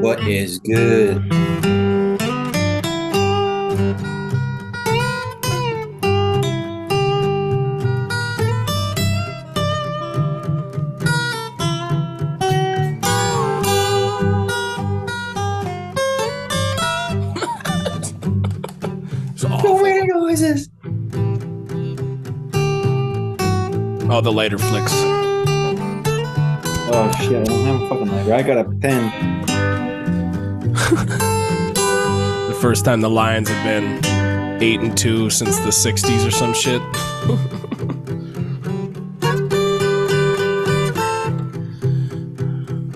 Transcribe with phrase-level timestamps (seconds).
[0.00, 1.37] What is good?
[24.28, 24.92] The lighter flicks.
[26.90, 27.40] Oh shit!
[27.40, 28.34] I don't have a fucking lighter.
[28.34, 29.10] I got a pen.
[32.48, 34.04] The first time the Lions have been
[34.62, 36.82] eight and two since the '60s or some shit.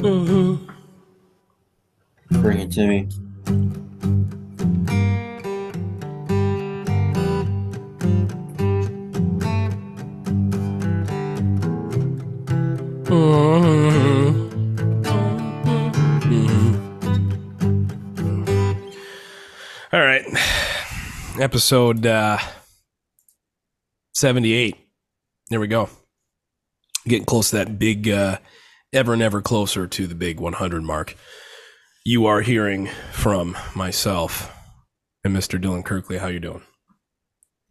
[0.02, 0.66] mm-hmm.
[2.42, 3.08] Bring it to me.
[21.62, 22.38] Episode uh,
[24.14, 24.76] seventy-eight.
[25.48, 25.88] There we go.
[27.06, 28.38] Getting close to that big, uh,
[28.92, 31.16] ever and ever closer to the big 100 mark.
[32.04, 34.52] You are hearing from myself
[35.22, 35.62] and Mr.
[35.62, 36.18] Dylan Kirkley.
[36.18, 36.62] How you doing?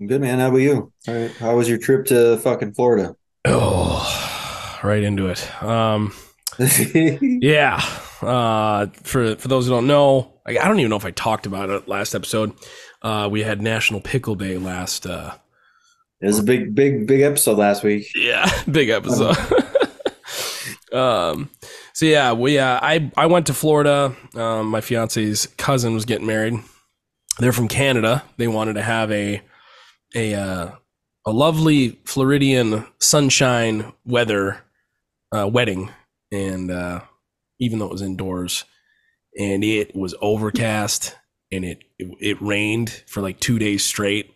[0.08, 0.40] Good man.
[0.40, 0.94] How about you?
[1.10, 1.32] All right.
[1.32, 3.18] How was your trip to fucking Florida?
[3.44, 5.62] Oh, right into it.
[5.62, 6.14] Um,
[6.58, 7.84] yeah.
[8.22, 11.46] Uh, for for those who don't know, I, I don't even know if I talked
[11.46, 12.54] about it last episode.
[13.02, 15.06] Uh, we had National Pickle Day last.
[15.08, 15.34] Uh,
[16.22, 18.08] It was a big, big, big episode last week.
[18.16, 19.36] yeah, big episode.
[20.94, 21.50] um,
[21.94, 24.16] so yeah, we uh, I I went to Florida.
[24.36, 26.60] Um, my fiance's cousin was getting married.
[27.40, 28.24] They're from Canada.
[28.38, 29.42] They wanted to have a
[30.16, 30.72] a uh,
[31.26, 34.62] a lovely Floridian sunshine weather
[35.36, 35.90] uh, wedding,
[36.32, 37.02] and uh,
[37.60, 38.66] even though it was indoors,
[39.38, 41.16] and it was overcast
[41.52, 44.34] and it it, it rained for like two days straight.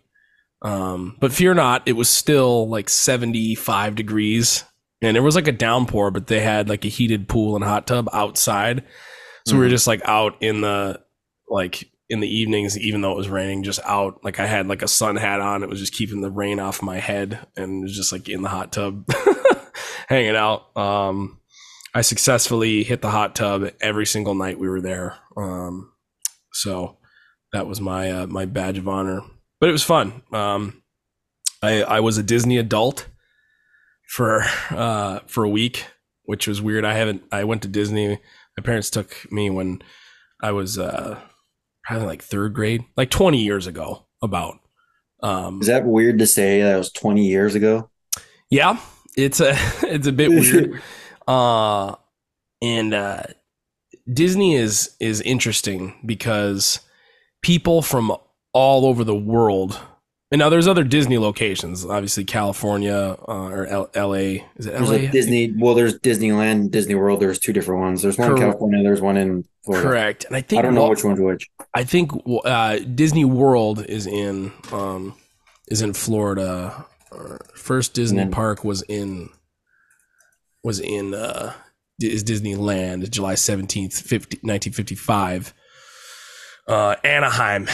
[0.62, 4.64] Um, but fear not, it was still like 75 degrees
[5.02, 7.86] and it was like a downpour, but they had like a heated pool and hot
[7.86, 8.84] tub outside.
[9.48, 9.72] So we were Mhm.
[9.72, 11.02] just like out in the
[11.48, 14.24] like in the evenings, even though it was raining, just out.
[14.24, 15.62] Like I had like a sun hat on.
[15.64, 18.42] It was just keeping the rain off my head and it was just like in
[18.42, 19.08] the hot tub
[20.08, 20.76] hanging out.
[20.78, 21.40] Um,
[21.94, 25.18] I successfully hit the hot tub every single night we were there.
[25.38, 25.92] Um,
[26.54, 26.98] so
[27.56, 29.22] that was my uh, my badge of honor.
[29.62, 30.22] But it was fun.
[30.34, 30.84] Um,
[31.64, 33.08] I I was a Disney adult
[34.10, 35.86] for uh, for a week,
[36.24, 36.84] which was weird.
[36.84, 37.24] I haven't.
[37.32, 38.20] I went to Disney.
[38.58, 39.82] My parents took me when
[40.44, 41.18] I was uh,
[41.86, 44.06] probably like third grade, like twenty years ago.
[44.22, 44.60] About
[45.24, 46.62] um, Is that weird to say?
[46.62, 47.90] That was 20 years ago.
[48.50, 48.80] yeah,
[49.16, 49.52] it's a
[49.84, 50.82] it's a bit weird.
[51.28, 51.96] uh
[52.62, 53.24] and uh
[54.12, 56.80] disney is is interesting because
[57.46, 58.12] people from
[58.54, 59.80] all over the world
[60.32, 64.90] and now there's other disney locations obviously california uh, or L- la is it There's
[64.90, 65.54] la a Disney.
[65.58, 67.20] Well, there's Disneyland, Disney World.
[67.22, 68.02] There's two different ones.
[68.02, 68.82] There's one in California.
[68.84, 69.88] There's one in Florida.
[69.88, 71.44] correct and i think I don't know wa- which one's which.
[71.74, 72.12] I think
[72.46, 75.14] uh, Disney World is in um,
[75.68, 76.86] is in Florida.
[77.56, 79.30] First Disney then- park was in
[80.64, 81.54] was in uh,
[82.02, 85.54] is Disneyland, July seventeenth, 1955.
[86.68, 87.68] Uh, Anaheim,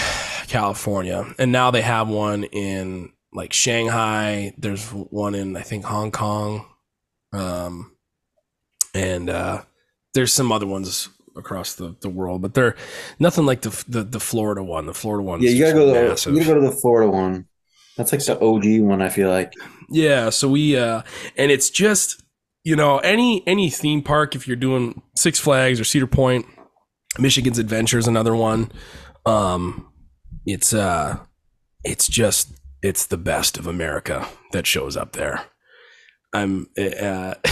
[0.48, 4.54] California, and now they have one in like Shanghai.
[4.58, 6.66] There's one in I think Hong Kong,
[7.32, 7.96] um,
[8.94, 9.62] and uh,
[10.14, 12.76] there's some other ones across the, the world, but they're
[13.20, 14.86] nothing like the the, the Florida one.
[14.86, 15.94] The Florida one, Yeah, you gotta go.
[15.94, 16.34] To, massive.
[16.34, 17.48] you gotta go to the Florida one.
[17.98, 19.02] That's like the OG one.
[19.02, 19.54] I feel like.
[19.90, 21.04] Yeah, so we uh
[21.38, 22.22] and it's just
[22.64, 26.46] you know, any any theme park if you're doing Six Flags or Cedar Point,
[27.20, 28.72] Michigan's Adventure is another one.
[29.26, 29.88] Um
[30.46, 31.20] it's uh
[31.84, 35.46] it's just it's the best of America that shows up there.
[36.34, 37.36] I'm uh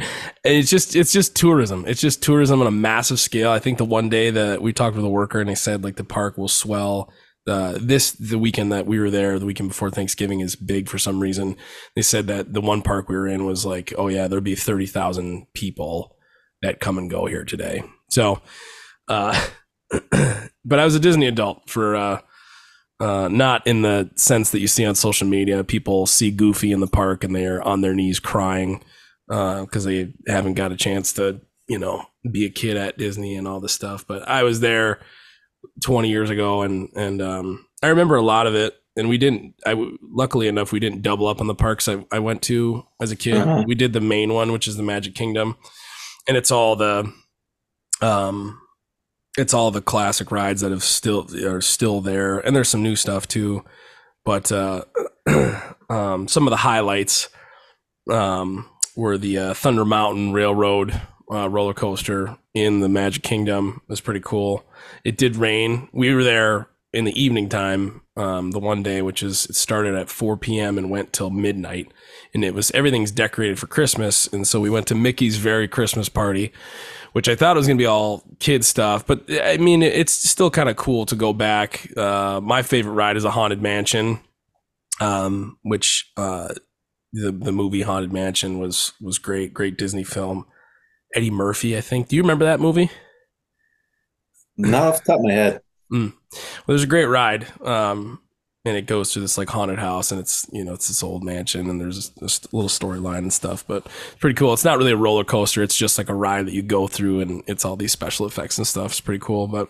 [0.00, 0.08] and
[0.44, 1.84] it's just it's just tourism.
[1.86, 3.50] It's just tourism on a massive scale.
[3.50, 5.96] I think the one day that we talked with a worker and they said like
[5.96, 7.12] the park will swell
[7.48, 10.98] uh, this the weekend that we were there, the weekend before Thanksgiving is big for
[10.98, 11.56] some reason.
[11.96, 14.54] They said that the one park we were in was like, oh yeah, there'll be
[14.54, 16.16] thirty thousand people
[16.60, 17.82] that come and go here today.
[18.10, 18.42] So,
[19.08, 19.48] uh,
[20.64, 22.20] but I was a Disney adult for uh,
[23.00, 25.62] uh, not in the sense that you see on social media.
[25.64, 28.82] People see Goofy in the park and they're on their knees crying
[29.28, 33.46] because they haven't got a chance to, you know, be a kid at Disney and
[33.46, 34.06] all this stuff.
[34.06, 35.00] But I was there
[35.84, 39.54] 20 years ago and and um, I remember a lot of it and we didn't.
[39.64, 43.12] I luckily enough we didn't double up on the parks I, I went to as
[43.12, 43.36] a kid.
[43.36, 43.64] Uh-huh.
[43.66, 45.56] We did the main one, which is the Magic Kingdom,
[46.26, 47.10] and it's all the,
[48.02, 48.60] um,
[49.38, 52.96] it's all the classic rides that have still are still there, and there's some new
[52.96, 53.64] stuff too.
[54.24, 54.84] But uh,
[55.88, 57.28] um, some of the highlights
[58.10, 61.00] um, were the uh, Thunder Mountain Railroad
[61.32, 63.80] uh, roller coaster in the Magic Kingdom.
[63.84, 64.64] It was pretty cool.
[65.04, 65.88] It did rain.
[65.92, 69.94] We were there in the evening time um, the one day, which is it started
[69.94, 70.78] at 4 p.m.
[70.78, 71.92] and went till midnight,
[72.34, 76.08] and it was everything's decorated for Christmas, and so we went to Mickey's very Christmas
[76.08, 76.52] party.
[77.12, 80.68] Which I thought was gonna be all kid stuff, but I mean it's still kind
[80.68, 81.90] of cool to go back.
[81.96, 84.20] Uh, my favorite ride is a haunted mansion,
[85.00, 86.48] um, which uh,
[87.12, 90.46] the the movie Haunted Mansion was was great, great Disney film.
[91.14, 92.08] Eddie Murphy, I think.
[92.08, 92.90] Do you remember that movie?
[94.58, 95.60] Not off the top of my head.
[95.90, 96.12] Well,
[96.66, 98.20] there's a great ride, um,
[98.64, 101.24] and it goes to this like haunted house, and it's you know it's this old
[101.24, 104.52] mansion, and there's this little storyline and stuff, but it's pretty cool.
[104.52, 107.20] It's not really a roller coaster; it's just like a ride that you go through,
[107.20, 108.92] and it's all these special effects and stuff.
[108.92, 109.68] It's pretty cool, but.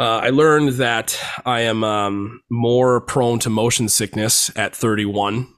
[0.00, 5.48] Uh, I learned that I am um, more prone to motion sickness at 31.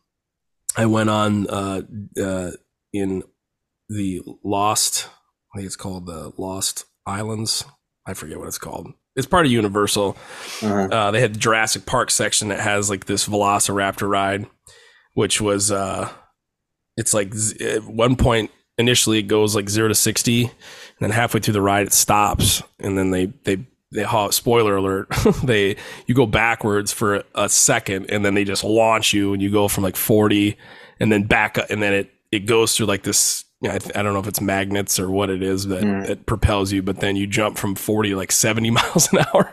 [0.79, 1.83] I went on uh,
[2.19, 2.53] uh,
[2.91, 3.23] in
[3.91, 5.11] the Lost,
[5.55, 7.65] I think it's called the Lost Islands.
[8.07, 8.93] I forget what it's called.
[9.17, 10.17] It's part of Universal.
[10.63, 10.89] Uh-huh.
[10.91, 14.47] Uh, they had the Jurassic Park section that has like this Velociraptor ride,
[15.15, 16.09] which was uh,
[16.97, 20.53] it's like z- at one point initially it goes like zero to sixty, and
[21.01, 25.09] then halfway through the ride it stops, and then they they they ha- spoiler alert
[25.45, 25.77] they
[26.07, 29.67] you go backwards for a second, and then they just launch you, and you go
[29.67, 30.57] from like forty,
[31.01, 33.45] and then back up, and then it it goes through like this.
[33.63, 36.07] Yeah, I, th- I don't know if it's magnets or what it is that, Mm.
[36.07, 39.53] that propels you, but then you jump from 40 like 70 miles an hour.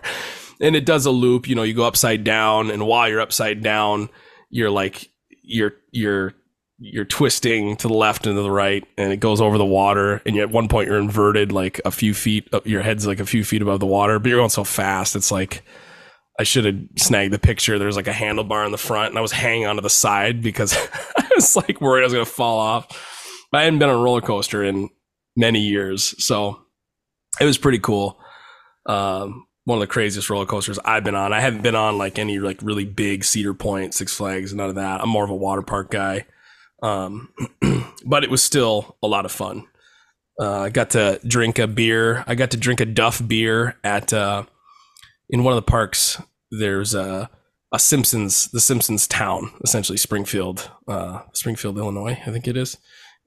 [0.62, 3.62] And it does a loop you know you go upside down and while you're upside
[3.62, 4.09] down
[4.50, 5.09] you're like
[5.44, 6.33] you're you're
[6.80, 10.19] you're twisting to the left and to the right and it goes over the water
[10.25, 13.19] and you, at one point you're inverted like a few feet up your head's like
[13.19, 15.63] a few feet above the water but you're going so fast it's like
[16.39, 17.77] i should have snagged the picture.
[17.77, 20.75] There's like a handlebar in the front and i was hanging onto the side because
[21.18, 23.17] i was like worried i was going to fall off
[23.53, 24.89] i hadn't been on a roller coaster in
[25.35, 26.61] many years so
[27.39, 28.19] it was pretty cool
[28.88, 31.33] um, one of the craziest roller coasters I've been on.
[31.33, 34.75] I haven't been on like any like really big Cedar Point, Six Flags, none of
[34.75, 35.01] that.
[35.01, 36.25] I'm more of a water park guy.
[36.81, 37.33] Um,
[38.05, 39.65] but it was still a lot of fun.
[40.39, 42.23] Uh, I got to drink a beer.
[42.27, 44.44] I got to drink a Duff beer at uh,
[45.29, 46.21] in one of the parks.
[46.49, 47.29] There's a
[47.73, 52.77] a Simpsons, the Simpsons town, essentially Springfield, uh, Springfield, Illinois, I think it is.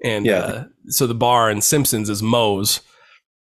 [0.05, 0.39] And Yeah.
[0.39, 2.81] uh, so the bar in Simpsons is Moe's,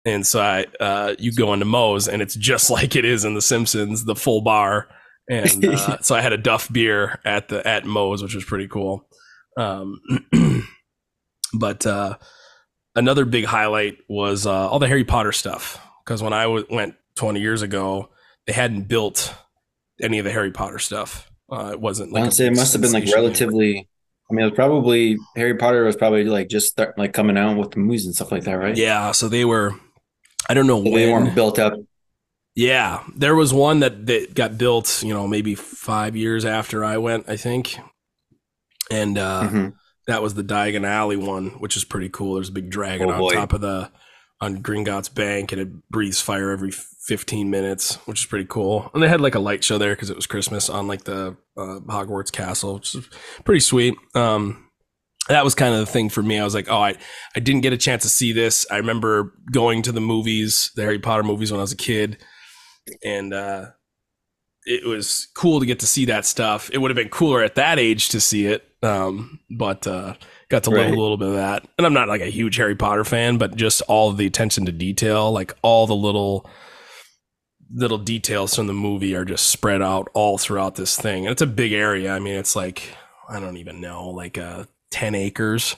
[0.04, 3.34] and so I, uh, you go into Moe's, and it's just like it is in
[3.34, 4.88] The Simpsons, the full bar.
[5.28, 8.68] And uh, so I had a Duff beer at the at Moe's, which was pretty
[8.68, 9.06] cool.
[9.56, 10.00] Um,
[11.54, 12.16] but uh,
[12.94, 16.94] another big highlight was uh, all the Harry Potter stuff because when I w- went
[17.16, 18.08] 20 years ago,
[18.46, 19.34] they hadn't built
[20.02, 21.30] any of the Harry Potter stuff.
[21.52, 23.88] Uh, it wasn't like I a would say it must have been like relatively.
[24.30, 27.56] I mean, it was probably Harry Potter was probably like just start, like coming out
[27.56, 28.76] with the movies and stuff like that, right?
[28.76, 29.72] Yeah, so they were.
[30.48, 30.94] I don't know So when.
[30.94, 31.74] they weren't built up.
[32.56, 36.98] Yeah, there was one that, that got built, you know, maybe five years after I
[36.98, 37.76] went, I think.
[38.90, 39.72] And uh, Mhm.
[40.08, 42.34] that was the Diagon Alley one, which is pretty cool.
[42.34, 43.34] There's a big dragon Oh, on boy.
[43.34, 43.90] top of the
[44.40, 46.72] on Gringotts Bank, and it breathes fire every
[47.07, 48.90] 15 minutes, which is pretty cool.
[48.95, 51.37] And they had like a light show there because it was Christmas on like the
[51.57, 53.09] uh, Hogwarts Castle, which is
[53.45, 53.95] pretty sweet.
[54.14, 54.66] Um,
[55.28, 56.38] that was kind of the thing for me.
[56.38, 56.97] I was like, oh, I,
[57.37, 58.66] I didn't get a chance to see this.
[58.71, 62.19] I remember going to the movies, the Harry Potter movies when I was a kid,
[63.04, 63.66] and uh,
[64.64, 66.71] it was cool to get to see that stuff.
[66.73, 70.14] It would have been cooler at that age to see it, um, but uh,
[70.49, 70.87] got to Right.
[70.87, 71.66] a little bit of that.
[71.78, 74.73] And I'm not like a huge Harry Potter fan, but just all the attention to
[74.73, 76.49] detail, like all the little
[77.72, 81.26] little details from the movie are just spread out all throughout this thing.
[81.26, 82.12] And it's a big area.
[82.12, 82.94] I mean, it's like
[83.28, 85.76] I don't even know, like uh, 10 acres.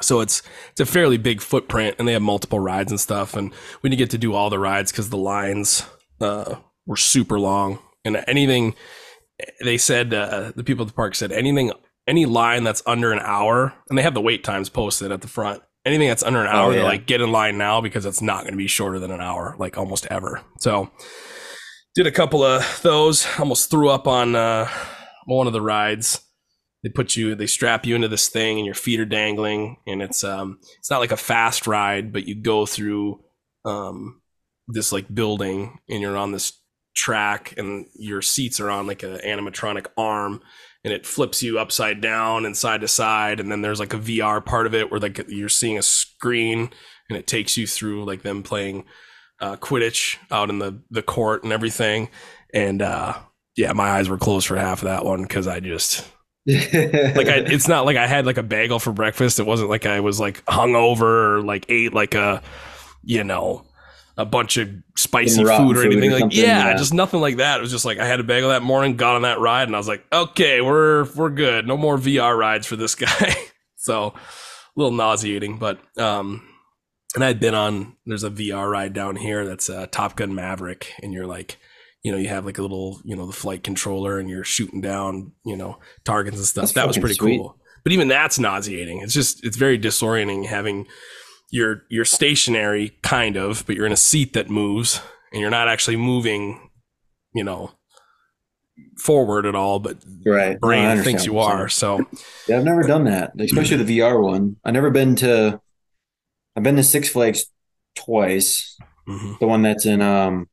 [0.00, 3.34] So it's it's a fairly big footprint, and they have multiple rides and stuff.
[3.34, 5.84] And we didn't get to do all the rides because the lines
[6.20, 6.56] uh,
[6.86, 7.78] were super long.
[8.04, 8.74] And anything
[9.60, 11.72] they said, uh, the people at the park said anything,
[12.06, 15.28] any line that's under an hour, and they have the wait times posted at the
[15.28, 15.62] front.
[15.84, 18.42] Anything that's under an Oh, hour, they're like get in line now because it's not
[18.42, 20.40] going to be shorter than an hour, like almost ever.
[20.58, 20.90] So
[21.94, 23.26] did a couple of those.
[23.38, 24.68] Almost threw up on uh,
[25.26, 26.20] one of the rides
[26.82, 30.02] they put you they strap you into this thing and your feet are dangling and
[30.02, 33.22] it's um it's not like a fast ride but you go through
[33.64, 34.20] um
[34.68, 36.58] this like building and you're on this
[36.94, 40.40] track and your seats are on like an animatronic arm
[40.84, 43.98] and it flips you upside down and side to side and then there's like a
[43.98, 46.70] VR part of it where like you're seeing a screen
[47.08, 48.84] and it takes you through like them playing
[49.40, 52.08] uh, Quidditch out in the the court and everything
[52.54, 53.14] and uh
[53.56, 56.06] yeah my eyes were closed for half of that one because I just
[56.46, 59.38] like I, it's not like I had like a bagel for breakfast.
[59.38, 62.42] It wasn't like I was like hungover or like ate like a,
[63.04, 63.64] you know,
[64.16, 66.10] a bunch of spicy food or food or anything.
[66.10, 66.76] like yeah, yeah.
[66.76, 67.58] just nothing like that.
[67.58, 69.74] It was just like I had a bagel that morning, got on that ride, and
[69.74, 71.66] I was like, okay, we're we're good.
[71.66, 73.34] No more VR rides for this guy.
[73.76, 74.14] so a
[74.76, 76.46] little nauseating, but um,
[77.14, 77.96] and I'd been on.
[78.06, 81.58] There's a VR ride down here that's uh, Top Gun Maverick, and you're like.
[82.04, 84.80] You know, you have like a little, you know, the flight controller, and you're shooting
[84.80, 86.62] down, you know, targets and stuff.
[86.62, 87.38] That's that was pretty sweet.
[87.38, 87.56] cool.
[87.84, 89.02] But even that's nauseating.
[89.02, 90.88] It's just it's very disorienting having
[91.52, 95.00] you're you're stationary kind of, but you're in a seat that moves
[95.32, 96.70] and you're not actually moving,
[97.34, 97.70] you know,
[98.98, 100.54] forward at all, but right.
[100.54, 101.68] No, brain understand thinks you you're.
[101.68, 102.04] So
[102.48, 104.56] Yeah, I've never done that, especially the VR one.
[104.64, 105.60] I've never been to.
[106.56, 107.46] I've been to Six Flags
[107.94, 108.76] twice.
[109.08, 109.38] mhm.
[109.38, 110.48] The one that's in um,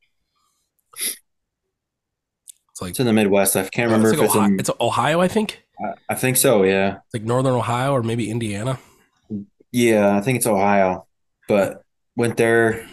[2.70, 3.56] it's like it's in the Midwest.
[3.56, 4.60] I can't remember it's, if like it's Ohio, in.
[4.60, 5.62] it's Ohio, I think.
[5.82, 6.62] I- I think so.
[6.62, 8.78] Yeah, It's like northern Ohio or maybe Indiana.
[9.72, 10.16] Yeah.
[10.16, 11.06] I think it's Ohio.
[11.48, 11.82] But
[12.16, 12.86] went there.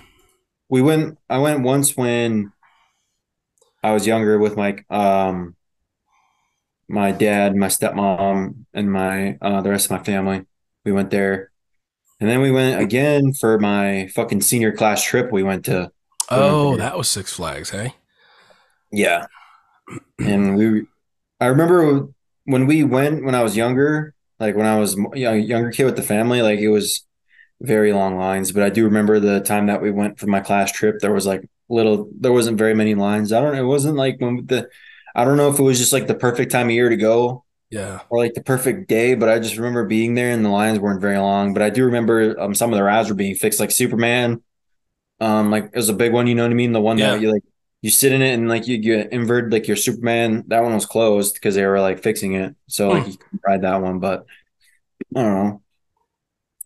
[0.70, 1.18] We went.
[1.30, 2.52] I went once when
[3.84, 5.56] I was younger with my um,
[6.90, 10.46] my dad, my stepmom, and my uh, the rest of my family.
[10.84, 11.52] We went there,
[12.20, 15.32] and then we went again for my fucking senior class trip.
[15.32, 15.92] We went to
[16.30, 17.96] Oh, that was Six Flags, hey?
[18.92, 19.28] Yeah.
[20.20, 20.88] And we,
[21.40, 22.08] I remember
[22.46, 25.96] when we went when I was younger, like when I was a younger kid with
[25.96, 27.06] the family, like it was
[27.62, 28.52] very long lines.
[28.52, 31.26] But I do remember the time that we went for my class trip, there was
[31.26, 33.34] like little, there wasn't very many lines.
[33.34, 34.70] I don't, it wasn't like when the,
[35.16, 37.44] I don't know if it was just like the perfect time of year to go
[37.72, 38.02] Yeah.
[38.10, 41.02] or like the perfect day, but I just remember being there and the lines weren't
[41.02, 41.54] very long.
[41.54, 44.44] But I do remember um, some of the rides were being fixed, like Superman.
[45.20, 46.74] Um, like it was a big one, you know what I mean?
[46.74, 47.14] The one Yeah.
[47.14, 47.42] that you like
[47.88, 50.44] you sit in it and like you get inverted like your Superman.
[50.48, 53.10] That one was closed because they were like fixing it, so like Hmm.
[53.12, 54.00] you can ride that one.
[54.00, 54.26] But
[55.16, 55.62] I don't know.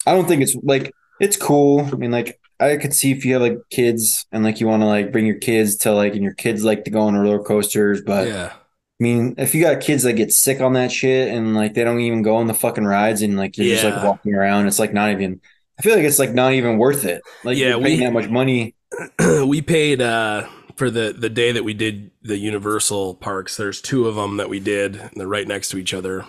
[0.08, 1.82] I don't think it's like it's cool.
[1.86, 4.82] I mean, like I could see if you have like kids and like you want
[4.84, 7.44] to like bring your kids to like and your kids like to go on roller
[7.44, 8.54] coasters, but yeah.
[8.54, 11.84] I mean, if you got kids that get sick on that shit and like they
[11.84, 14.80] don't even go on the fucking rides and like you're just like walking around, it's
[14.80, 15.42] like not even.
[15.80, 17.22] I feel like it's like not even worth it.
[17.44, 18.76] Like Yeah, we- that much money.
[19.48, 20.48] we paid uh
[20.82, 24.50] for the the day that we did the universal parks there's two of them that
[24.50, 26.26] we did and they're right next to each other.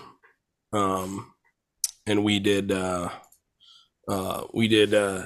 [0.75, 1.33] Um
[2.07, 3.09] and we did uh
[4.11, 5.25] uh we did uh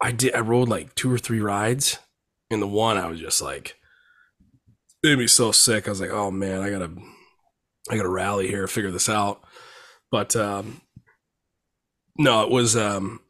[0.00, 1.98] i did i rode like two or three rides
[2.50, 3.76] and the one i was just like
[5.02, 5.86] made me so sick.
[5.86, 6.90] I was like oh man i gotta
[7.90, 9.42] i gotta rally here figure this out.
[10.10, 10.80] But um
[12.16, 13.20] no it was um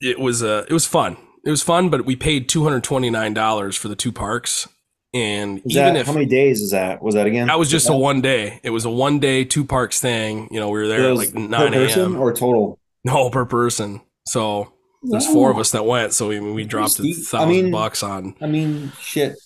[0.00, 3.96] it was uh it was fun it was fun but we paid $229 for the
[3.96, 4.68] two parks
[5.14, 7.02] and Is even that, if how many days is that?
[7.02, 7.46] Was that again?
[7.46, 10.60] that was just a one day it was a one day two parks thing you
[10.60, 12.78] know we were there at like 9 a.m or total?
[13.04, 14.72] no per person so
[15.02, 17.16] there's four of us that went so we, we dropped a steep.
[17.16, 19.36] I thousand mean- bucks on I mean, shit.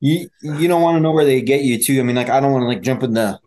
[0.00, 1.98] You you don't want to know where they get you to.
[2.00, 3.40] I mean, like I don't want to like jump in the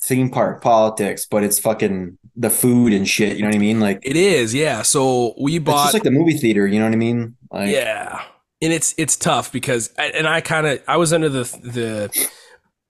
[0.00, 3.36] theme park politics, but it's fucking the food and shit.
[3.36, 3.80] You know what I mean?
[3.80, 6.66] Like it is yeah so we it's bought just like the movie theater.
[6.66, 7.36] You know what I mean?
[7.50, 8.22] Like yeah
[8.62, 12.28] and it's it's tough because and i kind of i was under the the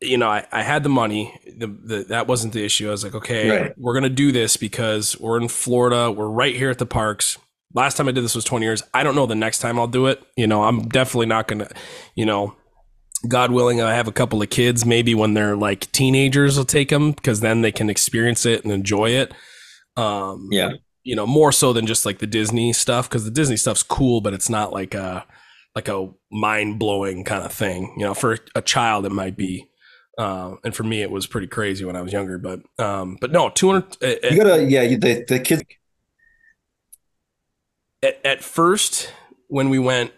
[0.00, 3.04] you know i, I had the money the, the that wasn't the issue i was
[3.04, 3.74] like okay Right.
[3.78, 7.38] we're gonna do this because we're in florida we're right here at the parks
[7.72, 9.86] last time i did this was 20 years i don't know the next time i'll
[9.86, 11.68] do it you know i'm definitely not gonna
[12.16, 12.52] you know
[13.28, 16.88] god willing i have a couple of kids maybe when they're like teenagers will take
[16.88, 19.32] them because then they can experience it and enjoy it
[19.96, 20.72] um yeah.
[21.02, 24.20] you know more so than just like the disney stuff because the disney stuff's cool
[24.20, 25.24] but it's not like a
[25.74, 29.66] like a mind-blowing kind of thing you know for a child it might be
[30.18, 33.30] uh, and for me it was pretty crazy when i was younger but um but
[33.30, 33.96] no 200
[34.30, 34.82] You gotta yeah.
[34.82, 35.62] You, the the kids.
[38.02, 39.12] at, at first
[39.48, 40.12] when we went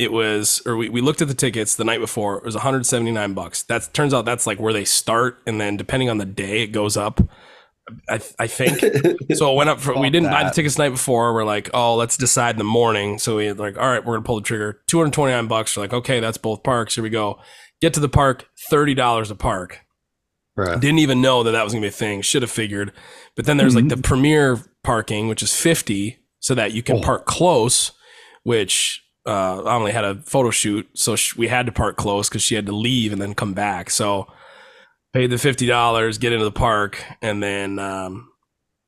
[0.00, 3.34] it was or we, we looked at the tickets the night before it was 179
[3.34, 3.62] bucks.
[3.64, 6.68] That turns out that's like where they start and then depending on the day it
[6.68, 7.20] goes up.
[8.08, 8.80] I, I think.
[9.36, 11.32] So it went up for we didn't buy the tickets the night before.
[11.34, 13.18] We're like oh let's decide in the morning.
[13.18, 14.80] So we like all right we're gonna pull the trigger.
[14.88, 15.76] 229 bucks.
[15.76, 16.94] We're like okay that's both parks.
[16.94, 17.38] Here we go.
[17.82, 19.80] Get to the park $30 a park.
[20.56, 20.80] Right.
[20.80, 22.22] didn't even know that that was gonna be a thing.
[22.22, 22.92] Should have figured.
[23.36, 27.02] But then there's like the premier parking which is 50 so that you can Oh.
[27.02, 27.92] park close
[28.44, 32.42] which uh, Amelie had a photo shoot, so sh we had to park close because
[32.42, 33.90] she had to leave and then come back.
[33.90, 34.26] So
[35.12, 38.28] paid the fifty dollars, get into the park, and then um,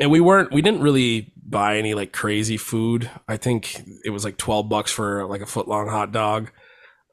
[0.00, 3.10] and we weren't we didn't really buy any like crazy food.
[3.28, 6.50] I think it was like twelve bucks for like a foot long hot dog.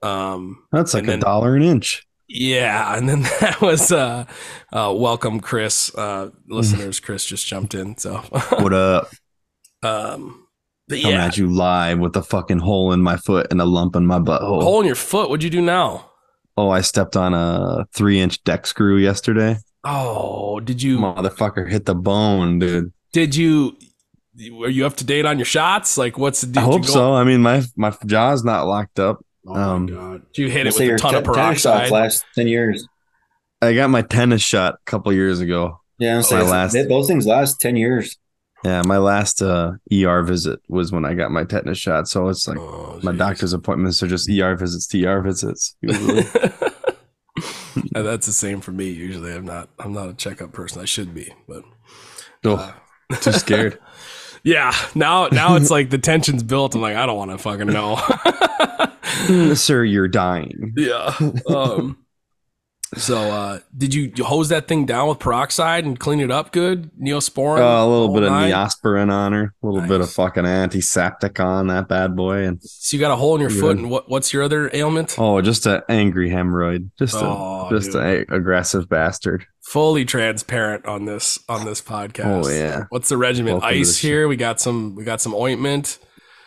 [0.02, 2.08] Um, That's like a then- dollar an inch.
[2.30, 4.26] yeah, and then that was uh,
[4.72, 5.94] uh, welcome, Chris.
[5.94, 8.18] Uh, listeners, Chris just jumped in, so
[8.60, 9.10] What up?
[9.84, 10.46] um,
[10.90, 13.66] but Coming yeah, at you live with a fucking hole in my foot and a
[13.66, 14.62] lump in my butthole.
[14.64, 15.30] hole in your foot.
[15.30, 16.10] What'd you do now?
[16.58, 19.58] Oh, I stepped on a three inch deck screw yesterday.
[19.86, 22.92] Oh, did you Motherfucker hit the bone, dude.
[23.14, 23.78] did you
[24.52, 25.98] were you up to date on your shots?
[25.98, 26.48] Like, what's the?
[26.48, 27.14] Did I hope go- so.
[27.14, 29.24] I mean, my my jaw's not locked up.
[29.48, 30.22] Oh Um, god!
[30.34, 31.92] Did you hit it with your a ton of te- tennis peroxide?
[31.92, 32.86] last ten years.
[33.62, 35.80] I got my tennis shot a couple years ago.
[35.98, 38.18] Yeah, I'm last- those things last ten years.
[38.64, 42.08] Yeah, my last uh, ER visit was when I got my tetanus shot.
[42.10, 45.76] So it's like Oh, my doctor's appointments are just ER visits to ER visits.
[45.82, 45.96] And
[47.94, 48.90] that's the same for me.
[48.90, 49.70] Usually, I'm not.
[49.80, 50.82] I'm not a checkup person.
[50.82, 51.64] I should be, but
[52.44, 52.76] oh,
[53.22, 53.80] too scared.
[54.44, 54.74] yeah.
[54.94, 56.76] Now, now it's like the tension's built.
[56.76, 57.96] I'm like, I don't want to fucking know.
[59.56, 60.74] Sir, you're dying.
[60.76, 61.16] yeah.
[61.48, 61.98] Um.
[62.98, 66.52] So, uh, did you you hose that thing down with peroxide and clean it up
[66.52, 66.90] good?
[67.00, 67.60] Neosporin.
[67.60, 68.52] Uh, a little whole bit of nine?
[68.52, 72.98] Neosporin on her, a little bit of fucking antiseptic on that bad boy, and So
[72.98, 73.78] you got a hole in your foot, Good.
[73.80, 74.10] and what?
[74.10, 75.16] What's your other ailment?
[75.20, 79.46] oh, just an angry hemorrhoid, just a Oh, just an aggressive bastard.
[79.62, 82.46] Fully transparent on this on this podcast.
[82.46, 82.86] Oh, yeah.
[82.90, 83.54] What's the regimen?
[83.54, 84.28] Welcome Ice the here.
[84.28, 84.96] We got some.
[84.96, 86.00] We got some ointment.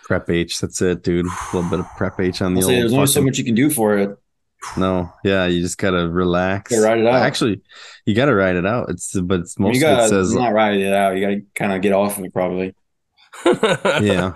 [0.04, 1.26] Prep H, that's it, dude.
[1.26, 2.82] A little bit of Prep H on the I'll say old.
[2.82, 4.18] there's only so much you can do for it.
[4.76, 6.70] No, yeah, you just gotta relax.
[6.70, 7.22] Gotta ride it out.
[7.22, 7.60] Actually,
[8.06, 8.90] you gotta ride it out.
[8.90, 11.16] It's but it's you most of gotta it says not ride it out.
[11.16, 12.74] You gotta kind of get off of it probably.
[13.46, 14.34] yeah,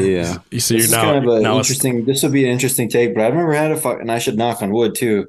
[0.00, 0.38] yeah.
[0.50, 2.04] You see, this you're is now, kind of an now it's- interesting.
[2.04, 4.36] This would be an interesting take, but I've never had a fuck, and I should
[4.36, 5.28] knock on wood too.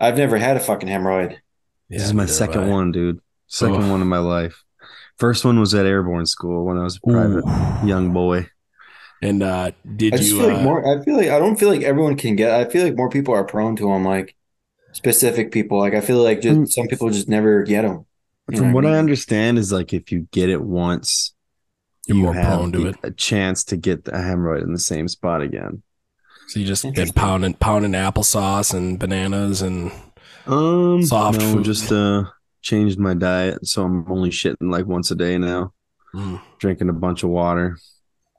[0.00, 1.36] I've never had a fucking hemorrhoid.
[1.88, 2.72] This is my second have I.
[2.72, 3.20] one, dude.
[3.46, 3.90] Second Ugh.
[3.90, 4.64] one in my life.
[5.16, 7.86] First one was at airborne school when I was a private Ooh.
[7.86, 8.48] young boy.
[9.22, 10.38] And uh, did I you?
[10.38, 10.86] feel like uh, more.
[11.00, 12.50] I feel like I don't feel like everyone can get.
[12.52, 14.04] I feel like more people are prone to them.
[14.04, 14.36] Like
[14.92, 15.78] specific people.
[15.78, 16.68] Like I feel like just Mm.
[16.68, 18.06] some people just never get them.
[18.54, 21.34] From what I understand is like if you get it once,
[22.06, 22.96] You're you more have prone to it.
[23.02, 25.82] a chance to get a hemorrhoid in the same spot again.
[26.46, 29.92] So you just been pounding pounding applesauce and bananas and
[30.46, 31.64] Um, Soft no, food.
[31.64, 32.24] just uh
[32.62, 35.72] changed my diet, so I'm only shitting like once a day now.
[36.14, 36.40] Mm.
[36.58, 37.76] Drinking a bunch of water,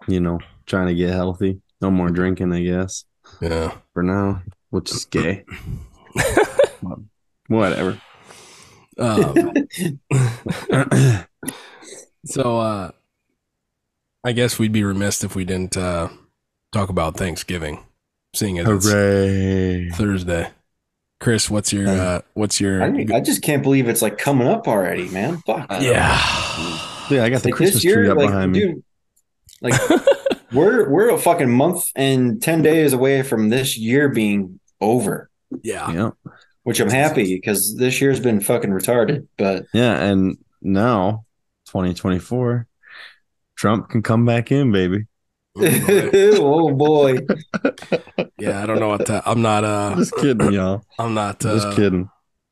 [0.07, 0.39] you know,
[0.69, 1.60] trying to get healthy.
[1.82, 3.05] No more drinking, I guess,
[3.41, 3.73] yeah.
[3.93, 5.45] for now, which is gay.
[7.47, 7.99] Whatever.
[8.97, 9.53] Um,
[12.25, 12.91] so uh,
[14.23, 16.10] I guess we'd be remiss if we didn't uh,
[16.73, 17.86] talk about Thanksgiving,
[18.36, 20.49] seeing as it's Thursday.
[21.19, 24.67] Chris, what's your uh, what's your I, I just can't believe it's like coming up
[24.67, 25.38] already, man.
[25.45, 25.67] Fuck.
[25.82, 26.17] yeah?
[27.10, 28.60] Yeah, I got the Like Christmas this year, tree up like, behind me.
[28.60, 28.84] dude,
[29.62, 29.73] like
[30.53, 35.29] we're we're a fucking month and ten days away from this year being over,
[35.63, 35.91] yeah.
[35.91, 36.09] Yeah,
[36.63, 39.27] which I'm happy because this year's been fucking retarded.
[39.38, 41.25] But yeah, and now
[41.67, 42.67] 2024,
[43.55, 45.05] Trump can come back in, baby.
[45.57, 47.17] oh boy,
[48.38, 49.23] Yeah, I don't know what that.
[49.25, 49.63] I'm not.
[49.63, 50.83] Uh, Just kidding, y'all.
[50.97, 51.43] I'm not.
[51.45, 52.09] Uh, Just kidding.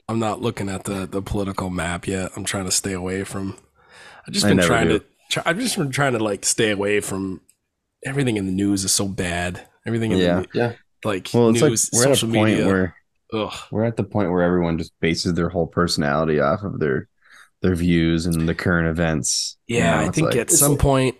[0.10, 2.31] I'm not looking at the the political map yet.
[2.36, 3.57] I'm trying to stay away from.
[4.27, 4.99] I've just I been trying do.
[4.99, 5.05] to.
[5.29, 7.41] Try, I've just been trying to like stay away from
[8.05, 9.67] everything in the news is so bad.
[9.86, 10.41] Everything in Yeah.
[10.41, 10.71] the Yeah.
[11.03, 12.65] like Well, it's news, like we're at a point media.
[12.67, 12.95] where
[13.33, 13.53] ugh.
[13.71, 17.07] we're at the point where everyone just bases their whole personality off of their
[17.63, 19.57] their views and the current events.
[19.67, 21.15] You Yeah, know, I think like- at some point,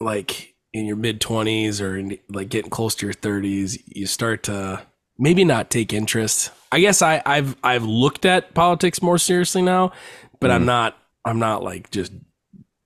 [0.00, 4.44] like in your mid twenties or in, like getting close to your thirties, you start
[4.44, 4.82] to
[5.18, 6.52] maybe not take interest.
[6.70, 9.90] I guess I, I've I've looked at politics more seriously now,
[10.38, 10.66] but I'm Mhm.
[10.66, 12.12] not I'm not like just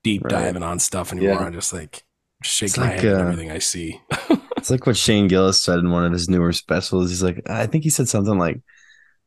[0.02, 0.30] deep Right.
[0.30, 1.35] diving on stuff anymore.
[1.35, 1.44] Yeah.
[1.46, 2.03] I'm just like
[2.44, 4.00] shake It's my like, head at uh, everything I see.
[4.64, 7.11] It's like what Shane Gillis said in one of his newer specials.
[7.11, 8.62] He's like, I think he said something like,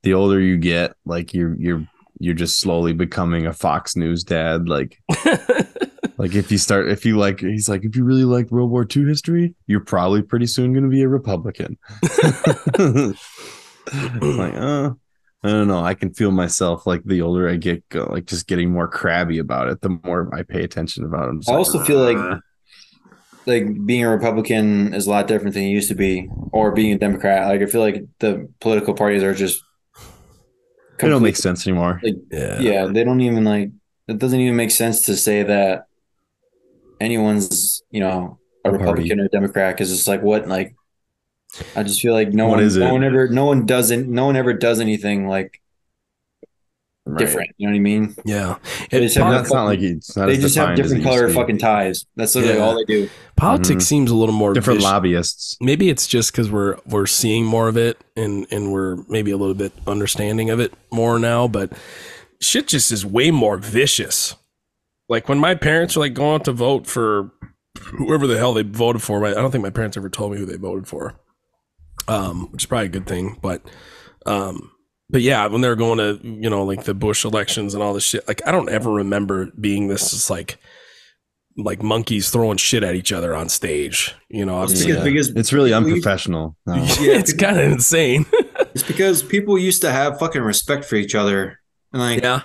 [0.01, 1.87] "The older you get, like you're you're
[2.19, 4.97] you're just slowly becoming a Fox News dad." Like,
[6.17, 8.87] like if you start, if you like, he's like, if you really like World War
[8.89, 11.77] II history, you're probably pretty soon going to be a Republican.
[14.19, 14.89] like, uh,
[15.43, 15.83] I don't know.
[15.83, 19.67] I can feel myself like the older I get, like just getting more crabby about
[19.67, 19.81] it.
[19.81, 21.47] The more I pay attention about it.
[21.47, 22.39] I also feel like
[23.47, 26.93] like being a Republican is a lot different than it used to be, or being
[26.93, 27.47] a Democrat.
[27.47, 29.63] Like I feel like the political parties are just
[31.01, 32.05] it don't make sense anymore.
[32.31, 32.59] yeah.
[32.59, 33.71] Yeah, they don't even like.
[34.07, 35.87] It doesn't even make sense to say that
[36.99, 39.11] anyone's you know a A party.
[39.11, 40.75] Republican or Democrat because it's like what like
[41.75, 42.91] I just feel like no What one, is no it?
[42.91, 45.61] one ever, no one doesn't, no one ever does anything like
[47.09, 47.17] Right.
[47.19, 47.49] different.
[47.57, 48.15] You know what I mean?
[48.25, 48.57] Yeah.
[48.91, 51.03] They And just have And pol- that's not like it's not they just have different
[51.03, 52.05] color fucking ties.
[52.15, 52.63] That's literally Yeah.
[52.65, 53.09] all they do.
[53.35, 53.87] politics Mhm.
[53.87, 54.91] seems a little more different vicious.
[54.91, 55.57] lobbyists.
[55.61, 59.37] maybe it's just because we're we're seeing more of it and and we're maybe a
[59.37, 61.71] little bit understanding of it more now but
[62.41, 64.35] shit just is way more vicious
[65.09, 67.31] like when my parents are like going out to vote for
[67.97, 70.45] whoever the hell they voted for i don't think my parents ever told me who
[70.45, 71.13] they voted for
[72.07, 73.61] um which is probably a good thing but
[74.25, 74.71] um
[75.09, 78.03] but yeah when they're going to you know like the bush elections and all this
[78.03, 80.57] shit like i don't ever remember being this just like
[81.57, 85.39] like monkeys throwing shit at each other on stage you know It's obviously because, because
[85.39, 86.55] It's really unprofessional.
[86.67, 86.75] No.
[86.77, 88.25] it's kind of insane.
[88.73, 91.59] It's because people used to have fucking respect for each other.
[91.93, 92.41] And like, yeah,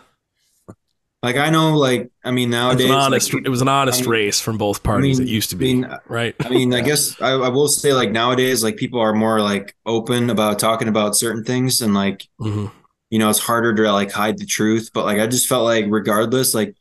[1.23, 3.33] like I know, like, I mean, it was nowadays, an honest.
[3.35, 5.19] like, it was an honest I mean- race from both parties.
[5.19, 6.35] I mean- it used to I be, mean, right?
[6.41, 9.75] I mean, I guess I, I will say, like, nowadays, like, people are more like
[9.87, 12.71] open about talking about certain things, and like, Mhm.
[13.11, 14.91] you know, it's harder to like hide the truth.
[14.93, 16.75] But like, I just felt like, regardless, like,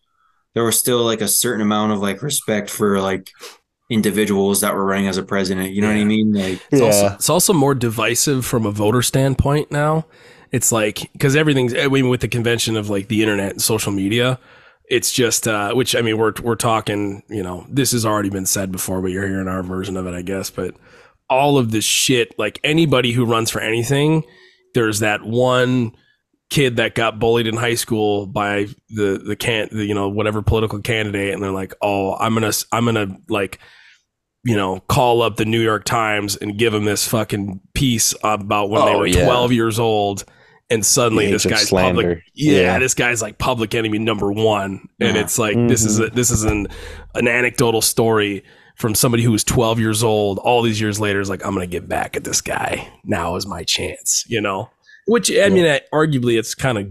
[0.56, 3.32] there was still like a certain amount of like respect for like
[3.90, 5.72] individuals that were running as a president.
[5.72, 6.34] You know what I mean?
[6.34, 10.06] Like, It's also it's also more divisive from a voter standpoint now.
[10.52, 13.92] It's like because everything's I mean, with the convention of like the internet and social
[13.92, 14.40] media.
[14.90, 18.46] It's just uh, which I mean we're we're talking you know this has already been
[18.46, 20.50] said before, but you're hearing our version of it, I guess.
[20.50, 20.76] But
[21.30, 24.24] all of this shit, like anybody who runs for anything,
[24.74, 25.96] there's that one
[26.50, 30.42] kid that got bullied in high school by the the can the, you know whatever
[30.42, 33.60] political candidate, and they're like, oh, I'm gonna I'm gonna like
[34.44, 38.72] you know, call up the New York Times and give them this fucking piece about
[38.72, 39.24] when they Oh, were yeah.
[39.24, 40.26] 12 years old.
[40.72, 42.02] And suddenly this guy's slander.
[42.02, 42.24] public.
[42.34, 42.80] Yeah, Yeah.
[42.80, 44.88] this guy's like public enemy number one.
[45.00, 45.22] And Yeah.
[45.22, 46.68] it's like, this is, a, this is an,
[47.14, 48.44] an anecdotal story
[48.78, 50.40] from somebody who was 12 years old.
[50.40, 52.88] All these years later is like, I'm going to get back at this guy.
[53.04, 54.70] Now is my chance, you know?
[55.08, 56.88] Which, I mean, I- arguably it's kind of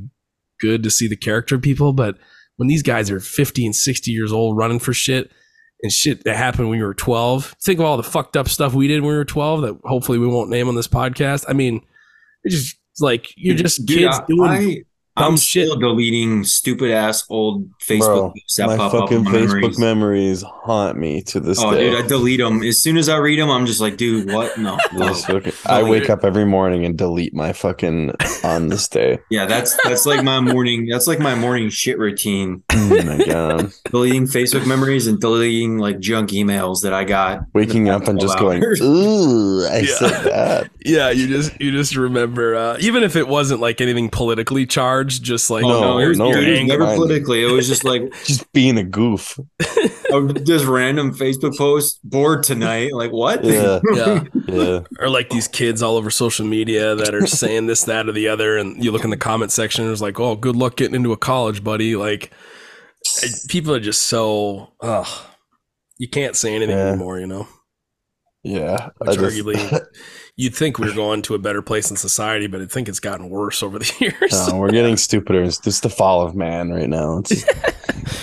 [0.60, 2.18] good to see the character of people, but
[2.56, 5.32] when these guys are 50 and 60 years old running for shit,
[5.82, 7.56] and shit that happened when we were 12.
[7.62, 10.18] Think of all the fucked up stuff we did when we were 12 that hopefully
[10.18, 11.46] we won't name on this podcast.
[11.48, 11.80] I mean,
[12.44, 14.84] it just like you're just Dude, kids I- doing
[15.20, 15.66] I'm shit.
[15.66, 19.30] still deleting stupid ass old Facebook Bro, posts that my pop up fucking in my
[19.33, 19.78] Facebook memories.
[19.78, 21.64] memories haunt me to this day.
[21.66, 21.90] Oh, day.
[21.90, 23.50] dude, I delete them as soon as I read them.
[23.50, 24.56] I'm just like, dude, what?
[24.59, 25.09] No, no.
[25.09, 28.12] Just fucking- I wake up every morning and delete my fucking
[28.44, 29.18] on this day.
[29.30, 30.87] yeah, that's that's like my morning.
[30.87, 32.62] That's like my morning shit routine.
[32.92, 33.72] Oh my god.
[33.90, 37.42] Deleting Facebook memories and deleting like junk emails that I got.
[37.54, 39.94] Waking up and just 12 going, ooh, I Yeah.
[39.94, 40.70] said that.
[40.85, 45.09] Yeah, you just you just remember uh, even if it wasn't like anything politically charged,
[45.18, 47.42] just like Oh, No, no, it was, no, dude, it was never politically.
[47.42, 49.38] It was just like Just being a goof.
[50.12, 52.00] a, just random Facebook post.
[52.04, 52.92] Bored tonight.
[52.92, 53.44] Like what?
[53.44, 53.80] Yeah.
[53.94, 54.24] yeah.
[54.46, 54.80] Yeah.
[54.98, 58.28] Or like these kids all over social media that are saying this, that, or the
[58.28, 60.94] other, and you look in the comment section, and it's like, "Oh, good luck getting
[60.94, 62.32] into a college, buddy." Like,
[63.48, 65.06] people are just so, ugh,
[65.98, 66.88] you can't say anything Yeah.
[66.88, 67.48] anymore, you know.
[68.42, 68.90] Yeah.
[68.98, 69.86] Which I just- arguably,
[70.40, 73.00] you'd think we are going to a better place in society, but I think it's
[73.00, 74.33] gotten worse over the years.
[74.48, 75.42] No, we're getting stupider.
[75.42, 77.18] It's just the fall of man right now.
[77.18, 77.44] It's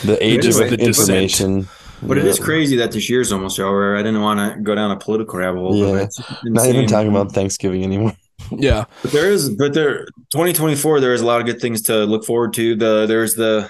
[0.04, 0.82] the age of the descent.
[0.82, 1.68] information.
[2.02, 3.96] But it is crazy that this year's almost over.
[3.96, 5.76] I didn't want to go down a political rabbit hole.
[5.76, 6.08] Yeah.
[6.44, 8.14] Not even talking about Thanksgiving anymore.
[8.52, 12.06] yeah, But there is, but there, 2024, there is a lot of good things to
[12.06, 12.76] look forward to.
[12.76, 13.70] The there's the,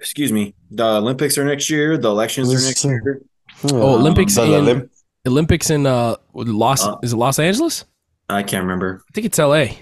[0.00, 1.96] excuse me, the Olympics are next year.
[1.98, 3.20] The elections are next year.
[3.64, 4.90] Oh, oh, Olympics The in Olymp-
[5.28, 7.84] Olympics in uh Los Uh, is it Los Angeles?
[8.28, 9.02] I can't remember.
[9.08, 9.78] I think it's L.A.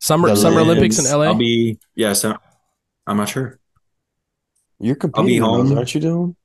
[0.00, 1.12] Summer The Summer Olympics in Olympics.
[1.12, 1.26] L.A.
[1.28, 2.24] I'll be yes.
[2.24, 2.38] I'm,
[3.06, 3.58] I'm not sure.
[4.80, 5.78] You're I'll be competing in those, home.
[5.78, 6.36] aren't you, Dylan?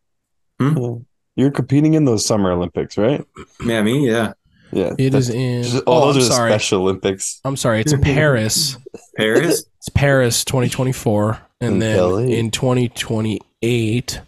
[0.60, 0.78] Hmm?
[0.78, 0.96] Yeah.
[1.36, 3.24] You're competing in those Summer Olympics, right?
[3.66, 4.08] Yeah, me.
[4.10, 4.34] Yeah,
[4.72, 4.94] Yeah.
[4.98, 5.64] It That's- is in.
[5.64, 6.52] just- oh, oh, I'm those are sorry.
[6.52, 7.40] Special Olympics.
[7.46, 7.82] I'm sorry.
[7.82, 8.78] It's in Paris.
[9.18, 9.66] Paris.
[9.78, 12.18] It's Paris 2024, and In then LA.
[12.20, 14.22] in 2028,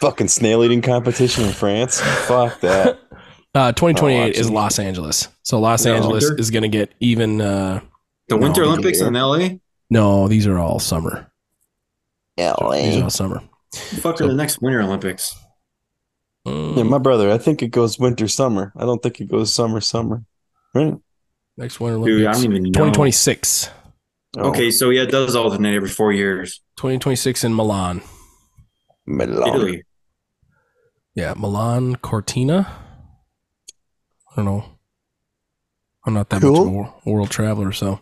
[0.00, 2.00] Fucking snail eating competition in France.
[2.00, 2.98] Fuck that.
[3.54, 5.28] uh, 2028 Oh, is Los Angeles.
[5.42, 6.40] So Los No, Angeles winter?
[6.40, 7.40] is going to get even.
[7.40, 7.80] Uh,
[8.28, 9.58] The Winter No, Olympics in LA.
[9.90, 11.30] no, these are all summer.
[12.38, 12.72] LA.
[12.82, 13.42] These are all summer.
[13.72, 15.34] The fuck are the next Winter Olympics?
[16.46, 17.30] Mm, Yeah, my brother.
[17.30, 18.72] I think it goes winter summer.
[18.76, 20.24] I don't think it goes summer summer.
[20.74, 20.94] Right?
[21.56, 22.16] next Winter Olympics.
[22.18, 22.42] Dude, I Olympics.
[22.42, 22.70] don't even know.
[22.92, 23.70] 2026.
[24.38, 26.62] Oh, Okay, so yeah, it does alternate every four years.
[26.78, 28.00] 2026 in Milan.
[29.06, 29.48] Milan.
[29.48, 29.82] Italy.
[31.14, 32.66] Yeah, Milan Cortina.
[34.32, 34.64] I don't know.
[36.04, 38.00] I'm not that much of a world traveler, so.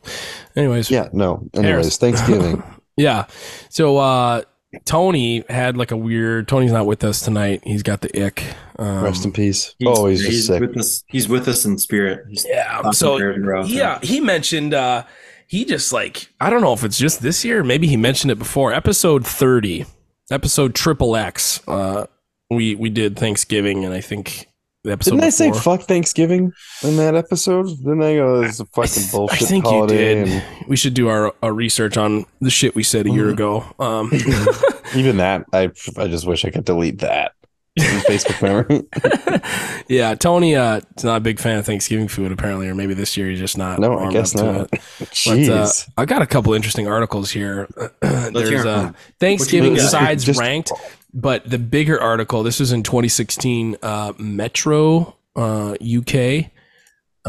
[0.56, 1.08] Anyways, Yeah.
[1.12, 1.48] No.
[1.54, 1.96] Anyways, Paris.
[1.98, 2.62] Thanksgiving.
[2.96, 3.26] yeah.
[3.68, 4.42] So uh
[4.84, 6.46] Tony had like a weird.
[6.46, 7.60] Tony's not with us tonight.
[7.64, 8.44] He's got the ick.
[8.78, 9.74] Um, Rest in peace.
[9.78, 10.60] He's, oh, he's just sick.
[10.60, 11.02] with us.
[11.08, 12.24] He's with us in spirit.
[12.28, 12.90] He's yeah.
[12.92, 13.68] So prepared to grow, so.
[13.68, 15.04] yeah, he mentioned uh
[15.48, 17.64] he just like I don't know if it's just this year.
[17.64, 18.72] Maybe he mentioned it before.
[18.72, 19.86] Episode thirty,
[20.30, 21.60] episode triple X.
[21.66, 22.06] Uh,
[22.48, 24.49] we we did Thanksgiving, and I think the
[24.86, 25.10] episode.
[25.12, 27.66] Didn't I say before- fuck Thanksgiving in that episode?
[27.66, 30.28] Didn't I go, this is a fucking I bullshit think you did.
[30.28, 33.32] And We should do our, our research on the shit we said a year Mhm.
[33.32, 33.64] ago.
[33.78, 34.10] Um,
[34.94, 37.32] even that, I I just wish I could delete that
[37.80, 39.82] Facebook memory.
[39.88, 43.16] yeah, Tony uh, is not a big fan of Thanksgiving food apparently, or maybe this
[43.16, 43.78] year he's just not.
[43.78, 44.72] No, I guess not.
[44.72, 44.80] it.
[45.00, 45.46] Jeez.
[45.48, 47.68] But, uh, I got a couple interesting articles here.
[48.00, 48.66] There's hear 'em.
[48.86, 49.90] uh, Thanksgiving got?
[49.90, 50.72] sides Just- ranked,
[51.12, 52.42] but the bigger article.
[52.42, 53.76] This is in 2016.
[53.82, 56.50] Uh, Metro uh, UK.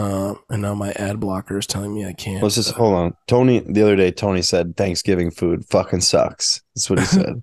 [0.01, 2.41] Uh, and now my ad blocker is telling me I can't.
[2.41, 3.13] Let's just hold on.
[3.27, 6.61] Tony, the other day, Tony said Thanksgiving food fucking sucks.
[6.75, 7.41] That's what he said.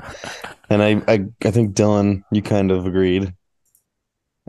[0.70, 3.32] and I, I, I think Dylan, you kind of agreed.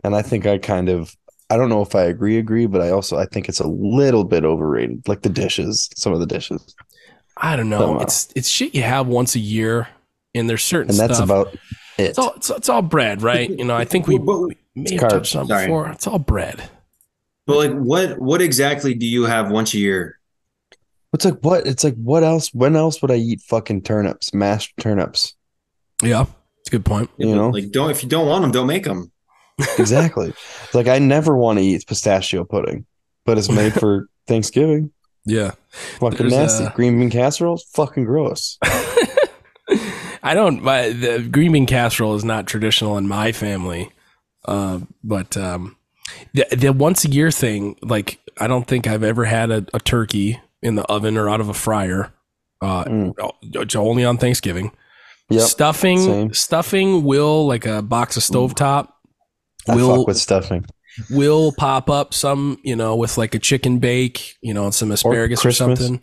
[0.02, 1.14] And I think I kind of,
[1.50, 4.24] I don't know if I agree, agree, but I also, I think it's a little
[4.24, 5.06] bit overrated.
[5.06, 6.74] Like the dishes, some of the dishes.
[7.36, 7.78] I don't know.
[7.80, 8.00] Somehow.
[8.02, 9.88] It's it's shit you have once a year,
[10.34, 11.24] and there's certain And that's stuff.
[11.28, 11.60] about it.
[11.98, 13.48] it's all it's, it's all bread, right?
[13.48, 15.88] You know, I think we, But- we may have touched on before.
[15.90, 16.62] It's all bread.
[17.50, 20.18] But like, what what exactly do you have once a year?
[21.12, 21.66] It's like, what?
[21.66, 22.54] It's like, what else?
[22.54, 25.34] When else would I eat fucking turnips, mashed turnips?
[26.02, 26.26] Yeah,
[26.60, 27.10] it's a good point.
[27.16, 27.50] You know?
[27.50, 29.10] like don't if you don't want them, don't make them.
[29.78, 30.28] Exactly.
[30.28, 32.86] It's like, I never want to eat pistachio pudding,
[33.26, 34.90] but it's made for Thanksgiving.
[35.26, 35.50] Yeah.
[35.98, 36.64] Fucking There's, nasty.
[36.64, 38.56] uh, Green bean casserole, fucking gross.
[40.22, 40.62] I don't.
[40.62, 43.90] My, the green bean casserole is not traditional in my family,
[44.46, 45.76] uh, but um,
[46.34, 47.76] the the once a year thing.
[47.82, 51.40] Like, I don't think I've ever had a, a turkey in the oven or out
[51.40, 52.12] of a fryer.
[52.62, 53.76] Uh, Mm.
[53.76, 54.72] Only on Thanksgiving.
[55.30, 55.42] Yep.
[55.42, 56.34] Stuffing, same.
[56.34, 58.88] stuffing will like a box of stovetop.
[59.68, 60.66] I Will fuck with stuffing.
[61.08, 64.90] will pop up some, you know, with like a chicken bake, you know, and some
[64.90, 65.78] asparagus or, Christmas.
[65.78, 66.02] something.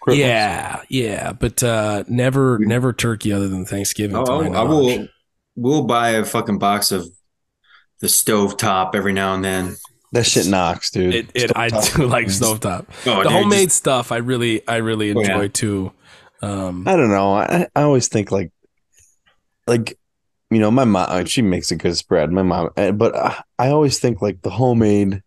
[0.00, 0.26] Christmas.
[0.26, 4.16] Yeah, yeah, but uh never, never turkey other than Thanksgiving.
[4.16, 5.08] Oh, I will.
[5.56, 7.06] We'll buy a fucking box of
[8.00, 9.76] the stove top every now and then.
[10.12, 11.14] That shit knocks, dude.
[11.14, 12.86] It, it, I do like stovetop.
[13.06, 15.48] Oh, the dude, homemade just- stuff, I really, I really Oh, enjoy yeah.
[15.48, 15.92] too.
[16.42, 17.34] Um, I don't know.
[17.34, 18.52] I, I always think like,
[19.66, 19.98] like,
[20.50, 22.30] you know, my mom, she makes a good spread.
[22.30, 25.22] My mom, eh, but I, I always think like the homemade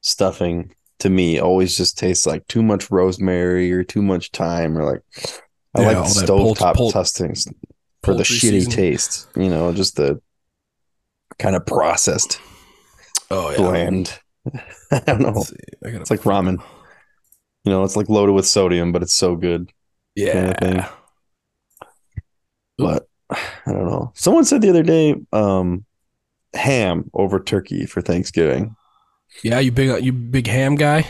[0.00, 4.84] stuffing to me always just tastes like too much rosemary or too much thyme or
[4.84, 5.02] like,
[5.76, 7.46] I Yeah, like all the that poult- stovetop poult- testings
[8.02, 8.70] for the shitty seasoning.
[8.70, 10.20] taste, you know, just the
[11.38, 12.40] kind of processed
[13.30, 14.18] oh yeah, bland.
[14.90, 15.44] I don't know.
[15.84, 16.62] I It's like ramen.
[17.64, 19.72] You know, it's like loaded with sodium, but it's so good.
[20.14, 20.32] yeah.
[20.32, 20.84] kind of thing.
[22.76, 24.12] But I don't know.
[24.14, 25.84] Someone said the other day, um,
[26.52, 28.76] ham over turkey for Thanksgiving.
[29.42, 31.06] Yeah, you big, you big ham guy.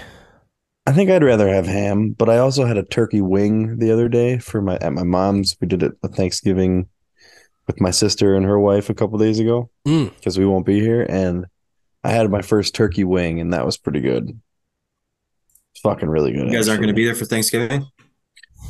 [0.87, 4.09] I think I'd rather have ham, but I also had a turkey wing the other
[4.09, 5.57] day for my at my mom's.
[5.61, 6.89] We did it at Thanksgiving
[7.66, 10.14] with my sister and her wife a couple days ago Mm.
[10.16, 11.46] because we won't be here, and
[12.03, 14.38] I had my first turkey wing, and that was pretty good.
[15.72, 16.46] It's fucking really good.
[16.46, 17.87] You guys aren't going to be there for Thanksgiving.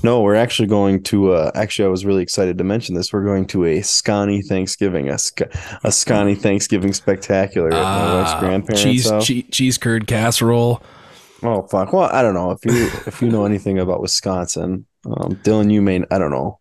[0.02, 1.32] No, we're actually going to.
[1.32, 3.12] Uh, actually, I was really excited to mention this.
[3.12, 5.42] We're going to a Scotty Thanksgiving, a, Sc-
[5.82, 9.26] a Scotty Thanksgiving spectacular at my wife's Ah, grandparents' cheese, house.
[9.26, 10.82] cheese, cheese curd casserole.
[11.42, 11.92] Oh fuck!
[11.92, 15.70] Well, I don't know if you if you know anything about Wisconsin, um, Dylan.
[15.72, 16.58] You may I don't know.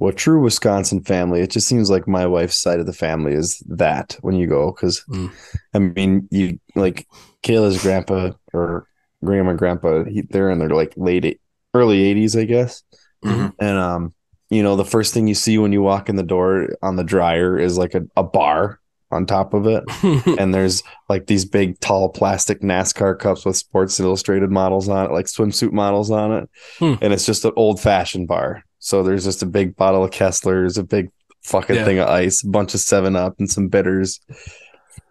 [0.00, 1.40] Well, true Wisconsin family.
[1.40, 4.72] It just seems like my wife's side of the family is that when you go
[4.72, 5.30] because, Mm.
[5.74, 7.06] I mean, you like
[7.44, 8.86] Kayla's grandpa or
[9.22, 10.04] grandma grandpa.
[10.04, 11.40] He, they're in their like late eight-
[11.74, 12.82] early eighties, I guess.
[13.24, 13.52] Mhm.
[13.60, 14.14] And um,
[14.48, 17.04] you know, the first thing you see when you walk in the door on the
[17.04, 18.80] dryer is like a, a bar
[19.12, 19.82] on top of it
[20.38, 25.12] and there's like these big tall plastic NASCAR cups with Sports Illustrated models on it,
[25.12, 26.94] like swimsuit models on it, Hmm.
[27.02, 28.64] and it's just an old fashioned bar.
[28.80, 31.10] So there's just a big bottle of Kessler's, a big
[31.44, 31.84] fucking Yeah.
[31.84, 34.20] thing of ice, a bunch of Seven Up, and some bitters.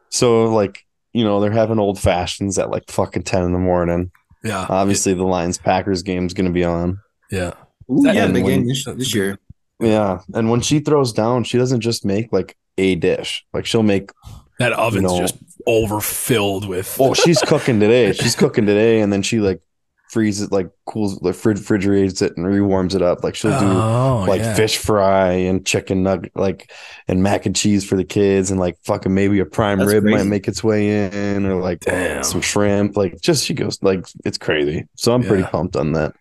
[0.10, 4.12] So like you know they're having old fashions at like fucking ten in the morning.
[4.44, 7.00] yeah, Obviously the Lions Packers game's gonna be on.
[7.32, 7.54] yeah.
[7.92, 9.40] Ooh, yeah, and big game this, this year.
[9.80, 13.44] Yeah, and when she throws down, she doesn't just make like a dish.
[13.54, 14.12] Like she'll make
[14.60, 15.36] That oven's know- just
[15.68, 16.98] overfilled with.
[17.00, 18.14] Oh, she's cooking today.
[18.14, 19.60] She's cooking today, and then she like
[20.10, 23.24] freezes, like cools, like frid- refrigerates it and rewarms it up.
[23.24, 24.54] Like she'll do oh, like yeah.
[24.56, 26.72] fish fry and chicken nugget, like
[27.08, 30.04] and mac and cheese for the kids, and like fucking maybe a prime That's rib
[30.04, 32.24] might make its way in, or like Damn.
[32.24, 32.98] some shrimp.
[32.98, 34.88] Like just she goes like it's crazy.
[34.96, 36.14] So I'm pretty pumped on that.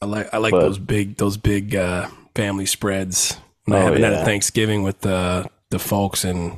[0.00, 3.36] I like I like but- those big those big uh, family spreads.
[3.66, 4.22] And I Oh, haven't had yeah.
[4.22, 6.56] a Thanksgiving with the the folks in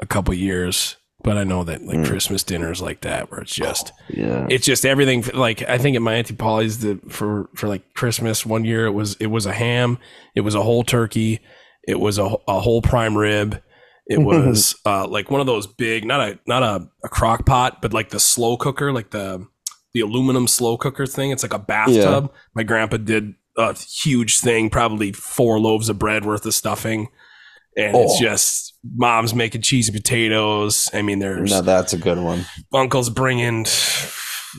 [0.00, 0.96] a couple years.
[1.24, 2.06] But I know that like Mm.
[2.06, 4.46] Christmas dinners like that where it's just Yeah.
[4.48, 8.46] it's just everything like I think at my auntie Polly's the for for like Christmas
[8.46, 9.98] one year it was it was a ham,
[10.36, 11.40] it was a whole turkey,
[11.86, 13.60] it was a, a whole prime rib,
[14.06, 17.82] it was uh like one of those big not a not a, a crock pot
[17.82, 19.44] but like the slow cooker like the
[19.94, 21.30] the aluminum slow cooker thing.
[21.30, 22.30] It's like a bathtub.
[22.54, 27.08] My grandpa did a huge thing, probably four loaves of bread worth of stuffing.
[27.78, 28.20] And it's Oh.
[28.20, 30.90] just mom's making cheesy potatoes.
[30.92, 32.44] I mean, there's No, that's a good one.
[32.74, 33.64] uncles bringing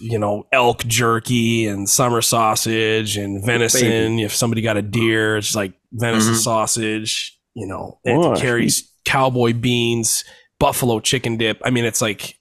[0.01, 5.55] you know elk jerky and summer sausage and venison if somebody got a deer it's
[5.55, 6.37] like venison Mhm.
[6.43, 10.23] sausage you know Oh, it carries cowboy beans
[10.59, 12.35] buffalo chicken dip i mean it's like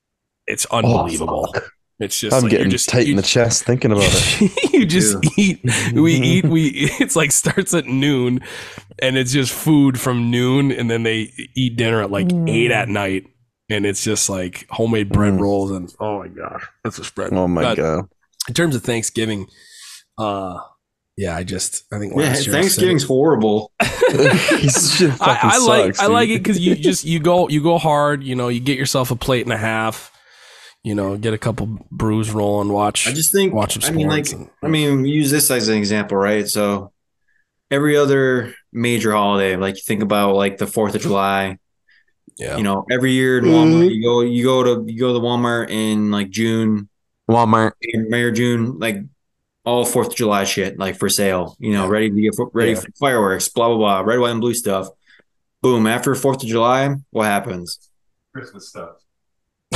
[0.47, 1.73] it's unbelievable fuck.
[2.01, 4.73] It's just I'm like, getting you're just tight you, in the chest thinking about it.
[4.73, 5.61] you just eat
[5.95, 6.69] we eat we
[7.01, 8.41] it's like starts at noon
[9.01, 12.89] and it's just food from noon and then they eat dinner at like eight at
[12.89, 13.27] night
[13.71, 15.41] and it's just like homemade bread Mm.
[15.41, 18.09] rolls and oh my gosh that's a spread Oh my But god.
[18.49, 19.47] in terms of thanksgiving
[20.19, 20.59] uh
[21.17, 23.73] yeah i just i think Yeah, last year I Thanksgiving's horrible.
[24.11, 27.77] This I, I like sucks, I like it because you just you go you go
[27.79, 30.11] hard you know you get yourself a plate and a half
[30.85, 33.53] you know get a couple brews rolling watch I just think.
[33.53, 36.47] watch some I mean, like, and- I mean, use this as an example, right?
[36.49, 36.93] So,
[37.71, 41.59] every other major holiday, like you think about like the Fourth of July.
[42.39, 43.45] yeah You know, every year in.
[43.47, 43.91] Walmart, mm-hmm.
[43.91, 46.89] you go, you go to, you go to Walmart in like June,
[47.29, 47.73] Walmart.
[47.83, 48.97] in May or June, like
[49.65, 51.57] all Fourth of July shit, like for sale.
[51.59, 51.91] You know, Yeah.
[51.91, 52.81] ready to get ready Yeah.
[52.81, 54.89] for fireworks, blah blah blah, red, white, and blue stuff.
[55.61, 55.87] Boom!
[55.89, 57.91] After Fourth of July, what happens?
[58.33, 58.93] Christmas stuff.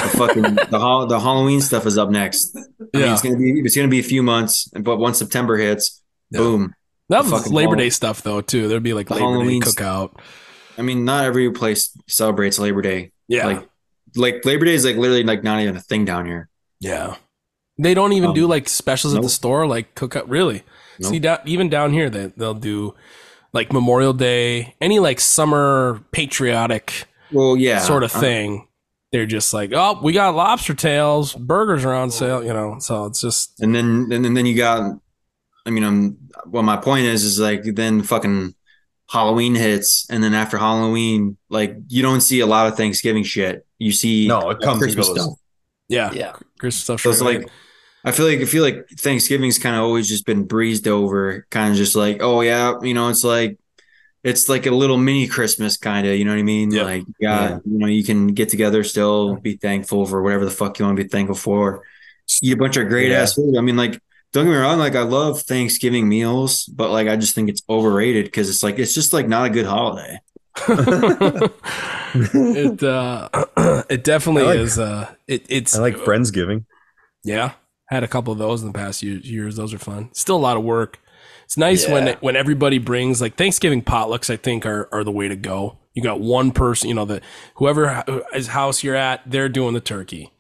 [0.03, 2.55] The fucking the hol- the Halloween stuff is up next.
[2.57, 5.57] I mean, yeah it's gonna be it's gonna be a few months, but once September
[5.57, 6.39] hits, Yeah.
[6.41, 6.75] boom.
[7.09, 8.69] That was Labor Day stuff though too.
[8.69, 10.19] There'd be like The Labor Halloween Day cookout.
[10.79, 13.13] I mean, not every place celebrates Labor Day.
[13.29, 13.69] Yeah, Like
[14.17, 16.49] like Labor Day is like literally like not even a thing down here.
[16.81, 17.17] yeah.
[17.79, 20.25] They don't even Um, do like specials at the store, like cookout.
[20.29, 20.63] Really?
[21.01, 21.11] Nope.
[21.11, 22.95] See, down, even down here, they they'll do
[23.55, 28.69] like Memorial Day, any like summer patriotic Well, yeah, sort of thing.
[29.13, 32.11] They're just like, oh, we got lobster tails, burgers are on oh.
[32.11, 32.79] sale, you know.
[32.79, 34.99] So it's just and then and then you got.
[35.65, 36.17] I mean, I'm.
[36.47, 38.55] Well, my point is, is like then fucking
[39.09, 43.67] Halloween hits, and then after Halloween, like you don't see a lot of Thanksgiving shit.
[43.79, 45.39] You see No, it comes and Christmas stuff.
[45.89, 46.33] yeah, Yeah.
[46.59, 47.01] Christmas stuff.
[47.01, 47.41] So it's right.
[47.41, 47.51] like
[48.05, 51.71] I feel like I feel like Thanksgiving's kind of always just been breezed over, kind
[51.71, 53.59] of just like, oh yeah, you know, it's like
[54.25, 56.71] it's like a little mini Christmas kind of, you know what I mean?
[56.71, 56.83] Yeah.
[56.85, 57.59] Like yeah, Yeah.
[57.65, 60.97] you know, you can get together still, be thankful for whatever the fuck you want
[60.97, 61.83] to be thankful for.
[62.43, 63.57] Eat a bunch of great ass food.
[63.59, 64.01] I mean, like
[64.33, 67.63] don't get me wrong, like I love Thanksgiving meals, but like I just think it's
[67.69, 70.19] overrated because it's like it's just like not a good holiday.
[72.15, 73.29] it uh
[73.91, 76.65] it definitely like- is uh it, it's I like Friendsgiving.
[77.25, 77.53] yeah
[77.87, 80.39] had a couple of those in the past year, years those are fun still a
[80.39, 80.99] lot of work
[81.53, 82.17] it's nice when Yeah.
[82.21, 86.03] when everybody brings like thanksgiving potlucks i think are, are the way to go you
[86.03, 87.21] got one person you know the
[87.57, 90.33] whoever his house you're at they're doing the turkey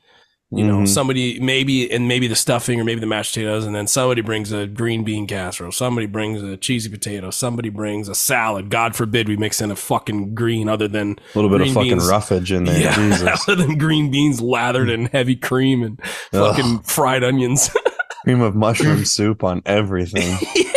[0.51, 0.89] you know Mhm.
[0.89, 4.53] somebody maybe and maybe the stuffing or maybe the mashed potatoes and then somebody brings
[4.53, 9.29] a green bean casserole somebody brings a cheesy potato somebody brings a salad god forbid
[9.29, 12.09] we mix in a fucking green other than A little bit of fucking beans.
[12.09, 12.81] roughage in there.
[12.85, 13.49] yeah, Jesus.
[13.49, 16.01] other than green beans lathered in heavy cream and
[16.33, 16.55] Ugh.
[16.57, 17.71] fucking fried onions.
[18.25, 20.39] Cream of mushroom soup on everything.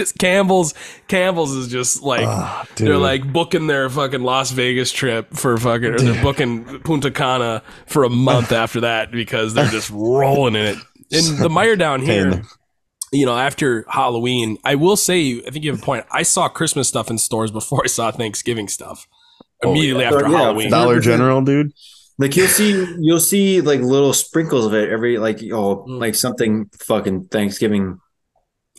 [0.00, 0.74] it's just Campbell's.
[1.08, 5.86] Campbell's is just like Ah, they're like booking their fucking Las Vegas trip for fucking,
[5.94, 10.66] or they're booking Punta Cana for a month after that because they're just rolling in
[10.66, 10.78] it.
[11.12, 12.44] And the mire down here, Pain.
[13.12, 16.04] you know, after Halloween, I will say, I think you have a point.
[16.10, 19.06] I saw Christmas stuff in stores before I saw Thanksgiving stuff.
[19.62, 20.10] Oh, Immediately yeah.
[20.12, 20.70] after Yeah, Halloween.
[20.70, 21.72] Dollar General, dude.
[22.18, 26.00] Like you'll see, you'll see like little sprinkles of it every like oh Mm.
[26.00, 27.98] like something fucking Thanksgiving,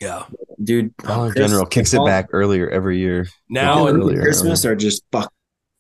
[0.02, 0.24] Yeah.
[0.64, 0.96] dude.
[0.98, 3.28] Dollar Chris- General kicks it back earlier every year.
[3.50, 4.22] Now Yeah, in, earlier.
[4.22, 5.32] Christmas are just fuck.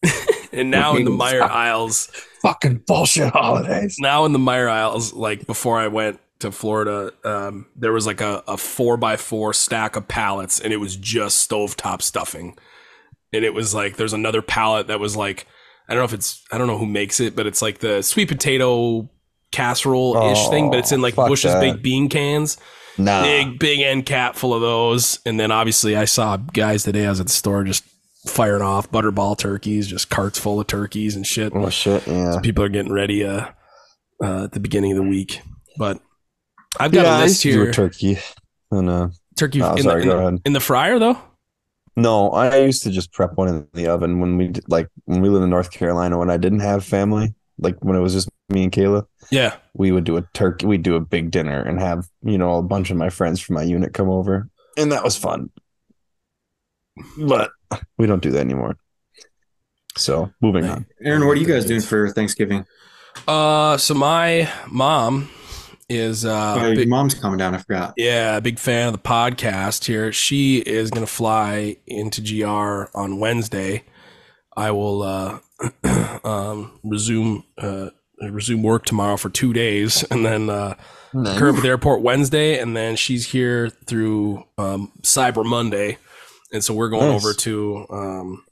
[0.52, 1.52] and now in the Fucking Meijer fuck.
[1.52, 2.08] aisles,
[2.42, 3.98] Fucking bullshit holidays.
[4.00, 8.22] now in the Meijer aisles, like before I went to Florida, um, there was like
[8.22, 12.58] a, a four by four stack of pallets, and it was just stovetop stuffing.
[13.34, 15.48] And it was like there's another pallet that was like
[15.90, 18.02] I don't know if it's I don't know who makes it, but it's like the
[18.04, 19.10] sweet potato
[19.52, 21.60] casserole ish Oh, thing, but it's in like fuck Bush's that.
[21.60, 22.58] baked bean cans,
[22.98, 23.22] Nah.
[23.24, 25.20] big big end cap full of those.
[25.26, 27.06] And then obviously I saw guys today.
[27.06, 27.84] I was at the store just
[28.26, 32.32] firing off butterball turkeys, just carts full of turkeys and shit Oh shit, yeah.
[32.34, 33.48] So people are getting ready uh,
[34.24, 35.42] uh, at the beginning of the week.
[35.78, 36.00] But
[36.80, 37.70] I've got yeah, a list here.
[37.70, 38.18] a turkey.
[38.72, 40.42] And uh Turkey Oh, in, sorry, the, in, go the, ahead.
[40.46, 41.18] in the fryer though.
[41.96, 45.22] No, I used to just prep one in the oven when we did, like when
[45.22, 48.30] we lived in North Carolina when I didn't have family, like when it was just
[48.50, 49.06] me and Kayla.
[49.30, 49.56] Yeah.
[49.74, 52.64] We would do a turkey, we'd do a big dinner and have you know a
[52.64, 55.50] bunch of my friends from my unit come over, and that was fun.
[57.18, 57.52] But
[57.98, 58.78] we don't do that anymore.
[59.98, 60.86] So moving on.
[61.04, 62.66] Aaron, what are you guys doing for Thanksgiving?
[63.28, 65.30] Uh, so my mom
[65.90, 67.56] is uh, oh, big- mom's coming down.
[67.56, 67.94] I forgot.
[67.98, 70.12] Yeah, big fan of the podcast here.
[70.12, 73.84] She is going to fly into GR on Wednesday.
[74.56, 75.40] I will uh,
[76.24, 77.90] um, resume uh,
[78.22, 80.76] resume work tomorrow for two days, and then uh,
[81.14, 85.98] curb at the airport Wednesday, and then she's here through um, Cyber Monday,
[86.52, 87.24] and so we're going Nice.
[87.24, 88.44] over to um,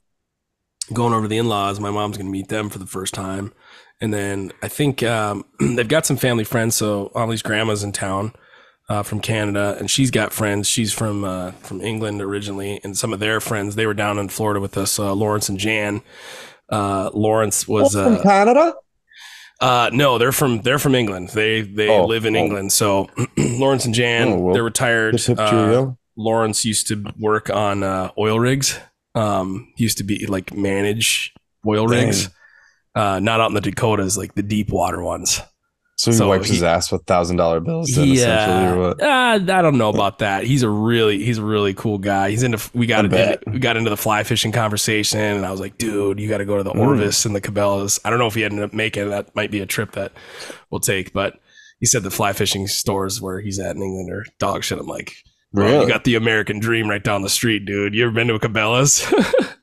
[0.92, 1.80] going over to the in laws.
[1.80, 3.52] My mom's going to meet them for the first time,
[4.00, 6.74] and then I think um, they've got some family friends.
[6.76, 8.32] So Ollie's grandma's in town
[8.88, 10.68] uh, from Canada, and she's got friends.
[10.68, 14.28] She's from uh, from England originally, and some of their friends they were down in
[14.28, 14.98] Florida with us.
[14.98, 16.02] Uh, Lawrence and Jan.
[16.68, 18.74] Uh, Lawrence was uh, Canada.
[19.60, 21.30] Uh, no, they're from they're from England.
[21.30, 22.38] They they Oh, live in oh.
[22.40, 22.72] England.
[22.72, 25.20] So Lawrence and Jan, Oh, well, they're retired.
[25.28, 25.92] Uh.
[26.18, 28.78] Lawrence used to work on uh, oil rigs.
[29.14, 31.32] Um, used to be like manage
[31.66, 32.30] oil rigs.
[32.94, 35.40] Uh, not out in the Dakotas, like the deep water ones.
[35.96, 37.88] So he so wipes his ass with thousand dollar bills.
[37.94, 38.20] Then essentially,
[38.62, 39.02] Yeah, or what?
[39.02, 40.44] uh, I don't know about that.
[40.44, 42.30] He's a really he's a really cool guy.
[42.30, 45.60] He's into we got into, we got into the fly fishing conversation, and I was
[45.60, 46.80] like, dude, you got to go to the Mm.
[46.80, 47.98] Orvis and the Cabela's.
[48.04, 49.08] I don't know if he ended up making it.
[49.10, 49.34] that.
[49.34, 50.12] Might be a trip that
[50.70, 51.40] we'll take, but
[51.80, 54.78] he said the fly fishing stores where he's at in England are dog shit.
[54.78, 55.14] I'm like,
[55.52, 55.84] Really?
[55.84, 57.94] you got the American dream right down the street, dude.
[57.94, 59.10] You ever been to a Cabela's?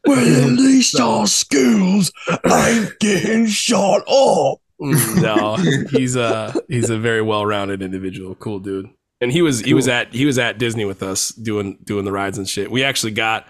[0.06, 2.12] Well, at least our schools
[2.46, 4.60] ain't getting shot up.
[4.84, 5.56] Mm, no,
[5.98, 8.90] he's a he's a very well rounded individual, cool dude.
[9.22, 12.12] And he was he was at he was at Disney with us doing doing the
[12.12, 12.70] rides and shit.
[12.70, 13.48] We actually got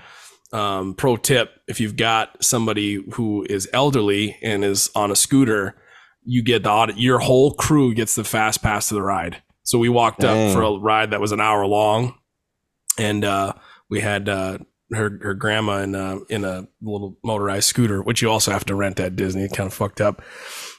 [0.52, 5.76] um, pro tip if you've got somebody who is elderly and is on a scooter,
[6.24, 6.98] you get the audit.
[6.98, 9.42] Your whole crew gets the fast pass to the ride.
[9.64, 10.50] So we walked Dang.
[10.50, 12.16] up for a ride that was an hour long,
[13.00, 13.54] and uh,
[13.90, 14.60] we had uh,
[14.92, 18.76] her her grandma in uh, in a little motorized scooter, which you also have to
[18.76, 19.48] rent at Disney.
[19.48, 20.22] Kind of fucked up.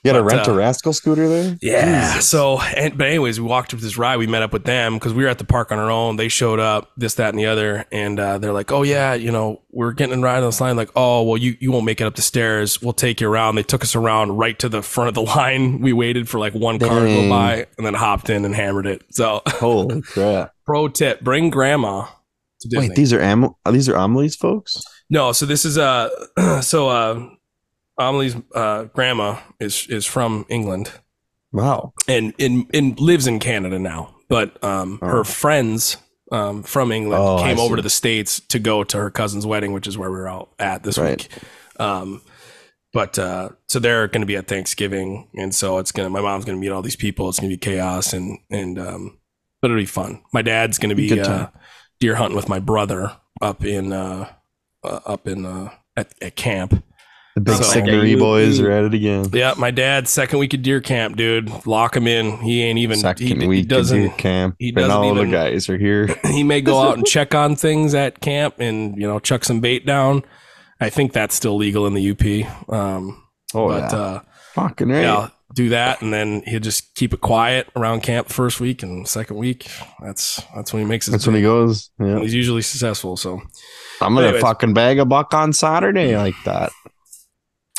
[0.04, 1.56] You got to rent a uh, rascal scooter there?
[1.62, 2.10] Yeah.
[2.10, 2.28] Jesus.
[2.28, 4.18] So, and, but anyways, we walked up this ride.
[4.18, 6.16] We met up with them because we were at the park on our own.
[6.16, 9.32] They showed up, this, that, and the other, and uh, they're like, "Oh yeah, you
[9.32, 12.02] know, we're getting a ride on this line." Like, "Oh well, you you won't make
[12.02, 12.82] it up the stairs.
[12.82, 15.80] We'll take you around." They took us around right to the front of the line.
[15.80, 18.86] We waited for like one car to go by, and then hopped in and hammered
[18.86, 19.02] it.
[19.10, 20.52] So, Holy crap!
[20.66, 22.08] pro tip: bring grandma.
[22.72, 24.82] Wait, these are Am- these are Amelie's folks?
[25.10, 26.08] No, so this is uh
[26.62, 27.26] so uh
[27.98, 30.90] Amelie's uh grandma is is from England
[31.52, 31.92] Wow.
[32.08, 34.14] and and, and lives in Canada now.
[34.28, 35.06] But um Oh.
[35.08, 35.96] her friends
[36.32, 37.76] um from England Oh, I came over see.
[37.76, 40.82] to the States to go to her cousin's wedding, which is where we're all at
[40.82, 41.22] this Right.
[41.22, 41.28] week.
[41.80, 42.22] Um
[42.92, 46.58] but uh so they're gonna be at Thanksgiving and so it's gonna my mom's gonna
[46.58, 49.18] meet all these people, it's gonna be chaos and and um
[49.62, 50.22] but it'll be fun.
[50.32, 51.46] My dad's gonna be uh,
[52.00, 54.28] deer hunting with my brother up in uh,
[54.82, 56.82] uh up in uh at, at camp.
[57.34, 59.26] The big So- Signory boys are at it again.
[59.32, 61.50] Yeah, my dad's second week of deer camp, dude.
[61.66, 62.38] Lock him in.
[62.38, 65.12] He ain't even Second he, he week of doesn't deer camp, he and doesn't all
[65.16, 66.06] even- the guys are here.
[66.26, 69.60] he may go out and check on things at camp and you know chuck some
[69.60, 70.22] bait down.
[70.80, 72.72] I think that's still legal in the UP.
[72.72, 73.20] Um,
[73.54, 74.20] Oh but yeah, uh,
[74.54, 75.02] fucking right.
[75.02, 79.06] yeah, do that, and then he'll just keep it quiet around camp first week and
[79.08, 79.68] second week.
[80.00, 81.12] That's that's when he makes it.
[81.12, 81.90] That's when he goes.
[82.00, 83.16] Yeah, He's usually successful.
[83.16, 83.40] So
[84.00, 84.42] I'm gonna Anyways.
[84.42, 86.70] fucking bag a buck on Saturday like that.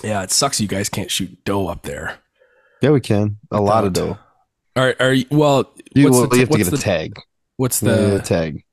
[0.04, 2.20] Yeah, it sucks you guys can't shoot doe up there.
[2.82, 3.38] Yeah, we can.
[3.52, 4.18] A lot of Without- dough.
[4.82, 5.72] Are are you, well?
[5.96, 7.16] You, the, you have to what's get a the, tag.
[7.56, 8.64] What's the a tag.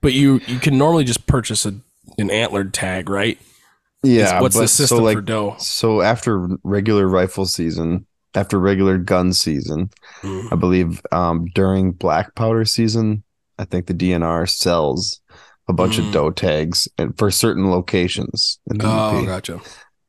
[0.00, 1.74] But you you can normally just purchase a
[2.18, 3.38] an antlered tag, right?
[4.04, 5.56] Yeah, Is- What's but the system so like for doe?
[5.58, 8.06] so after regular rifle season,
[8.36, 9.90] after regular gun season,
[10.22, 10.52] Mm.
[10.52, 13.24] I believe um, during black powder season,
[13.58, 15.20] I think the DNR sells
[15.68, 16.06] a bunch Mm.
[16.06, 19.60] of doe tags and for certain locations Oh, gotcha.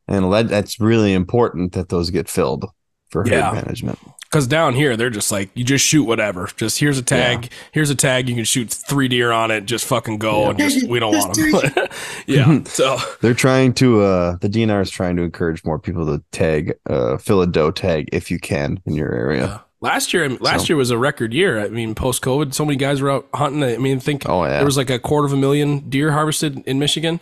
[0.10, 2.66] And lead, that's really important that those get filled
[3.12, 3.52] for herd Yeah.
[3.54, 4.00] management.
[4.24, 6.48] Because down here they're just like you just shoot whatever.
[6.58, 7.50] Just here's a tag.
[7.72, 8.28] Here's a tag.
[8.30, 9.66] You can shoot three deer on it.
[9.66, 10.50] Just fucking go Yeah.
[10.50, 11.88] and just we don't want them.
[12.28, 12.60] yeah.
[12.66, 16.74] So They're trying to uh the DNR is trying to encourage more people to tag
[16.90, 19.46] uh fill a doe tag if you can in your area.
[19.46, 21.60] uh, last year, last So- year was a record year.
[21.60, 23.64] I mean, post COVID, so many guys were out hunting.
[23.64, 24.58] I mean, think Oh yeah.
[24.58, 27.20] there was like a quarter of a million deer harvested in Michigan.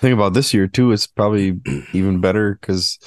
[0.00, 1.60] Think about this year too, it's probably
[1.92, 2.98] even better because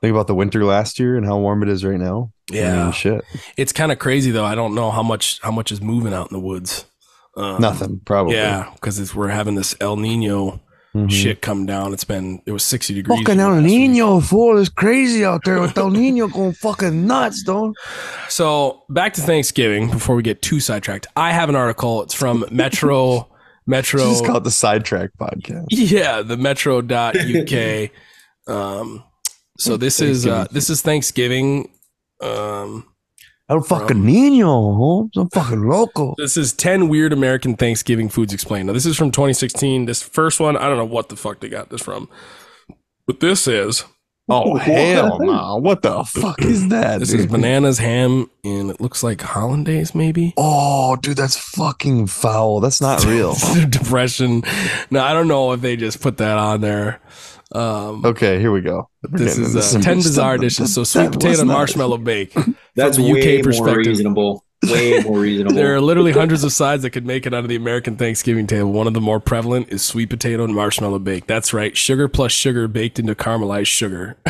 [0.00, 2.30] think about the winter last year and how warm it is right now.
[2.52, 2.54] I
[2.84, 3.24] mean, shit.
[3.56, 4.44] it's kind of crazy though.
[4.44, 6.84] I don't know how much how much is moving out in the woods.
[7.36, 8.36] Um, Nothing, probably.
[8.36, 10.60] Yeah, because we're having this El Nino
[10.94, 11.10] Mhm.
[11.10, 11.92] shit come down.
[11.92, 13.18] It's been it was 60 degrees.
[13.18, 13.72] Fucking El last week.
[13.72, 14.58] Nino, fool.
[14.58, 17.74] It's crazy out there with El Nino going fucking nuts, don't?
[18.28, 21.08] So back to Thanksgiving before we get too sidetracked.
[21.16, 22.02] I have an article.
[22.02, 23.26] It's from Metro
[23.66, 25.66] Metro Just call it the sidetrack podcast.
[25.70, 27.90] Yeah, the metro.uk.
[28.46, 29.04] um
[29.58, 31.70] so this is uh this is Thanksgiving.
[32.20, 32.86] Um
[33.48, 35.10] El fucking From- Nino?
[35.16, 36.14] I'm fucking local.
[36.18, 38.66] this is 10 weird American Thanksgiving foods explained.
[38.68, 39.84] Now this is from 2016.
[39.84, 42.08] This first one, I don't know what the fuck they got this from.
[43.06, 43.84] But this is
[44.26, 45.56] Oh hell no!
[45.56, 47.00] What the fuck is that?
[47.00, 47.20] this dude?
[47.20, 50.32] is bananas, ham, and it looks like hollandaise maybe.
[50.38, 52.60] Oh, dude, that's fucking foul.
[52.60, 53.34] That's not real.
[53.68, 54.42] Depression.
[54.90, 57.02] No, I don't know if they just put that on there.
[57.52, 58.88] Um okay, here we go.
[59.02, 60.72] This is into uh, some 10 good bizarre dishes.
[60.74, 62.34] So sweet potato and marshmallow bake.
[62.74, 63.86] That's From the way UK more perspective.
[63.86, 64.44] reasonable.
[64.72, 65.54] Way more reasonable.
[65.56, 68.72] There are literally hundreds of sides that could make it onto the American Thanksgiving table.
[68.72, 71.26] One of the more prevalent is sweet potato and marshmallow bake.
[71.26, 74.16] That's right, sugar plus sugar baked into caramelized sugar.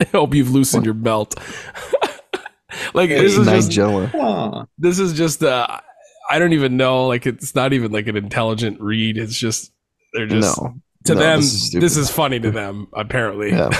[0.00, 1.34] I hope you've loosened your belt.
[2.94, 4.14] like this is just Nigella.
[4.14, 4.64] Aw.
[4.78, 5.80] this is just uh
[6.30, 7.06] I don't even know.
[7.06, 9.16] Like it's not even like an intelligent read.
[9.18, 9.72] It's just
[10.12, 10.74] they're just No,
[11.06, 13.50] to no, them this is this is funny to them apparently.
[13.50, 13.70] Yeah.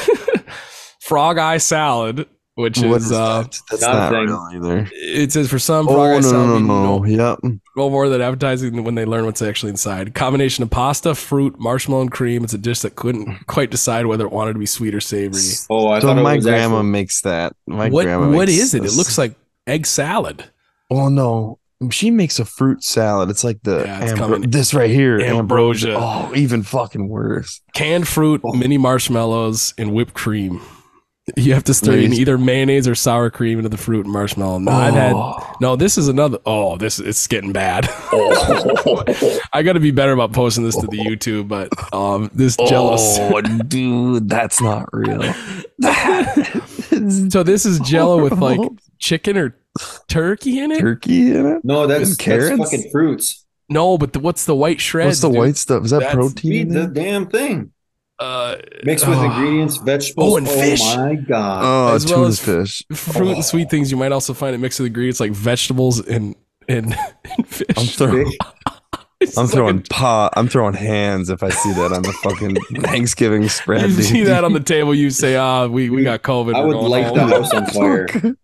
[1.01, 2.27] Frog eye salad,
[2.59, 3.59] which What is is uh that?
[3.71, 4.89] That's Not a not, real either.
[4.93, 7.05] it says for some frog Oh eye no salad no no no!
[7.05, 7.39] Yep.
[7.77, 10.15] no more than advertising when they learn what's actually inside.
[10.15, 12.43] Combination of pasta, fruit, marshmallow, and cream.
[12.45, 15.41] It's a dish that couldn't quite decide whether it wanted to be sweet or savory.
[15.71, 17.53] Oh, I so thought my grandma actually- makes that.
[17.67, 18.29] My what grandma.
[18.31, 18.85] what makes is it?
[18.85, 19.35] It looks like
[19.67, 20.45] egg salad.
[20.91, 21.59] Oh no,
[21.91, 23.31] she makes a fruit salad.
[23.31, 25.91] It's like the Yeah, it's ambro- this right here, Ambrosia.
[25.93, 25.97] ambrosia.
[25.97, 27.61] Oh, even fucking worse.
[27.75, 28.53] Canned fruit, Oh.
[28.55, 30.61] mini marshmallows, and whipped cream.
[31.37, 34.59] You have to stir in either mayonnaise or sour cream into the fruit and marshmallow.
[34.59, 35.57] No, I've had Oh.
[35.61, 35.77] no.
[35.77, 36.39] This is another.
[36.47, 37.89] Oh, this it's getting bad.
[39.53, 43.19] I got to be better about posting this to the YouTube, but um, this jealous.
[43.21, 45.23] Oh, dude, that's not real.
[47.31, 48.59] So this is Jello with like
[48.99, 49.57] chicken or
[50.09, 50.81] turkey in it.
[50.81, 51.65] turkey in it.
[51.65, 52.59] No, that's, And that's carrots?
[52.73, 53.45] fucking fruits.
[53.69, 55.07] No, but the, what's the white shreds?
[55.09, 55.39] What's the dude?
[55.39, 55.85] white stuff?
[55.85, 56.53] Is that That's- protein?
[56.53, 57.71] Eat the damn thing.
[58.21, 60.33] Uh, Mixed with oh, ingredients, vegetables.
[60.35, 60.81] Oh, and fish.
[60.97, 61.63] my god.
[61.65, 62.83] Oh, as well tuna as- fish.
[62.93, 63.35] fruit Oh.
[63.35, 63.91] and sweet things.
[63.91, 66.35] You might also find it mixed with ingredients like vegetables and
[66.69, 66.95] and,
[67.37, 67.67] and fish.
[67.77, 68.27] I'm throwing.
[68.27, 68.37] Fish.
[69.37, 70.33] I'm like throwing a- pot.
[70.37, 73.91] I'm throwing hands if I see that on the fucking Thanksgiving spread.
[73.91, 74.05] you dude.
[74.05, 76.73] see that on the table, you say, "Ah, we, we got COVID." I we're would
[76.75, 78.07] going light the house on fire.
[78.09, 78.37] Who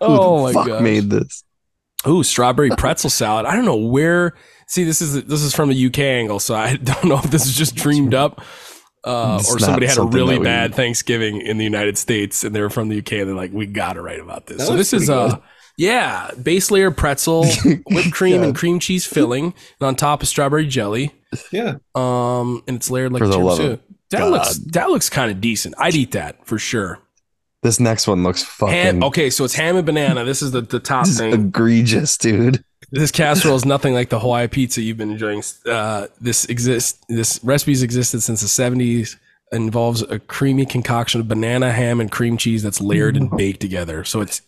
[0.00, 0.66] Oh the my god!
[0.66, 0.82] gosh.
[0.82, 1.44] made this?
[2.06, 3.46] Ooh, strawberry pretzel salad.
[3.46, 4.34] I don't know where.
[4.68, 7.46] See, this is this is from the UK angle, so I don't know if this
[7.46, 8.42] is just dreamed up,
[9.06, 12.54] uh, or somebody had a really that we- bad Thanksgiving in the United States, and
[12.54, 13.12] they were from the UK.
[13.12, 15.36] And they're like, "We got to write about this." That so this is pretty uh,
[15.78, 17.46] yeah, base layer pretzel,
[17.90, 19.44] whipped cream and cream cheese filling,
[19.80, 21.12] and on top is strawberry jelly.
[21.52, 21.76] Yeah.
[21.94, 23.72] Um, and it's layered like For the love tiramisu.
[23.74, 23.80] of
[24.10, 24.30] That God.
[24.32, 25.74] looks that looks kind of decent.
[25.78, 27.00] I'd eat that for sure.
[27.62, 30.24] This next one looks fucking Ham, okay, so it's ham and banana.
[30.24, 31.32] This is the, the top this is thing.
[31.32, 32.62] egregious, dude.
[32.90, 35.42] This casserole is nothing like the Hawaii pizza you've been enjoying.
[35.66, 36.98] Uh, this exists.
[37.08, 39.16] This recipe's existed since the seventies.
[39.52, 44.02] Involves a creamy concoction of banana, ham, and cream cheese that's layered and baked together.
[44.02, 44.42] So it's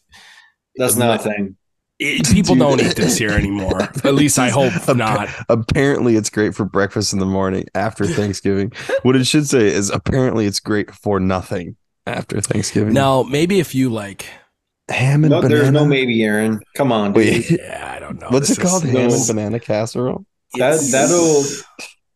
[0.75, 1.57] That's not a thing.
[2.01, 2.63] it, people Dude.
[2.63, 3.81] don't eat this here anymore.
[3.83, 5.29] At least I hope Appa- not.
[5.49, 8.73] Apparently, it's great for breakfast in the morning after Thanksgiving.
[9.03, 12.93] what it should say is apparently it's great for nothing after Thanksgiving.
[12.93, 14.27] Now, maybe if you like,
[14.89, 15.55] ham and No, banana.
[15.63, 16.61] there's no maybe, Aaron.
[16.77, 17.13] Come on.
[17.13, 17.17] dude.
[17.17, 18.29] Wait, yeah, I don't know.
[18.31, 18.85] what's This it called?
[18.85, 19.15] is- Ham no.
[19.15, 20.25] and banana casserole.
[20.55, 21.43] That it's- that'll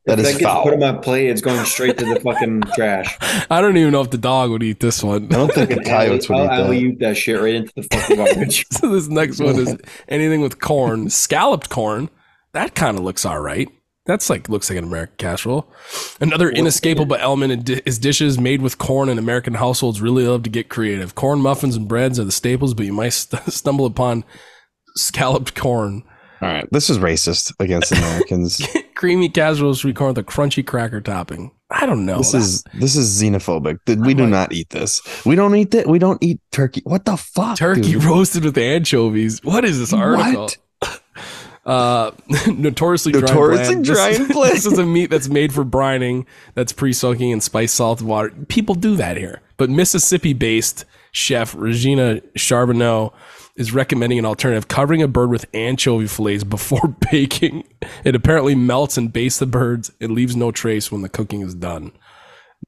[0.06, 0.62] That if is that gets foul.
[0.64, 3.16] put on my plate, it's going straight to the fucking trash.
[3.50, 5.26] I don't even know if the dog would eat this one.
[5.26, 6.60] I don't think the coyotes would I'll eat that.
[6.64, 8.66] alley-oop that shit right into the fucking garbage.
[8.72, 9.76] so this next one is
[10.08, 12.08] anything with corn, scalloped corn.
[12.52, 13.68] That kind of looks all right.
[14.04, 15.72] That's like looks like an American casserole.
[16.20, 19.08] Another inescapable element is dishes made with corn.
[19.08, 21.14] And American households really love to get creative.
[21.14, 24.24] Corn muffins and breads are the staples, but you might st- stumble upon
[24.96, 26.02] scalloped corn.
[26.40, 28.60] All right, this is racist against Americans.
[28.96, 31.52] Creamy casserole sweet corn with a crunchy cracker topping.
[31.70, 32.18] I don't know.
[32.18, 33.78] this That- is this is xenophobic.
[33.86, 35.00] We I'm do like- not eat this.
[35.24, 35.86] We don't eat that.
[35.86, 36.82] We don't eat turkey.
[36.84, 37.56] What the fuck?
[37.56, 38.02] turkey dude?
[38.04, 39.38] roasted with anchovies.
[39.44, 40.42] What is this article?
[40.42, 40.56] What?
[41.64, 42.10] Uh,
[42.48, 44.52] notoriously, Notoriously dry, dry This- and bland.
[44.54, 48.30] This is a meat that's made for brining, that's pre-soaking in spice, salt, and water.
[48.48, 53.12] People do that here, but Mississippi-based chef Regina Charbonneau
[53.54, 57.64] is recommending an alternative: covering a bird with anchovy fillets before baking.
[58.04, 59.92] It apparently melts and bastes the birds.
[60.00, 61.92] It leaves no trace when the cooking is done.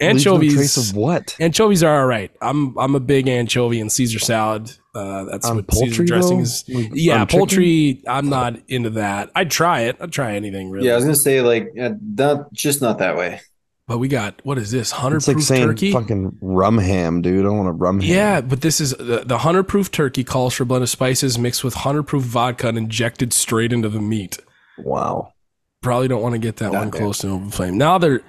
[0.01, 0.55] Leaves no Anchovies.
[0.55, 1.37] trace of what?
[1.41, 2.31] Anchovies are all right.
[2.41, 4.71] I'm I'm a big anchovy and Caesar salad.
[4.95, 6.43] Uh, that's On what Caesar poultry dressing though?
[6.43, 6.65] is.
[6.69, 7.39] Like, Yeah, on chicken?
[7.39, 8.03] poultry.
[8.09, 9.31] I'm not into that.
[9.35, 9.97] I'd try it.
[10.01, 10.87] I'd try anything really.
[10.89, 13.41] Yeah, I was gonna say like uh, not just not that way.
[13.87, 14.91] but we got what is this?
[14.91, 15.93] Hundred It's like proof saying turkey.
[15.93, 17.41] fucking rum ham, dude.
[17.41, 18.09] I don't want a rum ham.
[18.11, 21.39] Yeah, but this is the, the hundred proof turkey calls for a blend of spices
[21.39, 24.39] mixed with hundred proof vodka and injected straight into the meat.
[24.79, 25.33] Wow.
[25.83, 26.99] Probably don't want to get that Not one bad.
[27.01, 27.77] close to open flame.
[27.79, 28.23] Now they're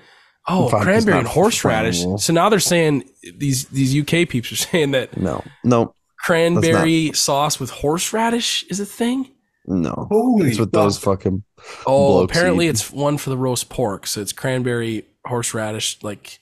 [0.47, 2.03] oh Vodka's cranberry and horseradish.
[2.03, 2.19] flammable.
[2.19, 3.03] So now they're saying
[3.37, 5.43] these these UK peeps are saying that No.
[5.63, 5.93] No.
[6.19, 9.31] cranberry sauce with horseradish is a thing.
[9.67, 10.07] No.
[10.11, 11.43] Holy It's what those fucking
[11.87, 12.69] Oh, apparently eat.
[12.69, 14.05] it's one for the roast pork.
[14.05, 16.39] So it's cranberry horseradish like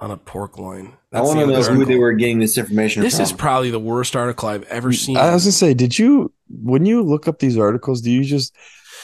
[0.00, 0.86] on a pork loin.
[1.12, 3.24] I That's want the to know other who they were getting this information This from.
[3.24, 5.16] is probably the worst article I've ever mm, seen.
[5.18, 8.56] I was gonna say, did you when you look up these articles, do you just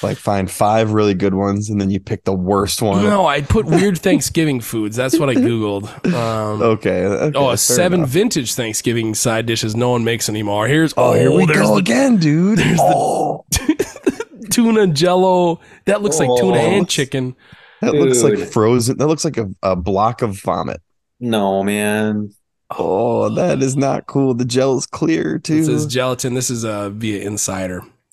[0.03, 3.03] like find five really good ones and then you pick the worst one?
[3.03, 4.97] No, I put weird Thanksgiving foods.
[4.97, 5.85] That's what I googled.
[6.13, 7.05] Um, Okay.
[7.05, 8.11] okay, oh, a fair seven enough.
[8.11, 10.67] vintage Thanksgiving side dishes no one makes anymore.
[10.69, 12.59] Here's Oh, here we go the again, dude.
[12.59, 15.61] There's oh, the tuna jello.
[15.87, 16.61] That looks like tuna Oh.
[16.61, 17.35] and chicken.
[17.81, 18.99] that looks like frozen.
[18.99, 20.81] That looks like a, a block of vomit.
[21.21, 22.31] no man.
[22.77, 24.35] Oh, that is not cool.
[24.35, 25.59] The gel is clear too.
[25.61, 26.35] This is gelatin.
[26.35, 27.23] This is uh, via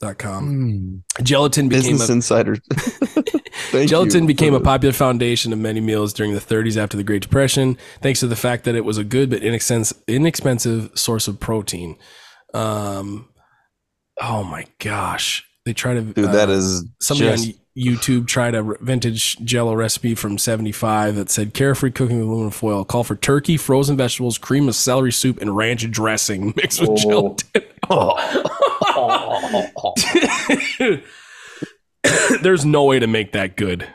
[0.04, 1.04] insider.com.
[1.20, 2.58] Mm, Gelatin became Business a Insider.
[3.86, 7.22] Gelatin you became a popular foundation of many meals during the 30s after the Great
[7.22, 11.40] Depression, thanks to the fact that it was a good but inexpensive, inexpensive source of
[11.40, 11.98] protein.
[12.54, 13.30] Um,
[14.22, 18.54] oh my gosh, they try to Dude, uh, that is somebody just on YouTube tried
[18.54, 22.86] a vintage Jello recipe from '75 that said carefree cooking with aluminum foil.
[22.86, 26.96] Call for turkey, frozen vegetables, cream of celery soup, and ranch dressing mixed with Oh.
[26.98, 27.64] gelatin.
[27.90, 28.18] Oh.
[32.42, 33.88] There's no way to make that good.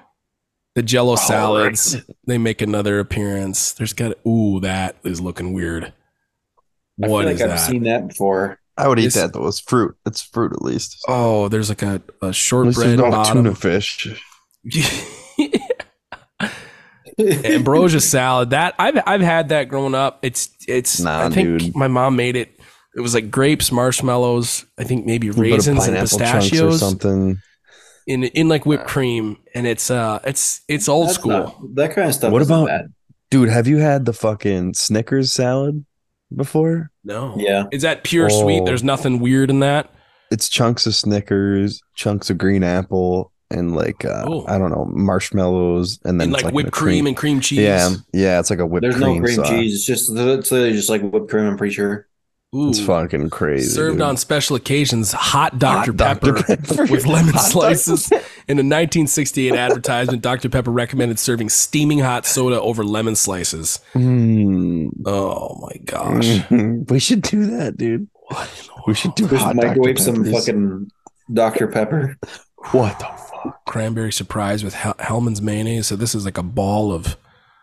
[0.75, 3.73] The Jello oh, salads, they make another appearance.
[3.73, 5.93] There's got ooh, that is looking weird.
[7.03, 7.67] I What feel is like I've that?
[7.69, 8.61] seen that before.
[8.77, 9.47] I would eat This- that though.
[9.49, 9.97] It's fruit.
[10.07, 11.03] It's fruit at least.
[11.09, 13.39] Oh, there's like a, a At least there's shortbread no bottom.
[13.45, 14.07] tuna fish.
[17.19, 20.21] ambrosia salad that I've I've had that growing up.
[20.23, 21.75] It's it's Nah, I think dude.
[21.77, 22.58] my mom made it.
[22.99, 26.33] It was like grapes, marshmallows, I think maybe A bit of raisins and pineapple chunks
[26.35, 27.39] or pistachios something.
[28.09, 31.31] in in like whipped cream, and it's uh it's it's old That's school.
[31.31, 32.33] not- that kind of stuff.
[32.33, 32.93] What isn't about- bad.
[33.31, 35.85] Dude, have you had the fucking Snickers salad
[36.35, 36.91] before?
[37.05, 37.65] no, Yeah.
[37.71, 38.63] is that pure sweet?
[38.63, 38.65] Oh.
[38.65, 39.91] There's nothing weird in that.
[40.33, 44.45] It's chunks of Snickers, chunks of green apple, and like uh, Oh.
[44.49, 47.61] I don't know marshmallows, and then And it's like whipped a cream, and cream cheese.
[47.61, 48.91] Yeah, yeah, it's like a whipped cream.
[48.93, 49.19] There's cream.
[49.21, 49.49] no cream sauce.
[49.49, 49.75] cheese.
[49.75, 51.47] It's just it's literally just like whipped cream.
[51.47, 52.08] I'm pretty sure.
[52.57, 53.69] Ooh, It's fucking crazy.
[53.69, 54.03] served dude.
[54.07, 55.13] on special occasions.
[55.13, 56.43] Hot Dr Hot Pepper.
[56.43, 57.51] Pepper with lemon Hot Dr.
[57.51, 58.11] slices.
[58.49, 60.49] In a 1968 advertisement, Dr.
[60.49, 63.81] Pepper recommended serving steaming hot soda over lemon slices.
[63.95, 64.91] Mm.
[65.05, 66.41] Oh my gosh.
[66.89, 68.09] We should do that, dude.
[68.29, 69.33] What in the We should do world?
[69.33, 70.03] Just hot microwave Dr.
[70.03, 70.91] some fucking
[71.33, 72.17] Dr Pepper.
[72.73, 73.65] What the fuck?
[73.67, 75.87] cranberry surprise with Hel- Hellmann's mayonnaise.
[75.87, 77.17] So this is like a ball of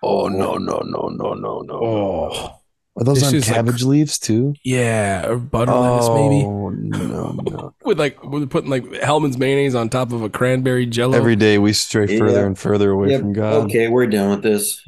[0.03, 1.73] Oh no no no no no no!
[1.73, 2.59] oh
[2.97, 4.53] Are those This on is like- cabbage leaves too?
[4.63, 7.73] yeah, or butter lettuce maybe Oh no no!
[7.83, 11.17] with like we're putting like Hellmann's mayonnaise on top of a cranberry jello.
[11.17, 12.45] Every day we stray further Yeah.
[12.45, 13.19] and further away Yep.
[13.21, 13.53] from God.
[13.65, 14.81] Okay, we're done with this.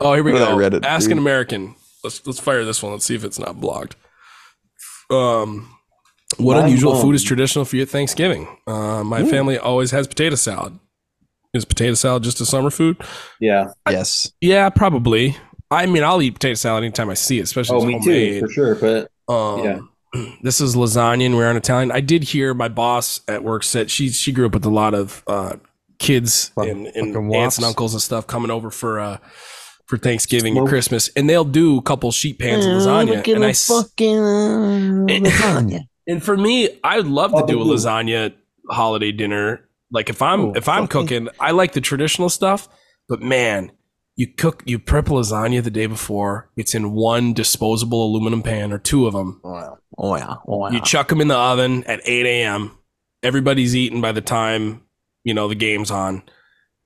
[0.00, 0.56] oh, here we What go.
[0.56, 1.12] read it, Ask dude?
[1.12, 1.74] an American.
[2.02, 2.92] Let's let's fire this one.
[2.92, 3.96] Let's see if it's not blocked.
[5.10, 5.70] Um,
[6.38, 7.02] what Mind unusual blown.
[7.04, 8.48] food is traditional for you at Thanksgiving?
[8.66, 9.30] Uh, my Ooh.
[9.30, 10.78] family always has potato salad.
[11.54, 12.96] Is potato salad just a summer food?
[13.40, 13.68] Yeah.
[13.88, 14.32] Yes.
[14.40, 15.36] Yeah, probably.
[15.70, 18.40] I mean, I'll eat potato salad anytime I see it, especially Oh, me homemade.
[18.40, 18.74] too, for sure.
[18.76, 19.78] But Um, Yeah.
[20.42, 21.90] This is lasagna, and we're on Italian.
[21.92, 24.94] I did hear my boss at work said she she grew up with a lot
[24.94, 25.56] of uh,
[25.98, 29.18] kids Fuck- and, and fucking aunts and uncles and stuff coming over for uh,
[29.86, 33.34] for Thanksgiving and Christmas, and they'll do a couple sheet pans of lasagna.
[33.34, 33.68] And I s-
[34.88, 35.80] lasagna.
[36.06, 38.32] and for me, I'd love to Oh, do a lasagna
[38.70, 39.68] holiday dinner.
[39.90, 42.68] Like if I'm Oh, if I'm cooking, I like the traditional stuff,
[43.08, 43.70] but man.
[44.18, 46.48] You cook, you prep lasagna the day before.
[46.56, 49.40] It's in one disposable aluminum pan or two of them.
[49.44, 49.74] Oh yeah.
[49.98, 50.34] Oh yeah.
[50.48, 52.72] Oh You chuck them in the oven at 8 a.m.
[53.22, 54.82] Everybody's eating by the time,
[55.24, 56.22] you know, the game's on.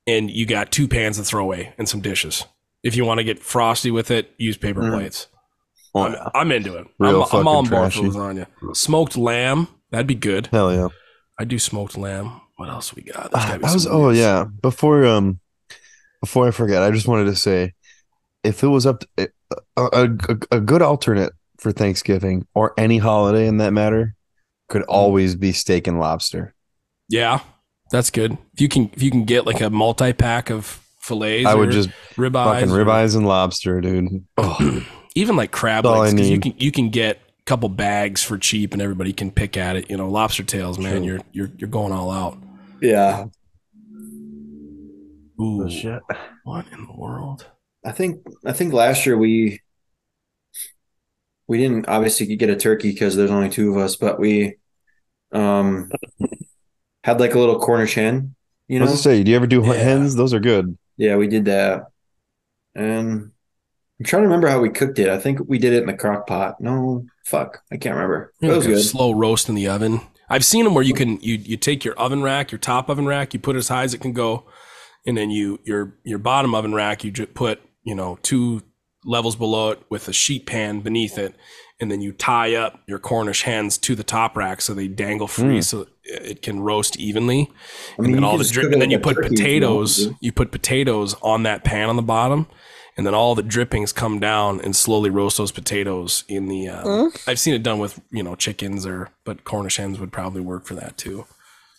[0.06, 2.46] And you got two pans to throw away and some dishes.
[2.82, 4.92] If you want to get frosty with it, use paper Mm.
[4.94, 5.28] plates.
[5.94, 6.28] Oh I'm, yeah.
[6.34, 6.86] I'm into it.
[6.98, 8.46] Real I'm, I'm on fucking board for lasagna.
[8.76, 10.48] Smoked lamb, that'd be good.
[10.48, 10.88] Hell yeah.
[11.38, 12.40] I do smoked lamb.
[12.56, 13.30] What else we got?
[13.34, 14.44] Ah, that was oh yeah.
[14.62, 15.38] Before um
[16.20, 17.74] before I forget, I just wanted to say
[18.44, 19.28] if it was up to a,
[19.76, 24.14] a, a, a good alternate for Thanksgiving or any holiday in that matter
[24.68, 24.90] could Mm-hmm.
[24.92, 26.54] always be steak and lobster.
[27.08, 27.40] Yeah,
[27.90, 28.38] that's good.
[28.54, 31.46] If you can, if you can get like a multi pack of fillets.
[31.46, 32.44] I would or just ribeyes.
[32.60, 34.24] fucking or- ribeyes and lobster, dude.
[34.38, 37.68] Oh, even like crab That's legs I 'cause you can you can get a couple
[37.68, 39.90] bags for cheap and everybody can pick at it.
[39.90, 40.98] You know, lobster tails, man.
[40.98, 41.04] True.
[41.04, 42.38] You're you're you're going all out.
[42.80, 43.26] Yeah,
[45.41, 46.01] Ooh, Oh, shit.
[46.45, 47.47] what in the world?
[47.84, 49.61] I think I think last year we
[51.47, 54.57] we didn't obviously get a turkey because there's only two of us, but we
[55.32, 55.91] um
[57.05, 58.34] had like a little Cornish hen.
[58.68, 59.72] You I know, was gonna say, do you ever do Yeah.
[59.74, 60.14] hens?
[60.14, 60.76] Those are good.
[60.97, 61.84] yeah, we did that,
[62.74, 63.32] and
[63.99, 65.09] I'm trying to remember how we cooked it.
[65.09, 66.61] I think we did it in the crock pot.
[66.61, 68.32] No, fuck, I can't remember.
[68.41, 68.82] It was like a good.
[68.84, 70.01] slow roast in the oven.
[70.28, 73.07] I've seen them where you can you you take your oven rack, your top oven
[73.07, 74.45] rack, you put it as high as it can go,
[75.07, 78.62] and then you your your bottom oven rack you just put you know two
[79.05, 81.34] levels below it with a sheet pan beneath it,
[81.80, 85.26] and then you tie up your Cornish hens to the top rack so they dangle
[85.26, 85.64] free, Mm.
[85.64, 87.51] so it can roast evenly.
[87.98, 89.38] I and then all could the just drip, and then you put turkey if you
[89.38, 90.09] potatoes.
[90.20, 92.46] You put potatoes on that pan on the bottom,
[92.98, 96.68] and then all the drippings come down and slowly roast those potatoes in the.
[96.68, 100.42] Um, I've seen it done with you know chickens or, but Cornish hens would probably
[100.42, 101.24] work for that too.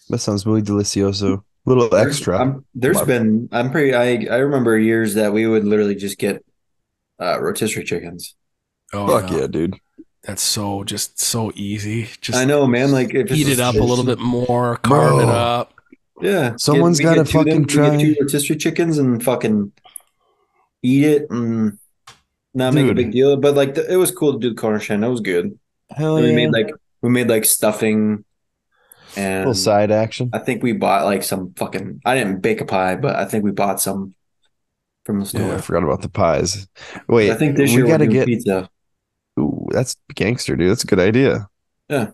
[0.09, 1.43] That sounds really delicioso.
[1.65, 2.39] Little There's- extra.
[2.39, 3.19] I'm, there's Love it.
[3.19, 6.43] been I'm pretty I I remember years that we would literally just get
[7.19, 8.35] uh rotisserie chickens.
[8.93, 9.37] Oh Fuck yeah.
[9.41, 9.75] yeah, dude.
[10.23, 12.09] that's so just so easy.
[12.19, 12.91] Just I know, man.
[12.91, 15.73] Like if heat it's- it up a little bit more, carve it up.
[16.21, 17.95] Yeah, someone's gotta get them- fucking try.
[17.97, 19.71] get two rotisserie chickens and fucking
[20.83, 21.77] eat it and
[22.53, 23.37] not make a big deal.
[23.37, 25.01] But like the, it was cool to do the Cornish hen.
[25.01, 25.57] That was good.
[25.89, 26.31] Hell And yeah.
[26.31, 28.23] we made like we made like stuffing,
[29.15, 30.29] and little side action.
[30.33, 32.01] I think we bought like some fucking.
[32.05, 34.15] I didn't bake a pie, but I think we bought some
[35.05, 35.41] from the store.
[35.41, 36.67] Oh, I forgot about the pies.
[37.07, 38.25] Wait, I think this we year we gotta are doing get.
[38.27, 38.69] pizza.
[39.39, 40.71] Ooh, that's gangster, dude.
[40.71, 41.47] That's a good idea.
[41.89, 42.11] Yeah.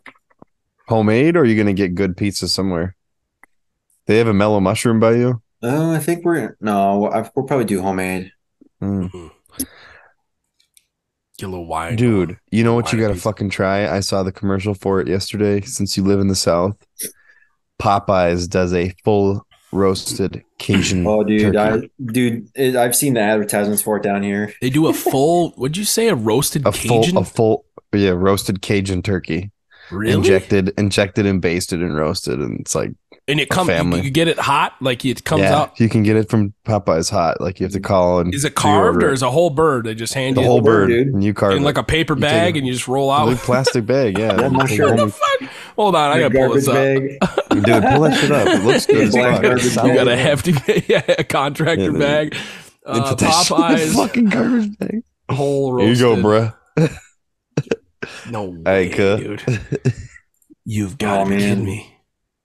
[0.88, 2.96] Homemade, or are you gonna get good pizza somewhere?
[4.06, 5.42] They have a mellow mushroom by you.
[5.62, 7.08] Uh, I think we're no.
[7.08, 8.32] I, we'll probably do homemade.
[8.82, 9.32] Mm.
[11.38, 13.88] Get a little wine, Dude, you know what you gotta fucking try?
[13.88, 15.62] I saw the commercial for it yesterday.
[15.62, 16.76] Since you live in the South,
[17.80, 21.06] Popeyes does a full roasted Cajun.
[21.06, 21.58] Oh, dude, turkey.
[21.58, 24.52] I dude, it, I've seen the advertisements for it down here.
[24.62, 25.54] They do a full.
[25.58, 27.14] would you say a roasted a Cajun?
[27.14, 29.52] full, a full, yeah, roasted Cajun turkey,
[29.92, 30.14] really?
[30.14, 32.92] injected, injected, and basted and roasted, and it's like
[33.30, 33.68] and it comes.
[33.68, 34.02] You, family.
[34.02, 35.80] you get it hot, like it comes yeah, out.
[35.80, 37.42] you can get it from Popeyes hot.
[37.42, 39.86] Like you have to call and Is it carved or is it a whole bird?
[39.86, 41.66] They just hand the you whole bird, bird, and you carve in it.
[41.66, 43.26] like a paper You bag a- and you just roll a out.
[43.30, 44.18] big plastic bag.
[44.18, 44.96] Yeah, Yeah, I'm not sure.
[44.96, 45.50] What the fuck?
[45.76, 47.50] Hold on, I gotta pull this garbage up.
[47.50, 47.50] bag.
[47.66, 48.48] Dude, pull that shit up.
[48.48, 49.44] It looks good as Black fuck.
[49.44, 52.36] You got a sounds- hefty yeah, a contractor Yeah, bag.
[52.86, 55.02] Uh, put that shit in the Popeyes fucking garbage bag.
[55.30, 55.98] whole roasted.
[55.98, 56.98] Here you go, bruh.
[58.30, 59.16] No Hey, way, cuh.
[59.18, 59.44] dude.
[60.66, 61.94] You've got to Oh, be kidding me.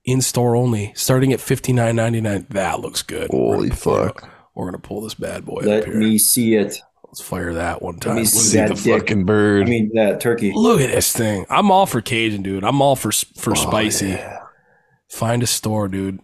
[0.04, 2.46] In store only, starting at fifty nine ninety nine.
[2.50, 3.30] That looks good.
[3.32, 4.28] We're Holy pull- fuck.
[4.54, 5.94] We're gonna pull this bad boy up Let here.
[5.96, 6.80] me see it.
[7.06, 8.16] Let's fire that one time.
[8.16, 8.34] Let me time.
[8.34, 9.00] Look see at the dick.
[9.02, 9.66] fucking bird.
[9.66, 10.52] I mean that turkey.
[10.54, 11.46] Look at this thing.
[11.48, 12.64] I'm all for Cajun, dude.
[12.64, 14.08] I'm all for for Oh, spicy.
[14.08, 14.38] yeah.
[15.08, 16.18] Find a store, dude.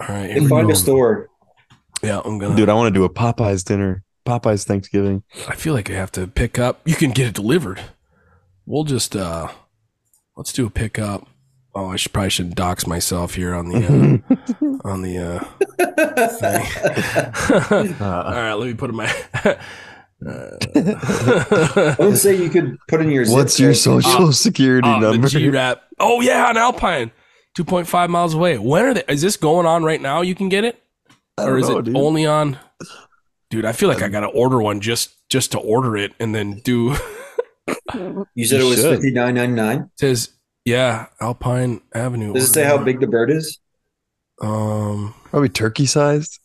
[0.00, 0.72] All right, here find go.
[0.72, 1.28] a store.
[2.02, 2.56] Yeah, I'm gonna.
[2.56, 4.02] Dude, I want to do a Popeyes dinner.
[4.26, 5.22] Popeyes Thanksgiving.
[5.48, 6.80] I feel like I have to pick up.
[6.84, 7.80] You can get it delivered.
[8.66, 9.48] We'll just uh
[10.36, 11.26] let's do a pickup.
[11.74, 14.18] Oh, I should probably should dox myself here on the uh,
[14.88, 15.38] on the uh
[17.78, 17.94] thing.
[18.00, 19.12] All right, let me put in my
[20.26, 23.26] I would say you could put in your.
[23.26, 24.02] What's your code.
[24.02, 25.28] social security Uh, the number?
[25.28, 25.82] G Rap.
[25.98, 27.10] Oh yeah, on Alpine.
[27.56, 28.58] 2.5 miles away.
[28.58, 30.20] When are they is this going on right now?
[30.20, 30.82] You can get it?
[31.38, 31.96] Or is know, it dude.
[31.96, 32.58] only on
[33.48, 36.60] Dude, I feel like I gotta order one just just to order it and then
[36.64, 36.96] do
[38.34, 38.94] You said You it was should.
[38.96, 39.90] fifty nine ninety nine.
[39.98, 40.30] says
[40.64, 42.32] yeah, Alpine Avenue.
[42.32, 43.58] Does it say how big the bird is?
[44.42, 46.38] Um, Probably turkey sized.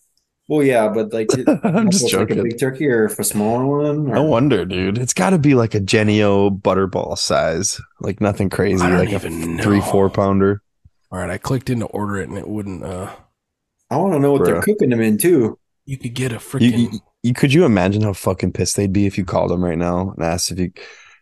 [0.47, 3.23] Well, yeah, but like, it- I'm just it's like a big turkey or if a
[3.23, 4.09] smaller one.
[4.09, 4.97] Or, No wonder, dude.
[4.97, 9.23] It's got to be like a Genio butterball size, like nothing crazy, I don't like
[9.23, 9.63] a know.
[9.63, 10.61] three four pounder.
[11.11, 12.83] all right, I clicked in to order it and it wouldn't.
[12.83, 13.09] Uh,
[13.89, 14.63] I want to know what they're Bruh.
[14.63, 15.57] cooking them in too.
[15.85, 16.93] you could get a You, freaking.
[16.93, 19.77] you, you could you imagine how fucking pissed they'd be if you called them right
[19.77, 20.71] now and asked if you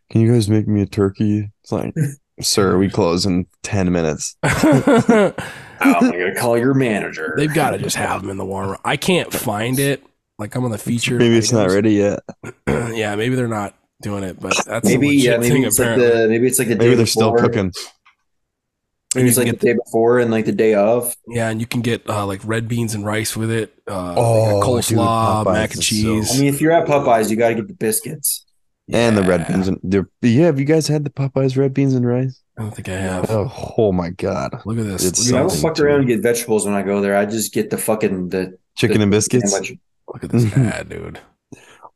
[0.10, 1.49] can you guys make me a turkey?
[1.64, 1.93] It's like,
[2.41, 4.36] sir, we close in ten minutes.
[4.43, 5.34] I'm
[5.82, 7.34] gonna call your manager.
[7.38, 8.78] They've got to just have them in the warmer.
[8.84, 10.03] I can't find it.
[10.38, 11.18] Like I'm on the feature.
[11.18, 12.20] Maybe it's not ready yet.
[12.68, 15.78] yeah, maybe they're not doing it, but that's a maybe legit yeah, maybe thing, it's
[15.80, 16.05] apparently.
[16.07, 17.47] like the maybe it's like the Maybe day they're still before.
[17.49, 17.74] cooking.
[19.16, 21.16] Maybe it's You like the day before and like the day of.
[21.28, 23.74] Yeah, and you can get uh, like red beans and rice with it.
[23.88, 26.36] Uh, Oh, like dude, coleslaw, Popeyes mac and is so- cheese.
[26.36, 28.45] I mean, if you're at Popeyes, you got to get the biscuits.
[28.92, 31.94] And the red beans and they're yeah, have you guys had the Popeyes red beans
[31.94, 32.42] and rice?
[32.58, 33.30] I don't think I have.
[33.30, 34.62] Oh, oh my god.
[34.66, 35.06] Look at this.
[35.06, 37.16] It's I, mean, I don't fuck around and get vegetables when I go there.
[37.16, 39.52] I just get the fucking the Chicken the and biscuits.
[39.52, 39.78] sandwich.
[40.14, 41.20] Look at this ad, dude.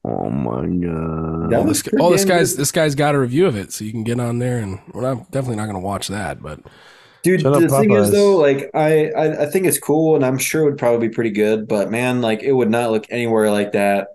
[0.05, 1.49] Oh my god.
[1.49, 2.61] That Oh, this, pretty oh, this guy's good.
[2.61, 5.05] this guy's got a review of it, so you can get on there and well,
[5.05, 6.59] I'm definitely not going to watch that, but
[7.23, 10.25] Dude, Shut up, the thing is though, like I, I I think it's cool and
[10.25, 13.05] I'm sure it would probably be pretty good, but man, like it would not look
[13.09, 14.09] anywhere like that.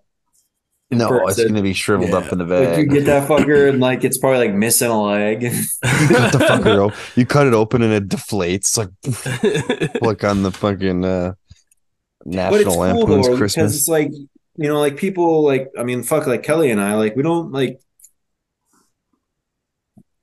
[0.90, 4.04] No, it's gonna be shriveled up in the Like you get that fucker and like
[4.04, 5.42] it's probably like missing a leg.
[5.42, 5.50] you
[6.08, 10.50] cut the fucker op- You cut it open and it deflates like like on the
[10.52, 11.32] fucking uh,
[12.24, 13.74] National cool Lampoon's though because Christmas.
[13.76, 17.14] it's like you know, like people like I mean, fuck, like Kelly and I, like
[17.16, 17.80] we don't like.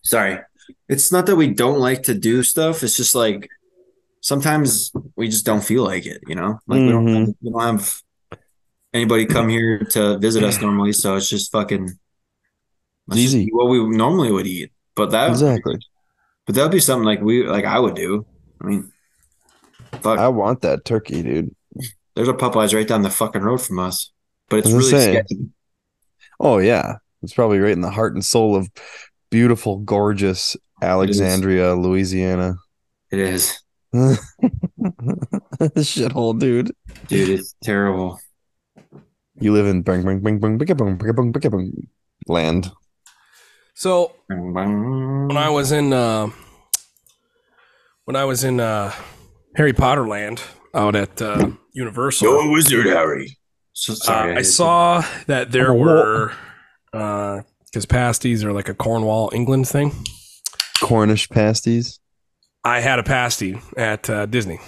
[0.04, 0.40] Sorry,
[0.88, 2.84] it's not that we don't like to do stuff.
[2.84, 3.50] It's just like
[4.22, 6.22] sometimes we just don't feel like it.
[6.28, 7.20] You know, like we don't Mhm.
[7.28, 8.02] have, we don't have
[8.96, 11.88] anybody come here to visit us normally, so it's just fucking
[13.10, 13.50] just Easy.
[13.52, 14.72] what we normally would eat.
[14.96, 15.78] But that Exactly.
[16.46, 18.26] but that'd be something like we like I would do.
[18.62, 18.92] I mean,
[20.02, 20.18] fuck.
[20.18, 21.54] I want that turkey, dude.
[22.16, 24.12] There's a Popeyes right down the fucking road from us,
[24.50, 25.50] but it's really sketchy.
[26.40, 28.70] Oh yeah, it's probably right in the heart and soul of
[29.30, 32.56] beautiful, gorgeous Alexandria, Louisiana.
[33.12, 33.60] It is,
[35.78, 36.72] Shithole, dude.
[37.08, 37.30] dude.
[37.40, 38.20] It's terrible.
[39.40, 41.88] You live in bing bing bing bing bing bing bing bing bing
[42.28, 42.72] land.
[43.74, 46.30] so when I was in uh,
[48.06, 48.94] when I was in uh,
[49.56, 50.42] Harry Potter Land
[50.74, 53.38] out at uh, Universal, wizard, Harry.
[53.74, 56.32] So uh, sorry, I saw that there I'm were
[56.92, 59.92] because pasties are like a Cornwall, England thing.
[60.82, 62.00] Cornish pasties.
[62.64, 64.60] I had a pasty at uh, Disney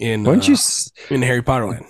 [0.00, 0.54] in Why don't uh, you?
[0.54, 1.84] s- in Harry Potter Land.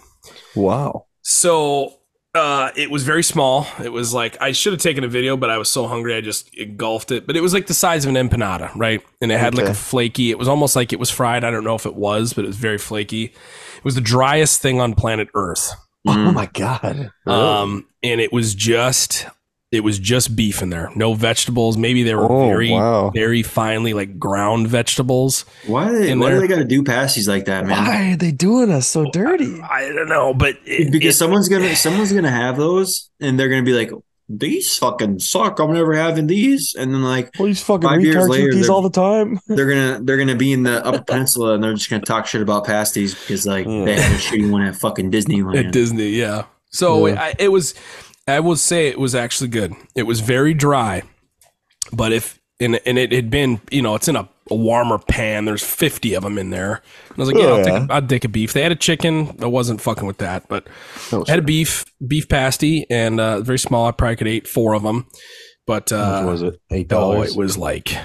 [0.56, 1.06] Wow.
[1.22, 1.97] So
[2.34, 3.66] uh, it was very small.
[3.82, 6.20] It was like I should have taken a video, but I was so hungry I
[6.20, 7.26] just engulfed it.
[7.26, 9.02] But it was like the size of an empanada, right?
[9.20, 10.30] And it had like a flaky.
[10.30, 11.42] It was almost like it was fried.
[11.44, 13.24] I don't know if it was, but it was very flaky.
[13.24, 15.72] It was the driest thing on planet Earth.
[16.06, 16.34] Oh Mm.
[16.34, 17.10] my god.
[17.26, 19.26] Um, and it was just
[19.70, 20.90] it was just beef in there.
[20.96, 21.76] No vegetables.
[21.76, 23.10] Maybe they were Oh, very wow.
[23.14, 25.44] very finely like ground vegetables.
[25.66, 27.84] Why do they, why do they got to do pasties like that, man?
[27.84, 29.60] Why are they doing us so dirty?
[29.60, 33.50] I don't know, but it, Because it- someone's gonna someone's gonna have those, and they're
[33.50, 33.90] gonna be like,
[34.30, 35.58] "These fucking suck.
[35.60, 38.54] I'm never having these." And then like Well, these fucking Five years retards later, eat
[38.54, 39.38] these all the time.
[39.48, 42.40] they're gonna they're gonna be in the Upper Peninsula, and they're just gonna talk shit
[42.40, 43.84] about pasties because like Yeah.
[43.84, 45.66] they had a shitty one at fucking Disneyland.
[45.66, 46.44] at Disney, yeah.
[46.70, 47.20] So Yeah.
[47.22, 47.74] I, it was,
[48.28, 49.74] I will say it was actually good.
[49.94, 51.02] It was very dry,
[51.92, 55.44] but if and and it had been, you know, it's in a, a warmer pan.
[55.44, 56.82] There's 50 of them in there.
[57.08, 57.64] And I was like, yeah, Oh, I'll.
[57.64, 58.52] Take a, I'll take a beef.
[58.52, 59.36] They had a chicken.
[59.40, 60.68] I wasn't fucking with that, but
[61.12, 63.86] No, I had a beef beef pasty and uh, very small.
[63.86, 65.06] I probably could eat four of them,
[65.66, 66.60] but uh, was it?
[66.70, 67.32] Eight oh, dollars.
[67.32, 67.96] it was like,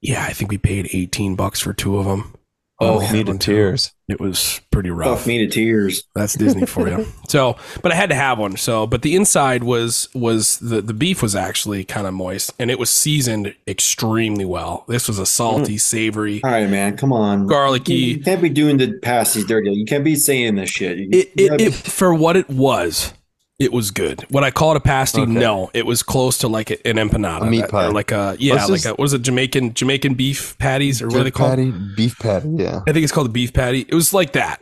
[0.00, 2.34] yeah, I think we paid 18 bucks for two of them.
[2.80, 3.92] Oh, me to tears.
[4.06, 5.20] It was pretty rough.
[5.20, 6.04] Fuck me to tears.
[6.14, 7.06] That's Disney for you.
[7.26, 8.56] So, but I had to have one.
[8.58, 12.70] So, but the inside was was the the beef was actually kind of moist and
[12.70, 14.84] it was seasoned extremely well.
[14.88, 15.80] This was a salty, mm.
[15.80, 16.96] savory, All right, man.
[16.96, 17.46] Come on.
[17.46, 17.94] Garlicky.
[17.94, 19.70] You can't be doing the pasties dirty.
[19.72, 20.98] You can't be saying this shit.
[20.98, 23.14] You, It, you it, gotta it for what it was,
[23.58, 24.24] it was good.
[24.30, 25.20] Would I call it a pasty?
[25.22, 25.30] Okay.
[25.30, 27.88] No, it was close to like an empanada, A meat That- pie.
[27.88, 29.22] like a yeah, Let's like just- a what is it?
[29.22, 31.50] Jamaican Jamaican beef patties or what are they called?
[31.50, 32.48] patty, beef patty.
[32.56, 32.80] Yeah.
[32.86, 33.86] I think it's called a beef patty.
[33.88, 34.60] It was like that,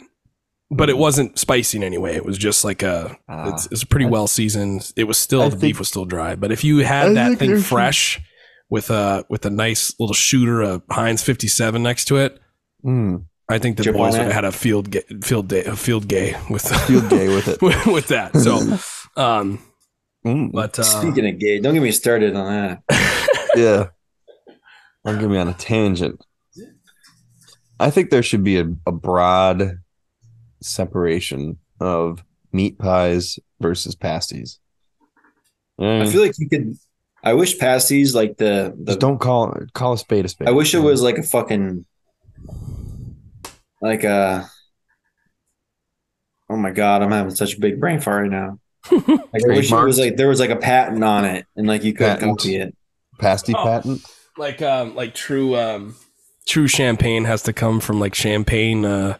[0.71, 0.93] but Mm.
[0.93, 2.15] it wasn't spicy in any way.
[2.17, 3.17] It was just like a.
[3.29, 3.49] Ah.
[3.55, 4.93] it's, it's pretty well seasoned.
[4.97, 7.13] It was still I the think- beef was still dry, but if you had I
[7.15, 8.21] that thing fresh
[8.69, 12.39] with a with a nice little shooter, a Heinz fifty seven next to it,
[12.85, 15.65] Mm, I think the Chip boys on would have had a field ga- field day
[15.65, 17.61] a field gay with field day with it.
[17.63, 18.37] with, with that.
[18.37, 18.79] So,
[19.23, 19.59] um,
[20.25, 23.49] Mm, but uh, Speaking of gay, don't get me started on that.
[23.57, 23.89] yeah.
[25.05, 26.25] Don't get me on a tangent.
[27.81, 29.79] I think there should be a, a broad
[30.61, 32.23] separation of
[32.53, 34.61] meat pies versus pasties.
[35.81, 36.77] I Mm, feel like you could.
[37.25, 40.47] I wish pasties like the the just don't call call a spade a spade.
[40.47, 41.85] I wish it was like a fucking
[43.83, 44.45] like uh
[46.49, 48.59] oh my god, I'm having such a big brain fart right now.
[49.33, 51.85] Like I wish it was like there was like a patent on it and like
[51.85, 52.39] you could Patent.
[52.39, 52.75] copy it.
[53.19, 53.63] pasty Oh.
[53.65, 54.03] patent.
[54.37, 55.95] like um like true um
[56.47, 59.17] true champagne has to come from like Champagne, uh,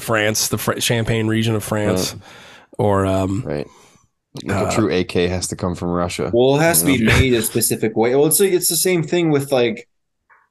[0.00, 2.16] France, the Fr- Champagne region of France,
[2.78, 3.66] or um Right.
[4.42, 6.30] Like Uh, a true AK has to come from Russia.
[6.34, 8.16] Well, it has to be made a specific way.
[8.16, 9.88] Well, it's like it's the same thing with like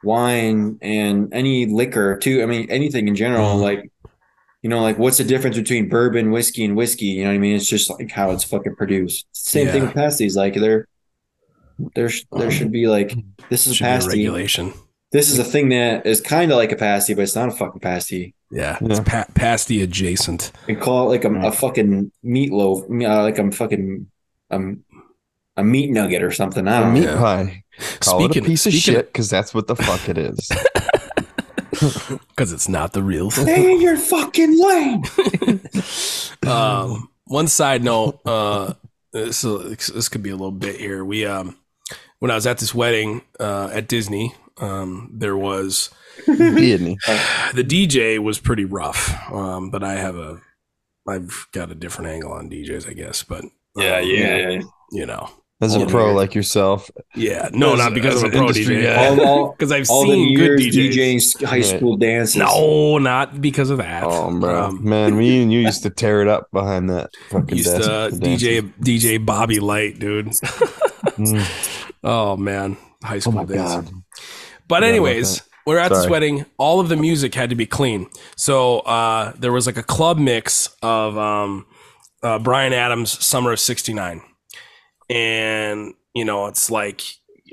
[0.03, 2.41] wine and any liquor too.
[2.43, 3.57] I mean, anything in general.
[3.57, 3.61] Mhm.
[3.61, 3.91] Like,
[4.61, 7.05] you know, like what's the difference between bourbon, whiskey, and whiskey?
[7.07, 7.55] You know what I mean?
[7.55, 9.25] It's just like how it's fucking produced.
[9.33, 10.35] Same thing with pasties.
[10.37, 10.87] Like there,
[11.95, 13.13] there, sh- there should be like
[13.49, 14.09] this is should a pasty.
[14.09, 14.73] regulation.
[15.11, 17.51] This is a thing that is kind of like a pasty, but it's not a
[17.51, 18.33] fucking pasty.
[18.49, 18.87] Yeah, Yeah.
[18.89, 20.51] it's pa- pasty adjacent.
[20.67, 24.07] And call it like a, a fucking meatloaf, uh, like I'm fucking
[24.49, 24.83] um,
[25.57, 26.67] a meat nugget or something.
[26.67, 27.13] I don't meat know.
[27.13, 27.19] Yeah.
[27.19, 27.62] pie.
[27.99, 30.49] Call it a piece of shit because that's what the fuck it is.
[32.29, 33.45] because it's not the real thing.
[33.45, 35.03] Stay in your fucking lane.
[36.47, 38.73] um, one side note, uh,
[39.11, 41.03] this this could be a little bit here.
[41.03, 41.57] We um,
[42.19, 45.89] when I was at this wedding uh, at Disney, um, there was
[46.25, 46.97] Disney.
[47.53, 49.31] the DJ was pretty rough.
[49.31, 50.41] Um, but I have a,
[51.07, 53.23] I've got a different angle on DJs, I guess.
[53.23, 54.61] But um, yeah.
[54.91, 55.29] you know,
[55.61, 56.15] As a Oh, pro man.
[56.15, 58.83] like yourself, yeah, no, As- not because as I'm a pro industry DJ.
[58.83, 59.05] guy.
[59.07, 61.37] All, all, Because I've all the seen good years DJs.
[61.39, 62.35] DJing high school dances.
[62.35, 64.03] No, not because of that.
[64.03, 67.57] oh bro, Um, man, me and you used to tear it up behind that fucking
[67.57, 67.87] used desk.
[67.87, 68.73] to uh, DJ.
[68.81, 70.27] DJ Bobby Light, dude.
[70.27, 71.91] Mm.
[72.03, 73.57] oh man, high Oh school my days.
[73.57, 73.89] god,
[74.67, 76.45] But about anyways, we're at this wedding.
[76.57, 78.07] All of the music had to be clean.
[78.35, 81.67] So uh, there was like a club mix of um,
[82.21, 84.21] uh, Bryan Adams' "Summer of '69,"
[85.13, 87.01] and you know it's like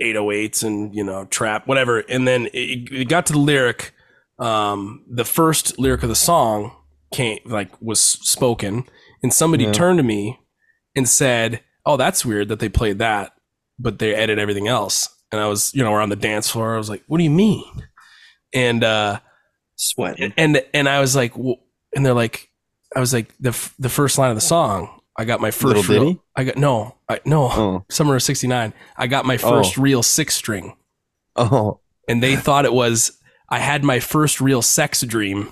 [0.02, 1.98] 808s and you know trap, whatever.
[2.00, 3.92] And then it, it got to the lyric.
[4.38, 6.72] Um, the first lyric of the song
[7.12, 8.84] came like was spoken,
[9.22, 9.72] and somebody Yeah.
[9.72, 10.40] turned to me
[10.96, 13.32] and said, "Oh, that's weird that they played that,
[13.78, 16.74] but they edit everything else." And I was, you know, we're on the dance floor.
[16.74, 17.64] I was like, "What do you mean?"
[18.54, 19.20] And uh,
[19.76, 20.32] Sweating.
[20.38, 21.56] and and I was like, well,
[21.94, 22.48] and they're like,
[22.96, 24.99] I was like, the f- the first line of the song.
[25.20, 26.24] I got my first Little real.
[26.34, 27.42] I got no, I no.
[27.52, 28.72] oh, Summer of '69.
[28.96, 30.76] I got my first real six string,
[31.36, 33.18] oh, and they thought it was.
[33.50, 35.50] I had my first real sex dream,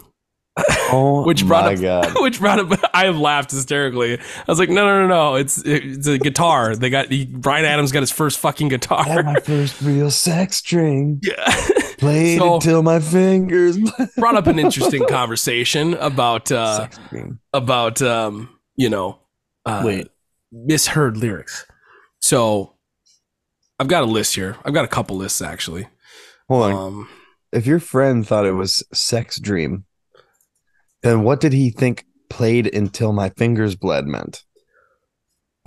[0.91, 1.81] oh, Which brought my up-
[2.15, 2.81] god, which brought up.
[2.95, 4.19] I have laughed hysterically.
[4.19, 5.35] I was like, no, no, no, no.
[5.35, 6.75] It's it's a guitar.
[6.75, 9.23] They got he, Bryan Adams got his first fucking I had guitar.
[9.23, 11.21] my first real sex string.
[11.23, 11.45] Yeah.
[11.99, 13.77] Played So- until my fingers.
[14.17, 16.89] brought up an interesting conversation about uh,
[17.53, 19.19] about um, you know
[19.67, 20.09] uh, Wait.
[20.53, 21.67] misheard lyrics.
[22.21, 22.75] So
[23.79, 24.57] I've got a list here.
[24.65, 25.87] I've got a couple lists actually.
[26.49, 26.73] Hold on.
[26.73, 27.09] Um,
[27.53, 29.85] if your friend thought it was sex dream,
[31.03, 34.45] then what did he think played until my fingers bled meant?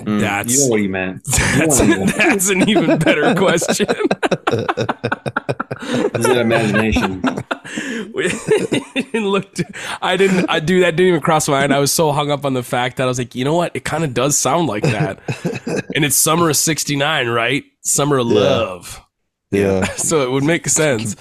[0.02, 1.24] Mm, That's- you know what he meant.
[1.26, 3.88] that's You know what that's an even better question.
[4.52, 7.22] Is it imagination?
[9.14, 9.62] looked,
[10.02, 10.50] I didn't.
[10.50, 11.74] I do that didn't even cross my mind.
[11.74, 13.76] I was so hung up on the fact that I was like, you know what?
[13.76, 15.20] It kind of does sound like that.
[15.96, 17.64] and it's summer of '69, right?
[17.82, 18.34] Summer of Yeah.
[18.40, 19.02] love.
[19.52, 19.84] yeah.
[19.96, 21.16] so it would make sense.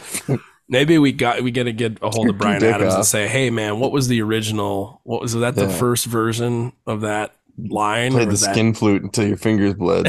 [0.68, 3.50] Maybe we got we got to get a hold of Bryan Adams and say, "Hey,
[3.50, 5.00] man, what was the original?
[5.04, 5.54] What was that?
[5.56, 5.78] The Yeah.
[5.78, 8.12] first version of that line?
[8.12, 10.06] Played the that- skin flute until your fingers bled.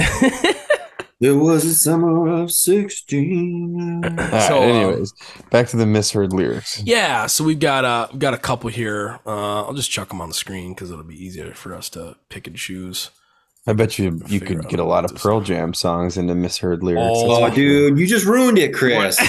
[1.22, 4.02] All There was a summer of 16.
[4.18, 5.14] right, So, uh, anyways,
[5.50, 6.82] back to the misheard lyrics.
[6.84, 9.20] Yeah, so we've got uh we've got a couple here.
[9.26, 12.16] Uh, I'll just chuck them on the screen because it'll be easier for us to
[12.30, 13.12] pick and choose.
[13.68, 17.06] I bet you you could get a lot of Pearl Jam songs into misheard lyrics.
[17.08, 19.20] Oh, Oh, dude, you just ruined it, Chris.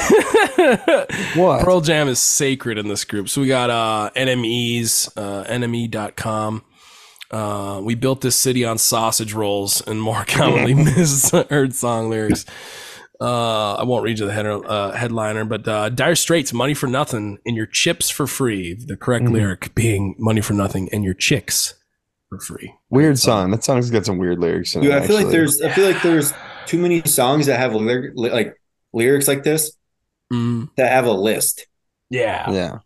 [1.35, 1.65] What?
[1.65, 3.29] Pearl Jam is sacred in this group.
[3.29, 6.63] So we got uh NMEs, uh enemy.com.
[7.33, 12.45] Uh, we built this city on sausage rolls and more commonly misheard song lyrics.
[13.21, 16.89] Uh, I won't read you the header, uh, headliner, but uh, Dire Straits, "Money for
[16.89, 18.75] Nothing" and your chips for free.
[18.75, 19.33] The correct Mhm.
[19.33, 21.75] lyric being "Money for Nothing" and your chicks
[22.29, 22.75] for free.
[22.91, 23.51] Weird song.
[23.53, 25.03] That song's got some weird lyrics in Dude, it.
[25.03, 26.33] I feel like there's I feel like there's
[26.67, 28.61] too many songs that have lyric, li- like
[28.93, 29.71] lyrics like this
[30.33, 31.67] Mm, that have a list.
[32.11, 32.51] yeah.
[32.51, 32.79] yeah.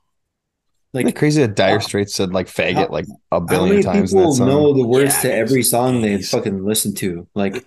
[1.05, 4.13] Like crazy that Dire how- Straits said like faggot like a how billion many times
[4.13, 4.49] in that people song?
[4.49, 7.27] know the words Yeah, to every song they fucking listen to?
[7.35, 7.65] Like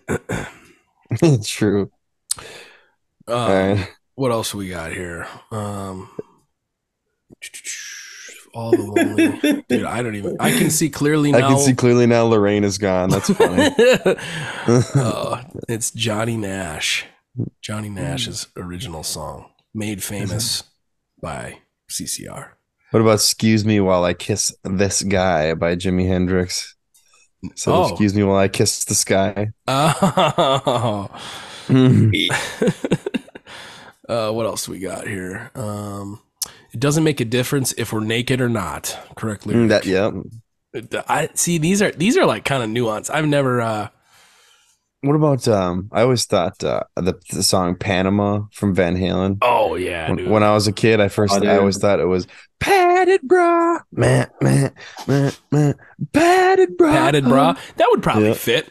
[1.12, 1.92] it's true.
[3.28, 3.90] Um, All right.
[4.16, 5.28] What else we got here?
[5.52, 6.10] Um,
[8.54, 9.64] all the lonely.
[9.70, 10.36] Dude, I don't even.
[10.40, 11.50] I can see clearly I now.
[11.50, 13.10] can see clearly now Lorraine is gone.
[13.10, 13.70] That's funny.
[14.96, 17.06] uh, it's Johnny Nash.
[17.62, 20.64] Johnny Nash's original song, made famous
[21.22, 21.60] by
[21.90, 22.50] CCR.
[22.92, 26.76] What about Excuse Me While I Kiss This Guy by Jimi Hendrix?
[27.56, 27.88] So Oh.
[27.88, 29.50] excuse me while I kiss the sky.
[29.68, 31.08] Oh.
[34.08, 35.52] Uh, what else we got here?
[35.54, 36.20] Um,
[36.74, 38.98] it doesn't make a difference if we're naked or not.
[39.16, 39.54] Correctly.
[39.54, 40.10] Mm, that yeah.
[41.08, 41.60] I see.
[41.60, 43.12] These are these are like kind of nuanced.
[43.14, 43.62] I've never.
[43.62, 43.90] uh
[45.02, 49.38] What about um I always thought uh the, the song Panama from Van Halen.
[49.42, 51.46] Oh yeah, When, when I was a kid, I first Oh.
[51.48, 52.28] I always thought it was
[52.60, 54.74] padded bra, man, man,
[55.08, 55.76] man, man,
[56.12, 57.56] padded bra, padded bra.
[57.78, 58.34] That would probably Yeah.
[58.34, 58.68] fit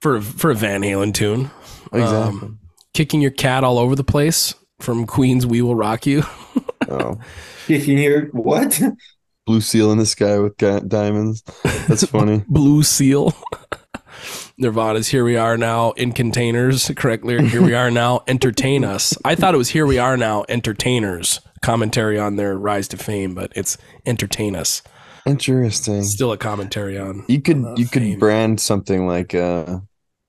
[0.00, 1.50] for a, for a Van Halen tune.
[1.92, 2.38] Exactly.
[2.48, 2.58] Um,
[2.92, 4.54] kicking your cat all over the place.
[4.80, 6.24] from Queen's "We Will Rock You."
[6.88, 7.18] Oh,
[7.68, 8.78] If You hear what?
[9.46, 11.42] blue seal in the sky with diamonds.
[11.88, 12.44] That's funny.
[12.48, 13.32] Blue Seal.
[14.56, 16.90] Nirvana's "Here We Are Now" in containers.
[16.96, 17.46] Correct lyric.
[17.46, 18.22] Here we are now.
[18.28, 19.16] Entertain us.
[19.24, 23.34] I thought it was "Here We Are Now." Entertainers commentary on their rise to fame,
[23.34, 23.76] but it's
[24.06, 24.82] entertain us.
[25.26, 26.02] Interesting.
[26.04, 27.24] Still a commentary on.
[27.28, 29.78] You could uh, you could brand something like uh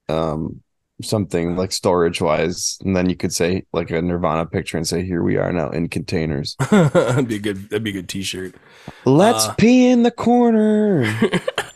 [0.10, 0.62] um
[1.02, 5.04] something like storage wise, and then you could say like a Nirvana picture and say,
[5.06, 7.70] "Here we are now in containers." that'd be a good.
[7.70, 8.56] That'd be a good T-shirt.
[9.04, 11.04] Let's Uh, pee in the corner.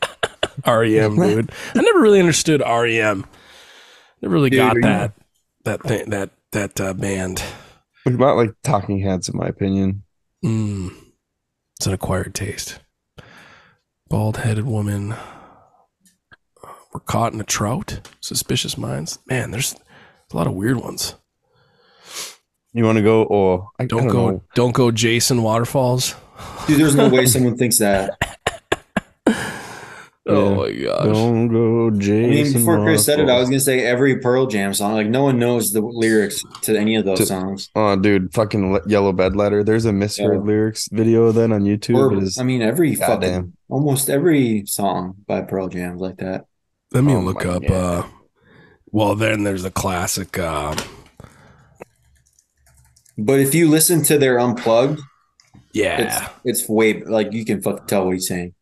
[0.66, 1.52] REM, dude.
[1.76, 3.26] I never really understood REM.
[4.22, 5.14] Never really Dude, got you- that
[5.66, 7.44] that thing that that uh, band.
[8.04, 10.04] What about like Talking Heads, in my opinion?
[10.44, 10.90] Mm.
[11.78, 12.80] It's an acquired taste.
[14.10, 15.16] Bald headed woman.
[16.94, 18.00] We're caught in a trout.
[18.20, 19.20] Suspicious minds.
[19.28, 19.76] Man, there's
[20.34, 21.16] a lot of weird ones.
[22.74, 23.24] You want to go?
[23.24, 24.30] or I, I Don't, don't go.
[24.32, 24.44] know.
[24.56, 24.92] Don't go.
[24.92, 26.16] Jason Waterfalls.
[26.68, 28.18] Dude, there's no way someone thinks that.
[30.32, 31.06] Oh my gosh.
[31.06, 32.30] Don't go, I Jason.
[32.30, 34.94] mean, before Chris said it, I was gonna say every Pearl Jam song.
[34.94, 37.70] Like no one knows the lyrics to any of those To- songs.
[37.76, 39.64] Oh, dude, fucking Le- Yellow Ledbetter.
[39.64, 40.44] There's a misheard Yeah.
[40.44, 41.96] lyrics video then on YouTube.
[41.96, 43.54] Or it is, I mean, every fucking Goddamn.
[43.70, 46.46] almost every song by Pearl Jam's like that.
[46.92, 47.64] Let me Oh look up.
[47.64, 47.72] God.
[47.72, 48.04] Uh,
[48.92, 50.38] well, then there's a classic.
[50.40, 50.76] Uh,
[53.18, 55.02] But if you listen to their unplugged,
[55.74, 56.30] yeah.
[56.44, 58.54] it's it's way like you can fucking tell what he's saying.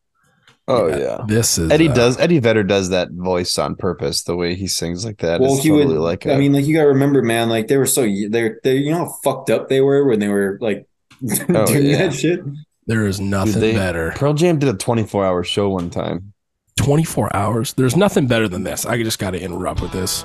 [0.68, 0.96] Oh Yeah.
[0.98, 1.18] yeah.
[1.26, 4.22] This is Eddie uh, does Eddie Vedder does that voice on purpose.
[4.22, 6.26] The way he sings like that is well, he totally would like.
[6.26, 7.48] I a- mean, like you gotta remember, man.
[7.48, 10.28] Like they were so they're they you know how fucked up they were when they
[10.28, 10.86] were like
[11.48, 11.96] Oh, doing yeah.
[12.08, 12.40] that shit.
[12.86, 14.12] There is nothing they- better.
[14.16, 16.32] Pearl Jam did a 24 hour show one time.
[16.76, 17.72] 24 hours.
[17.74, 18.86] There's nothing better than this.
[18.86, 20.24] I just got to interrupt with this.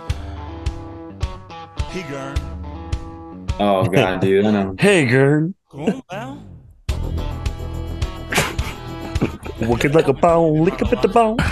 [1.89, 2.39] Hey, gurned.
[3.59, 4.75] Oh god, dude, I know.
[4.79, 6.01] Hey, girl, Go
[9.55, 9.69] on now.
[9.69, 11.37] walk it like a bone, lick up at the bone.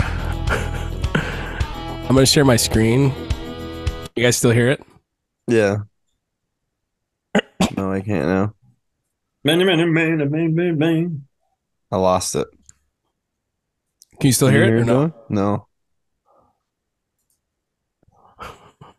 [2.12, 3.12] I'm going to share my screen.
[4.16, 4.82] You guys still hear it?
[5.46, 5.78] Yeah.
[7.76, 8.54] No, I can't now.
[9.44, 11.26] Man, man, man, man, man, man.
[11.90, 12.46] I lost it.
[14.20, 15.08] Can you still Can hear you it or no?
[15.08, 15.14] Dylan?
[15.30, 15.66] No.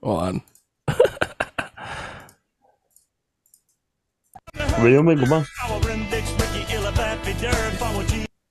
[0.01, 0.41] Hold on.
[4.79, 5.19] Real make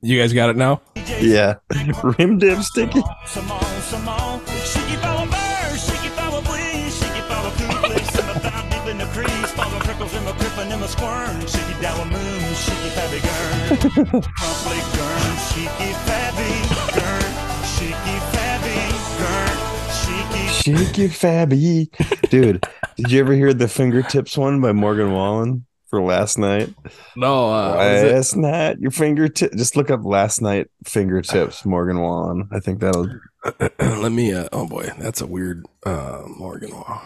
[0.03, 0.11] a bone.
[0.11, 0.81] Our index, Ricky, Illa, Bappy, Derek, Follow G, You guys got it now?
[1.19, 1.55] Yeah.
[2.19, 3.01] Rim dip sticky.
[3.25, 4.39] Simone, Simone.
[4.63, 9.51] Shiki, Power, Bird, Shiki, Power, Breeze, Shiki, Power, Cooley, Simmer, Bound, Deep in the Crease,
[9.51, 14.79] Follow Prickles, in my Crippin, in my Squirm, Shiki, Dower, Moon, Shiki, Fabby, Gurn, Crumply,
[14.95, 16.51] Gurn, Shiki, Fabby,
[16.95, 17.33] Gurn,
[17.63, 18.77] Shiki, Fabby,
[19.19, 19.57] Gurn,
[19.91, 21.89] Shiki, Shake your fabby.
[22.29, 22.65] Dude,
[22.97, 26.73] did you ever hear the fingertips one by Morgan Wallen for last night?
[27.15, 27.53] No.
[27.53, 28.15] Uh, what is it?
[28.15, 29.53] last night, your fingertip.
[29.53, 32.49] Just look up last night fingertips, Morgan Wallen.
[32.51, 33.07] I think that'll.
[33.79, 34.33] Let me.
[34.33, 36.99] Uh, oh boy, that's a weird uh, Morgan Wallen.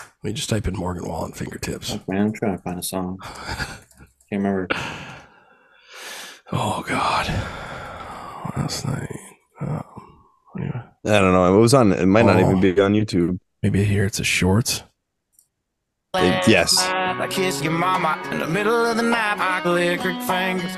[0.00, 1.96] Let me just type in Morgan Wallen and fingertips.
[2.08, 3.18] Man, I'm trying to find a song.
[4.28, 4.66] Can't remember.
[6.52, 7.28] Oh God.
[8.56, 9.08] Last night.
[9.60, 9.84] Um,
[10.58, 11.56] anyway, I don't know.
[11.56, 11.92] It was on.
[11.92, 12.40] It might not Oh.
[12.40, 13.38] even be on YouTube.
[13.62, 14.82] maybe here it's a shorts.
[16.16, 16.76] It- yes.
[17.20, 19.36] I kiss your mama in the middle of the night.
[19.38, 20.72] I lick her fingers.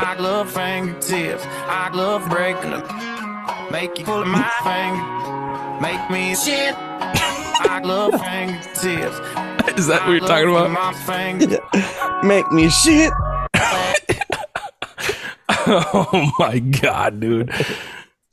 [0.00, 1.44] I love fingertips.
[1.46, 3.70] I love breaking them.
[3.70, 5.18] Make you pull my finger.
[5.82, 6.74] Make me shit.
[6.74, 9.18] I love fingertips.
[9.78, 10.70] Is that what you're talking about?
[10.70, 12.22] My.
[12.26, 13.12] Make me shit.
[15.50, 17.52] oh my God, dude.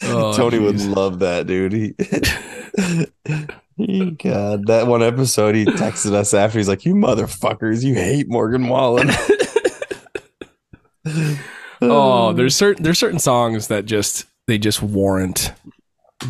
[0.04, 1.74] Oh, Tony would love that, dude.
[1.74, 3.07] He, he,
[3.77, 6.57] God, that one episode, he texted us after.
[6.60, 9.10] He's like, "You motherfuckers, you hate Morgan Wallen."
[11.81, 15.52] Oh, there's certain there's certain songs that just they just warrant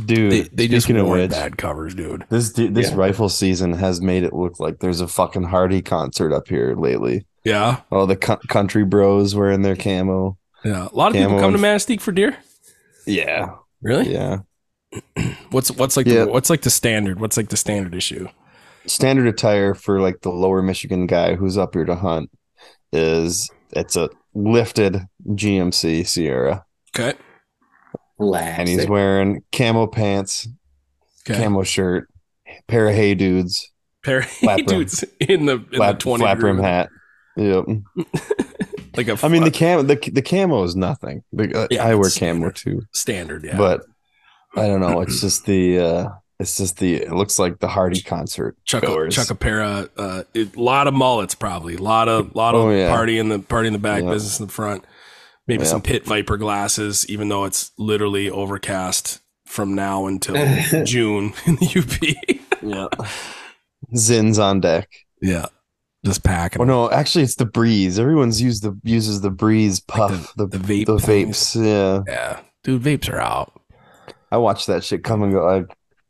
[0.05, 0.31] dude.
[0.31, 2.25] they, they just speaking of warrant which, bad covers, dude.
[2.29, 2.95] This this Yeah.
[2.95, 7.25] rifle season has made it look like there's a fucking Hardy concert up here lately.
[7.45, 10.35] Yeah, Oh, the co- country bros were in their camo.
[10.65, 10.87] yeah.
[10.91, 12.35] A lot of people Camo come to and- Manistique for deer.
[13.05, 13.51] Yeah,
[13.83, 14.11] Really?
[14.11, 14.39] yeah.
[15.51, 16.25] What's what's like Yeah.
[16.25, 17.19] the, what's like the standard?
[17.19, 18.27] What's like the standard issue?
[18.87, 22.29] Standard attire for like the lower Michigan guy who's up here to hunt
[22.93, 26.63] is it's a lifted GMC Sierra,
[26.95, 27.17] Okay.
[28.19, 30.47] and he's wearing camo pants,
[31.27, 31.41] Okay.
[31.43, 32.07] camo shirt,
[32.67, 33.71] pair of hey dudes,
[34.03, 34.65] Pair of rim.
[34.65, 36.89] dudes in the in flap, the twenty flap rim hat.
[37.37, 37.65] Yep.
[38.95, 41.23] like a I mean the cam the the camo is nothing.
[41.33, 42.55] The, uh, Yeah, I wear camo standard.
[42.55, 42.81] too.
[42.93, 43.43] standard.
[43.43, 43.81] Yeah, but
[44.55, 45.01] I don't know.
[45.01, 46.09] It's just the uh
[46.39, 48.57] It's just the it looks like the Hardy concert.
[48.65, 48.83] Chuck.
[48.83, 52.89] Chuckapera, uh, a lot of mullets probably, a lot of lot of Oh, yeah.
[52.89, 54.11] party in the party in the back, Yeah.
[54.11, 54.83] business in the front.
[55.47, 55.69] Maybe Yeah.
[55.69, 60.35] some pit viper glasses, even though it's literally overcast from now until
[60.85, 62.41] June in the UP.
[62.63, 62.87] Yeah.
[63.93, 64.89] Zyns on deck.
[65.21, 65.45] yeah,
[66.03, 66.61] just packing.
[66.61, 67.99] Oh no, actually it's the breeze.
[67.99, 70.33] Everyone's used the uses the breeze Like puff.
[70.35, 71.37] the, the vape the things.
[71.53, 71.63] vapes.
[71.63, 72.03] Yeah.
[72.11, 73.53] Yeah, dude, vapes are out.
[74.35, 75.47] I watched that shit come and go.
[75.47, 75.63] I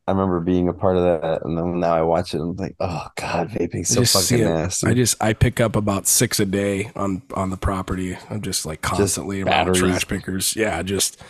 [0.07, 2.55] I remember being a part of that, and then now I watch it, and I'm
[2.57, 4.87] like, oh god, vaping's so fucking nasty.
[4.87, 8.17] I just I pick up about six a day on on the property.
[8.29, 9.79] I'm just like constantly around batteries.
[9.79, 10.55] trash pickers.
[10.55, 11.21] Yeah, just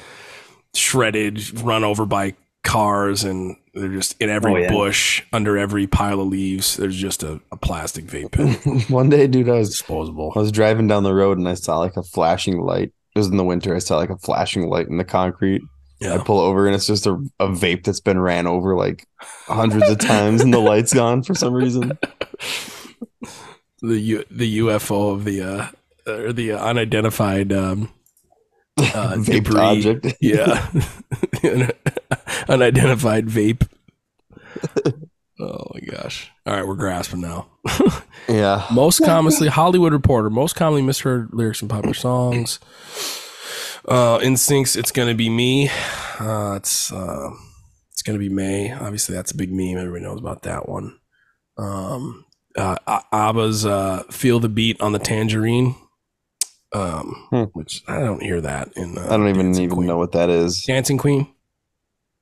[0.74, 4.72] shredded, run over by cars, and they're just in every Oh, yeah.
[4.72, 6.78] bush, under every pile of leaves.
[6.78, 8.54] There's just a, a plastic vape pen,
[8.90, 10.34] One day, dude, I was disposable.
[10.36, 12.92] I was driving down the road and I saw like a flashing light.
[13.16, 13.76] It was in the winter.
[13.76, 15.62] I saw like a flashing light in the concrete.
[16.14, 19.08] I pull over and it's just a, a vape that's been ran over like
[19.48, 21.98] hundreds of times and the light's gone for some reason.
[23.82, 25.68] the U, the UFO of the uh
[26.08, 27.92] or the unidentified um
[28.78, 28.84] uh,
[29.18, 29.60] Vape debris.
[29.60, 30.08] object.
[30.22, 30.70] Yeah.
[32.48, 33.68] Unidentified vape.
[35.40, 36.32] Oh my gosh.
[36.46, 37.48] All right, we're grasping now.
[38.30, 38.66] Yeah.
[38.72, 42.60] Most commonly Hollywood Reporter, most commonly misheard lyrics in popular songs.
[43.88, 45.70] Uh Instincts, it's gonna be me.
[46.20, 47.30] Uh it's uh
[47.92, 48.72] it's gonna be May.
[48.72, 49.78] Obviously that's a big meme.
[49.78, 50.98] Everybody knows about that one.
[51.58, 52.26] Um
[52.58, 52.78] uh
[53.12, 55.76] ABBA's uh Feel the Beat on the Tangerine.
[56.74, 57.44] Um Hmm.
[57.54, 59.88] which I don't hear that in uh, I don't even Dancing even Queen.
[59.88, 60.64] know what that is.
[60.64, 61.28] Dancing Queen.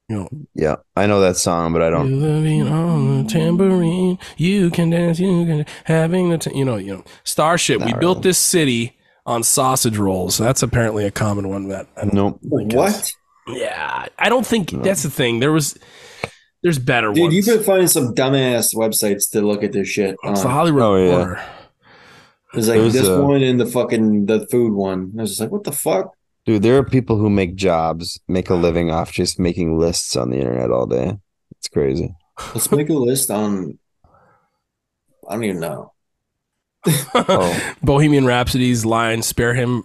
[0.09, 2.09] You know, Yeah, I know that song, but I don't.
[2.09, 4.19] Feel the beat on the tambourine.
[4.35, 5.17] You can dance.
[5.17, 6.37] You can having the.
[6.37, 6.75] ta- you know.
[6.75, 7.03] You know.
[7.23, 7.79] Starship.
[7.79, 10.37] we Not built this city on sausage rolls.
[10.37, 11.87] That's apparently a common one that.
[11.97, 12.39] I don't Nope.
[12.41, 12.89] think What?
[12.91, 13.13] is-
[13.47, 15.39] Yeah, I don't think that's the thing.
[15.39, 15.77] There was.
[16.61, 17.33] There's better Dude, ones.
[17.35, 20.15] you've been finding some dumbass websites to look at this shit.
[20.23, 20.47] Oh, it's the.
[20.49, 21.09] Hollywood Oh, yeah.
[21.17, 21.41] Reporter.
[22.53, 25.11] There's like There's this a- one and the fucking the food one.
[25.17, 26.13] I was just like, what the fuck?
[26.45, 30.29] Dude, there are people who make jobs, make a living off just making lists on
[30.29, 31.17] the internet all day.
[31.57, 32.13] It's crazy.
[32.53, 33.79] Let's make a list on.
[35.29, 35.92] I don't even know.
[36.85, 37.75] Oh.
[37.83, 39.83] Bohemian Rhapsody's line "Spare him,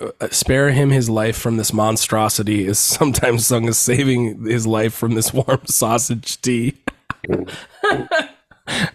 [0.00, 4.94] uh, spare him his life from this monstrosity" is sometimes sung as saving his life
[4.94, 6.74] from this warm sausage tea.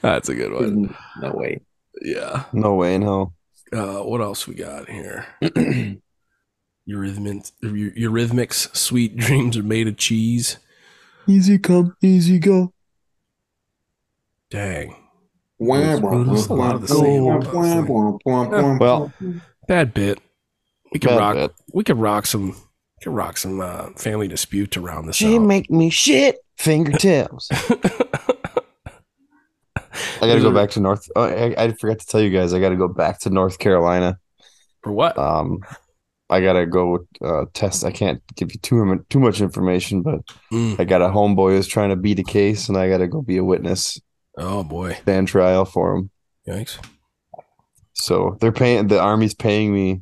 [0.02, 0.96] That's a good one.
[1.22, 1.62] No way.
[2.02, 2.46] Yeah.
[2.54, 3.34] No way in hell.
[3.72, 5.26] Uh, what else we got here?
[6.90, 10.58] Eurythmics, Eurythmics, sweet dreams are made of cheese.
[11.28, 12.74] Easy come, easy go.
[14.50, 14.96] Dang,
[15.64, 17.24] Well, a lot of the same.
[18.80, 19.14] Well,
[19.68, 20.20] bad bit.
[20.92, 21.36] We could rock.
[21.36, 21.52] bit.
[21.74, 22.50] We could rock some.
[22.50, 25.16] We could rock some uh, family dispute around this.
[25.18, 25.44] She out.
[25.44, 27.50] make me shit fingertips.
[30.22, 31.08] I got to go back to North.
[31.16, 32.54] Oh, I, I forgot to tell you guys.
[32.54, 34.18] I got to go back to North Carolina.
[34.84, 35.18] For what?
[35.18, 35.60] Um,
[36.30, 37.84] I got to go uh, test.
[37.84, 40.22] I can't give you too mu- too much information, but
[40.52, 40.80] Mm.
[40.80, 43.22] I got a homeboy who's trying to beat a case, and I got to go
[43.22, 44.00] be a witness,
[44.42, 46.10] Oh boy, stand trial for him.
[46.48, 46.78] yikes!
[47.94, 48.88] So they're paying.
[48.88, 50.02] The army's paying me.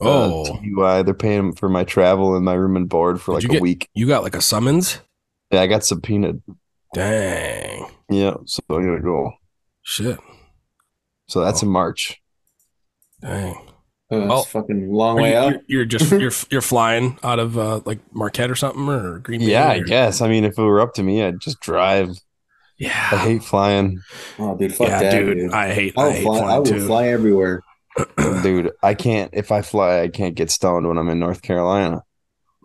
[0.00, 1.02] uh, Oh, TUI.
[1.02, 3.62] They're paying for my travel and my room and board for Did like a get-
[3.62, 3.88] week.
[3.94, 5.00] you got like a summons?
[5.50, 6.42] Yeah, I got subpoenaed.
[6.94, 9.32] Dang, Yeah, so I gotta go.
[9.82, 10.18] shit,
[11.28, 12.20] So that's in March.
[13.22, 13.56] dang.
[14.10, 15.52] Oh, that's Well, fucking long way you, out.
[15.52, 19.40] you're, you're just you're you're flying out of uh, like Marquette or something or Green
[19.40, 19.46] Bay.
[19.52, 20.20] Yeah, I guess.
[20.20, 22.18] I mean, if it were up to me, I'd just drive.
[22.84, 24.00] I hate flying,
[24.38, 25.38] Oh, dude, fuck yeah, that, dude.
[25.38, 25.52] dude.
[25.52, 25.94] I hate.
[25.96, 26.36] I I hate fly.
[26.38, 26.86] I flying will too.
[26.86, 27.62] fly everywhere.
[28.42, 28.70] dude.
[28.82, 29.30] I can't.
[29.32, 32.02] If I fly, I can't get stoned when I'm in North Carolina.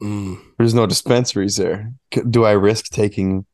[0.01, 1.91] Mm, There's no dispensaries there.
[2.29, 3.45] Do I risk taking?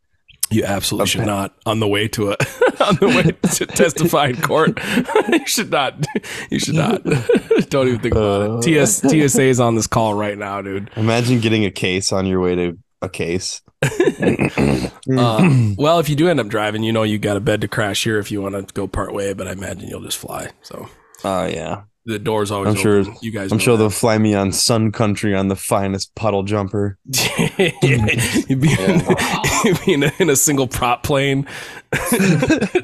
[0.52, 1.30] you absolutely should Okay.
[1.30, 2.32] not on the way to a
[2.84, 4.78] on the way to testify in court.
[5.30, 6.06] you should not.
[6.52, 7.02] You should not.
[7.70, 8.58] Don't even think about Uh.
[8.58, 8.62] it.
[8.64, 8.98] TS
[9.32, 10.92] TSA is on this call right now, dude.
[10.96, 13.62] Imagine getting a case on your way to a case.
[15.18, 17.68] Uh, well, if you do end up driving, you know you got a bed to
[17.68, 19.34] crash here if you want to go part way.
[19.34, 20.50] But I imagine you'll just fly.
[20.62, 20.88] So
[21.26, 22.70] Oh yeah, the door's always.
[22.70, 23.16] I'm sure- open.
[23.22, 23.52] You guys.
[23.52, 23.84] I'm sure that.
[23.84, 26.98] they'll fly me on Sun Country on the finest puddle jumper.
[27.06, 28.08] you'd be, in,
[28.48, 31.46] you'd be in, a, in a single prop plane,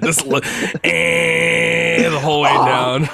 [0.04, 0.44] just look,
[0.84, 3.08] eh, the whole way down.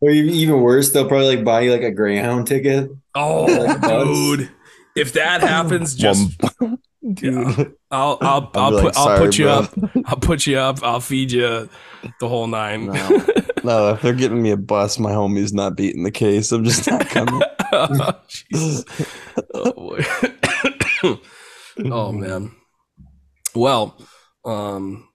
[0.00, 2.90] Or even worse, they'll probably like buy you like a Greyhound ticket.
[3.14, 4.08] oh, Like bugs.
[4.38, 4.50] dude!
[4.96, 6.40] If that happens, just
[7.02, 9.74] yeah, I'll I'll I'll put like, I'll put you bro." up.
[10.06, 10.82] I'll put you up.
[10.82, 11.68] I'll feed you
[12.20, 12.86] the whole nine.
[12.86, 13.26] No.
[13.64, 16.52] no, if they're giving me a bus, my homie's not beating the case.
[16.52, 17.42] I'm just not coming.
[17.72, 18.12] oh,
[19.54, 20.04] Oh boy.
[21.90, 22.52] oh man.
[23.54, 23.96] Well,
[24.44, 25.08] um,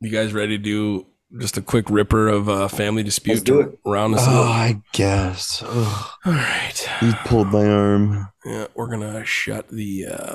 [0.00, 1.06] you guys ready to do
[1.38, 3.78] just a quick ripper of uh, family dispute Let's do it.
[3.86, 4.22] around this?
[4.26, 5.62] Oh, little- I guess.
[5.66, 6.88] Ugh, All right.
[7.00, 8.28] he pulled my arm.
[8.44, 10.06] Yeah, we're gonna shut the.
[10.06, 10.34] uh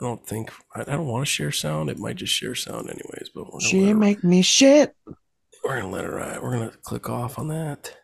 [0.00, 1.88] I don't think I, I don't want to share sound.
[1.88, 4.94] It might just share sound anyways, but we're gonna, her, make me shit.
[5.64, 6.42] we're gonna let it ride.
[6.42, 7.96] We're gonna click off on that.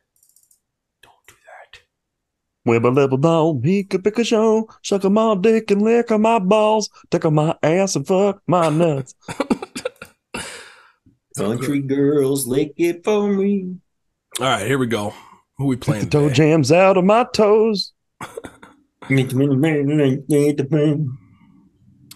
[1.03, 1.81] Don't do that.
[2.70, 6.23] Wibble little dog, he could pick a show, suck on my dick and lick on
[6.23, 9.15] my balls, take on my ass and fuck my nuts.
[11.40, 13.76] Country girls, lick it for me.
[14.38, 15.14] All right, here we go.
[15.58, 16.04] Who we Take playing?
[16.04, 16.34] the toe today?
[16.34, 17.92] jams out of my toes.
[19.08, 19.42] You don't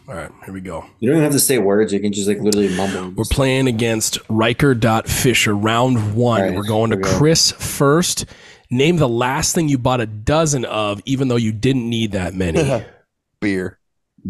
[0.07, 0.85] All right, here we go.
[1.01, 1.93] You don't even have to say words.
[1.93, 3.11] You can just like literally mumble.
[3.17, 6.41] We're playing against Riker Dot Fisher, round one.
[6.43, 7.17] All right, We're going to we go.
[7.19, 8.27] Chris first.
[8.71, 12.35] Name the last thing you bought a dozen of, even though you didn't need that
[12.35, 12.85] many.
[13.41, 13.79] Beer.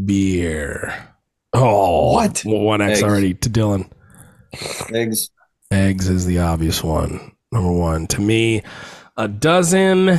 [0.05, 1.09] Beer.
[1.53, 2.43] Oh, What?
[2.45, 3.03] One X Eggs.
[3.03, 3.89] already to Dylan.
[4.93, 5.31] Eggs.
[5.71, 7.33] Eggs is the obvious one.
[7.53, 8.07] Number one.
[8.09, 8.63] To me,
[9.17, 10.19] a dozen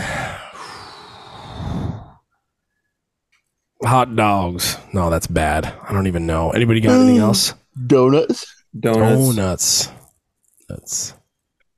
[3.83, 4.77] hot dogs.
[4.93, 5.73] No, that's bad.
[5.83, 6.51] I don't even know.
[6.51, 7.53] Anybody got anything else?
[7.87, 8.45] Donuts.
[8.77, 9.35] Donuts.
[9.35, 9.89] Donuts.
[10.67, 11.13] Donuts.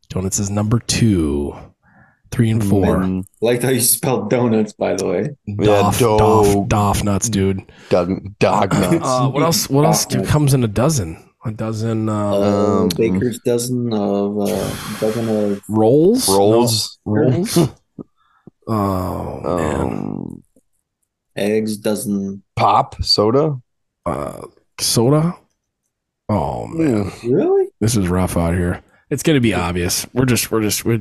[0.09, 1.55] Donuts is number two.
[2.31, 3.01] Three and four.
[3.01, 5.29] And Liked how you spelled donuts, by the way.
[5.63, 6.19] Doff, dog.
[6.19, 7.61] doff, doff nuts, dude.
[7.89, 8.97] dog, dog nuts.
[9.01, 9.69] Uh, what else?
[9.69, 11.26] What else comes in a dozen?
[11.47, 16.27] A dozen uh, Um, baker's dozen of uh, dozen of rolls.
[16.29, 16.99] Rolls.
[17.05, 17.57] No, rolls.
[18.67, 19.81] oh man.
[19.81, 20.43] Um,
[21.35, 22.43] eggs, dozen.
[22.55, 23.01] pop.
[23.03, 23.59] Soda.
[24.05, 24.41] Uh,
[24.79, 25.35] soda.
[26.29, 27.33] Oh man, Mm.
[27.33, 27.67] Really?
[27.79, 28.81] this is rough out here.
[29.09, 30.05] It's gonna be obvious.
[30.13, 30.99] We're just, we're just, we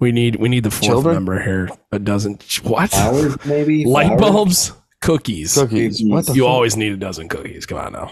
[0.00, 1.14] we need, we need the fourth Children?
[1.14, 1.70] member here.
[1.92, 2.38] A dozen.
[2.62, 2.90] What?
[2.90, 3.84] Flowers, maybe.
[3.86, 4.20] Light Flowers?
[4.20, 5.54] bulbs, cookies.
[5.54, 5.96] Cookies.
[5.98, 6.10] Cookies.
[6.12, 6.50] What the You fuck?
[6.50, 7.64] always need a dozen cookies.
[7.64, 8.10] Come on now.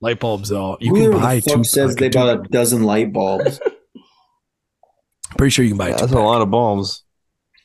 [0.00, 0.76] Light bulbs, though.
[0.80, 1.64] You Who can the buy fuck two.
[1.64, 3.60] says like they bought a dozen light bulbs?
[5.38, 6.06] Pretty sure you can buy Yeah, two.
[6.06, 7.04] that's a lot of bulbs.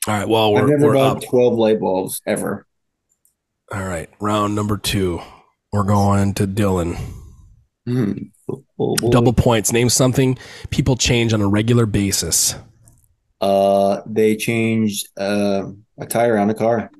[0.08, 0.28] All right.
[0.28, 1.22] Well, I've we're, never we're bought up.
[1.28, 2.66] twelve light bulbs ever.
[3.72, 4.08] All right.
[4.20, 5.20] Round number two.
[5.72, 6.98] We're going to Dylan.
[7.86, 8.12] Hmm.
[8.78, 8.96] Oh.
[9.10, 9.72] Double points.
[9.72, 10.36] Name something
[10.70, 12.54] people change on a regular basis.
[13.40, 15.64] Uh, they changed uh,
[15.98, 16.90] a tire on a car.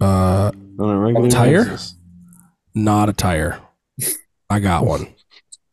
[0.00, 1.64] Uh, On a regular Tire?
[1.64, 1.96] basis.
[2.74, 3.58] not a tire.
[4.48, 5.08] I got one.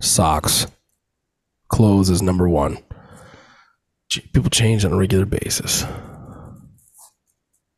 [0.02, 0.68] Socks.
[1.70, 2.78] Clothes is number one.
[4.34, 5.84] People change on a regular basis.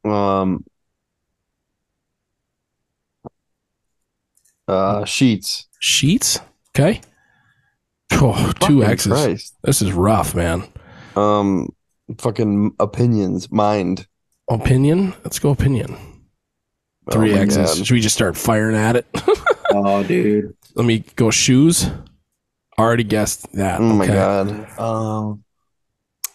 [0.03, 0.65] Um.
[4.67, 5.67] Uh, sheets.
[5.80, 6.39] Sheets.
[6.76, 7.01] Okay.
[8.13, 9.11] Oh, two X's.
[9.11, 9.55] Christ.
[9.63, 10.63] This is rough, man.
[11.15, 11.69] Um,
[12.17, 13.51] fucking opinions.
[13.51, 14.07] Mind.
[14.49, 15.13] Opinion.
[15.23, 15.95] Let's go opinion.
[17.07, 17.57] Oh Three my X's.
[17.77, 17.85] God.
[17.85, 19.05] Should we just start firing at it?
[19.77, 20.55] Oh, dude.
[20.76, 21.89] Let me go shoes.
[22.77, 23.80] Already guessed that.
[23.80, 24.14] Oh my Okay.
[24.14, 24.80] god.
[24.80, 25.43] Um,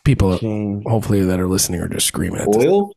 [0.04, 0.84] People, change.
[0.86, 2.48] hopefully, that are listening are just screaming at.
[2.48, 2.90] Oil?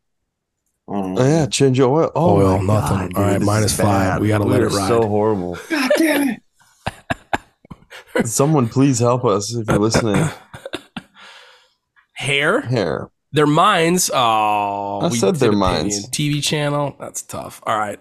[0.87, 2.11] Oh, Oh, yeah, change your oil.
[2.15, 3.09] Oh, Oil, nothing.
[3.09, 4.21] God, All right, dude, this five.
[4.21, 4.87] We gotta let it ride.
[4.87, 5.57] So horrible.
[5.69, 6.41] God damn it.
[8.27, 10.29] Someone please help us if you're listening.
[12.15, 12.61] Hair.
[12.61, 13.09] hair.
[13.31, 14.11] Their minds.
[14.13, 15.59] Oh, I we said their opinion.
[15.59, 16.09] minds.
[16.09, 16.95] TV channel.
[16.99, 17.61] That's tough.
[17.65, 17.99] All right.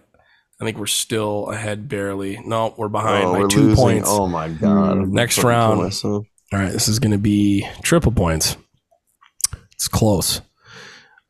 [0.62, 2.38] I think we're still ahead barely.
[2.44, 3.76] No, we're behind Oh, by we're two losing.
[3.84, 4.08] points.
[4.08, 4.96] Oh my god.
[4.96, 5.02] Mm.
[5.02, 5.80] I'm Next round.
[6.04, 8.56] All right, this is going to be triple points.
[9.72, 10.38] It's close.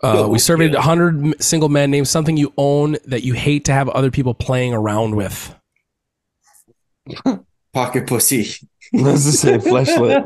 [0.02, 1.90] Uh, Oh, we surveyed 100 single men.
[1.90, 5.54] Name something you own that you hate to have other people playing around with.
[7.72, 8.42] Pocket pussy.
[8.92, 10.24] That's the same flashlight.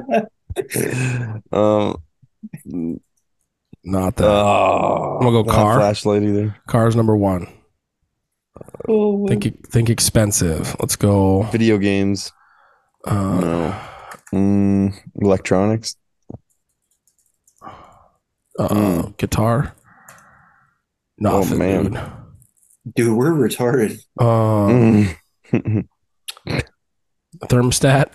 [1.52, 1.98] Um,
[3.84, 4.24] Not that.
[4.26, 5.78] oh, I'm gonna go not car.
[5.78, 6.56] Flashlight either.
[6.66, 7.46] Car's number one.
[8.88, 10.76] Oh, Think think expensive.
[10.80, 11.42] Let's go.
[11.52, 12.32] Video games.
[13.06, 13.74] Uh, No.
[14.34, 15.96] Mm, electronics.
[18.58, 19.16] uh, Mm.
[19.18, 19.74] Guitar.
[21.18, 21.84] Nothing, Oh, man.
[21.84, 22.00] dude.
[22.94, 23.98] dude, we're retarded.
[24.20, 25.08] Um,
[25.52, 25.88] Mm.
[27.48, 28.10] thermostat.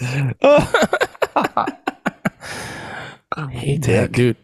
[3.36, 4.36] I hate that, dude.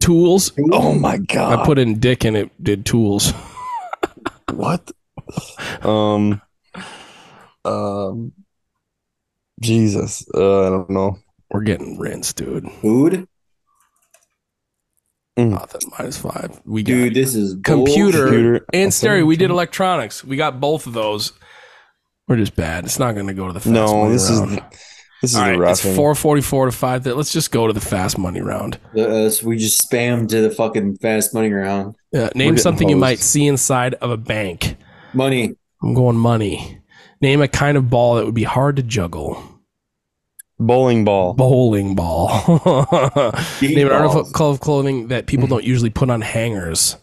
[0.00, 0.52] Tools.
[0.72, 1.60] oh my god.
[1.60, 3.32] I put in dick and it did tools.
[4.52, 4.90] what?
[5.82, 6.40] Um.
[7.64, 8.32] Um.
[9.60, 10.26] Jesus.
[10.34, 11.18] Uh, I don't know.
[11.50, 12.70] We're getting rinsed, dude.
[12.82, 13.26] Food?
[15.38, 15.90] Nothing.
[15.98, 16.60] Minus five.
[16.64, 18.66] We got Dude, this is computer, Computer.
[18.72, 19.24] and stereo.
[19.26, 20.24] We did electronics.
[20.24, 21.32] We got both of those.
[22.26, 22.84] We're just bad.
[22.84, 24.62] It's not going to go to the fast No, money this is round.
[25.22, 27.04] This is All the right, it's four forty four to five.
[27.04, 28.78] Th- Let's just go to the fast money round.
[28.96, 31.96] Uh, so we just spammed to the fucking fast money round.
[32.12, 34.76] Yeah, name getting something you might see inside of a bank.
[35.14, 35.54] Money.
[35.82, 36.80] I'm going money.
[37.20, 39.42] Name a kind of ball that would be hard to juggle.
[40.58, 41.34] Bowling ball.
[41.34, 42.42] Bowling ball.
[43.62, 44.16] Name an balls.
[44.16, 46.96] article of clothing that people don't usually put on hangers.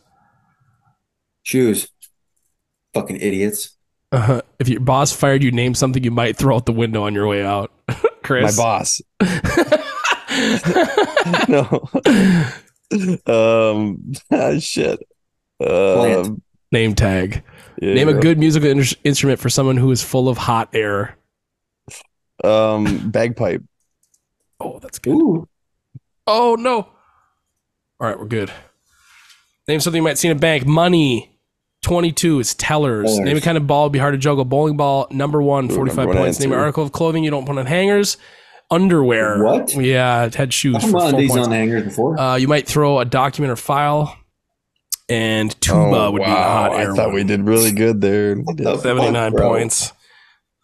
[1.43, 1.87] Shoes.
[2.93, 3.72] Fucking idiots.
[4.13, 7.15] Uh, if your boss fired you, name something you might throw out the window on
[7.15, 7.71] your way out.
[8.23, 9.01] Chris, my boss.
[11.49, 11.89] no.
[13.25, 14.13] um.
[14.31, 14.99] ah, shit.
[15.59, 16.27] Plant.
[16.27, 16.41] Um,
[16.71, 17.43] Name tag.
[17.81, 21.17] yeah, Name a good musical in- instrument for someone who is full of hot air.
[22.43, 23.09] Um.
[23.09, 23.63] Bagpipe.
[24.59, 25.13] Oh, that's good.
[25.15, 25.47] Ooh.
[26.27, 26.77] Oh no.
[27.99, 28.51] All right, we're good.
[29.67, 30.65] Name something you might see in a bank.
[30.65, 31.32] Money.
[31.83, 33.05] 22 is tellers.
[33.11, 33.19] Tellers.
[33.19, 34.45] Name a kind of ball would be hard to juggle.
[34.45, 36.39] Bowling ball, number one, Ooh, 45 number one points.
[36.39, 38.17] Name an article of clothing you don't put on hangers.
[38.71, 39.43] Underwear.
[39.43, 39.75] What?
[39.75, 41.47] Yeah, it had shoes I've for four these points.
[41.47, 42.19] on hangers before.
[42.19, 44.17] Uh, you might throw a document or file.
[45.09, 46.69] And tuba Oh, would be the wow.
[46.69, 47.13] hot I thought one.
[47.15, 48.35] we did really good there.
[48.35, 48.65] We What did.
[48.65, 49.49] the 79 bro?
[49.49, 49.91] points.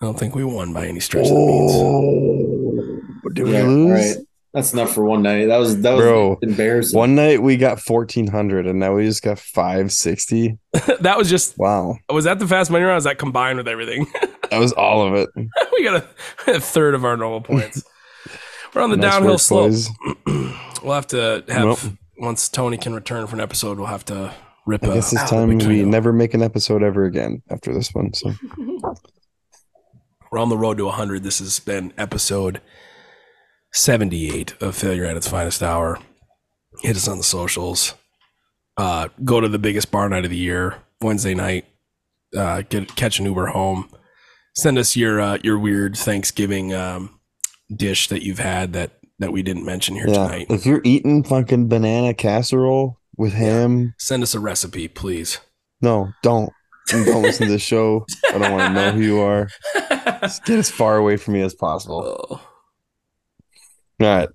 [0.02, 1.72] I don't think we won by any stretch of the means.
[1.76, 3.92] Oh, did we Yeah, lose?
[4.16, 4.26] all right.
[4.54, 5.46] That's enough for one night.
[5.46, 6.98] That was that was Bro, embarrassing.
[6.98, 10.58] One night we got fourteen hundred, and now we just got five sixty.
[11.02, 12.94] that was just, Wow, was that the fast money round?
[12.94, 14.08] or Was that combined with everything?
[14.50, 15.30] that was all of it.
[15.74, 16.04] we got
[16.48, 17.84] a, a third of our normal points.
[18.74, 19.74] We're on the Nice downhill work, slope.
[20.82, 21.80] We'll have to have Nope.
[22.20, 23.78] once Tony can return for an episode.
[23.78, 24.34] We'll have to
[24.66, 24.82] rip.
[24.86, 28.14] I guess a this time we never make an episode ever again after this one.
[28.14, 28.32] So
[30.32, 31.22] We're on the road to 100.
[31.24, 32.62] This has been episode
[33.74, 36.00] 78 of Failure at its Finest Hour.
[36.82, 37.94] Hit us on the socials.
[38.78, 41.66] Uh, go to the biggest bar night of the year, Wednesday night.
[42.36, 43.90] Uh, get catch an Uber home.
[44.56, 47.20] Send us your uh, your weird Thanksgiving um,
[47.76, 50.48] dish that you've had that that we didn't mention here yeah, tonight.
[50.50, 55.40] if you're eating fucking banana casserole with ham, Send us a recipe, please.
[55.82, 56.52] no, don't.
[56.88, 58.04] Don't listen to the show.
[58.30, 59.48] I don't want to know who you are.
[60.22, 62.26] Just get as far away from me as possible.
[62.32, 62.42] Oh,
[64.02, 64.30] All right.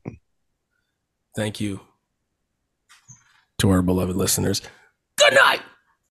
[1.37, 1.81] thank you
[3.59, 4.61] to our beloved listeners.
[5.19, 5.61] Good night.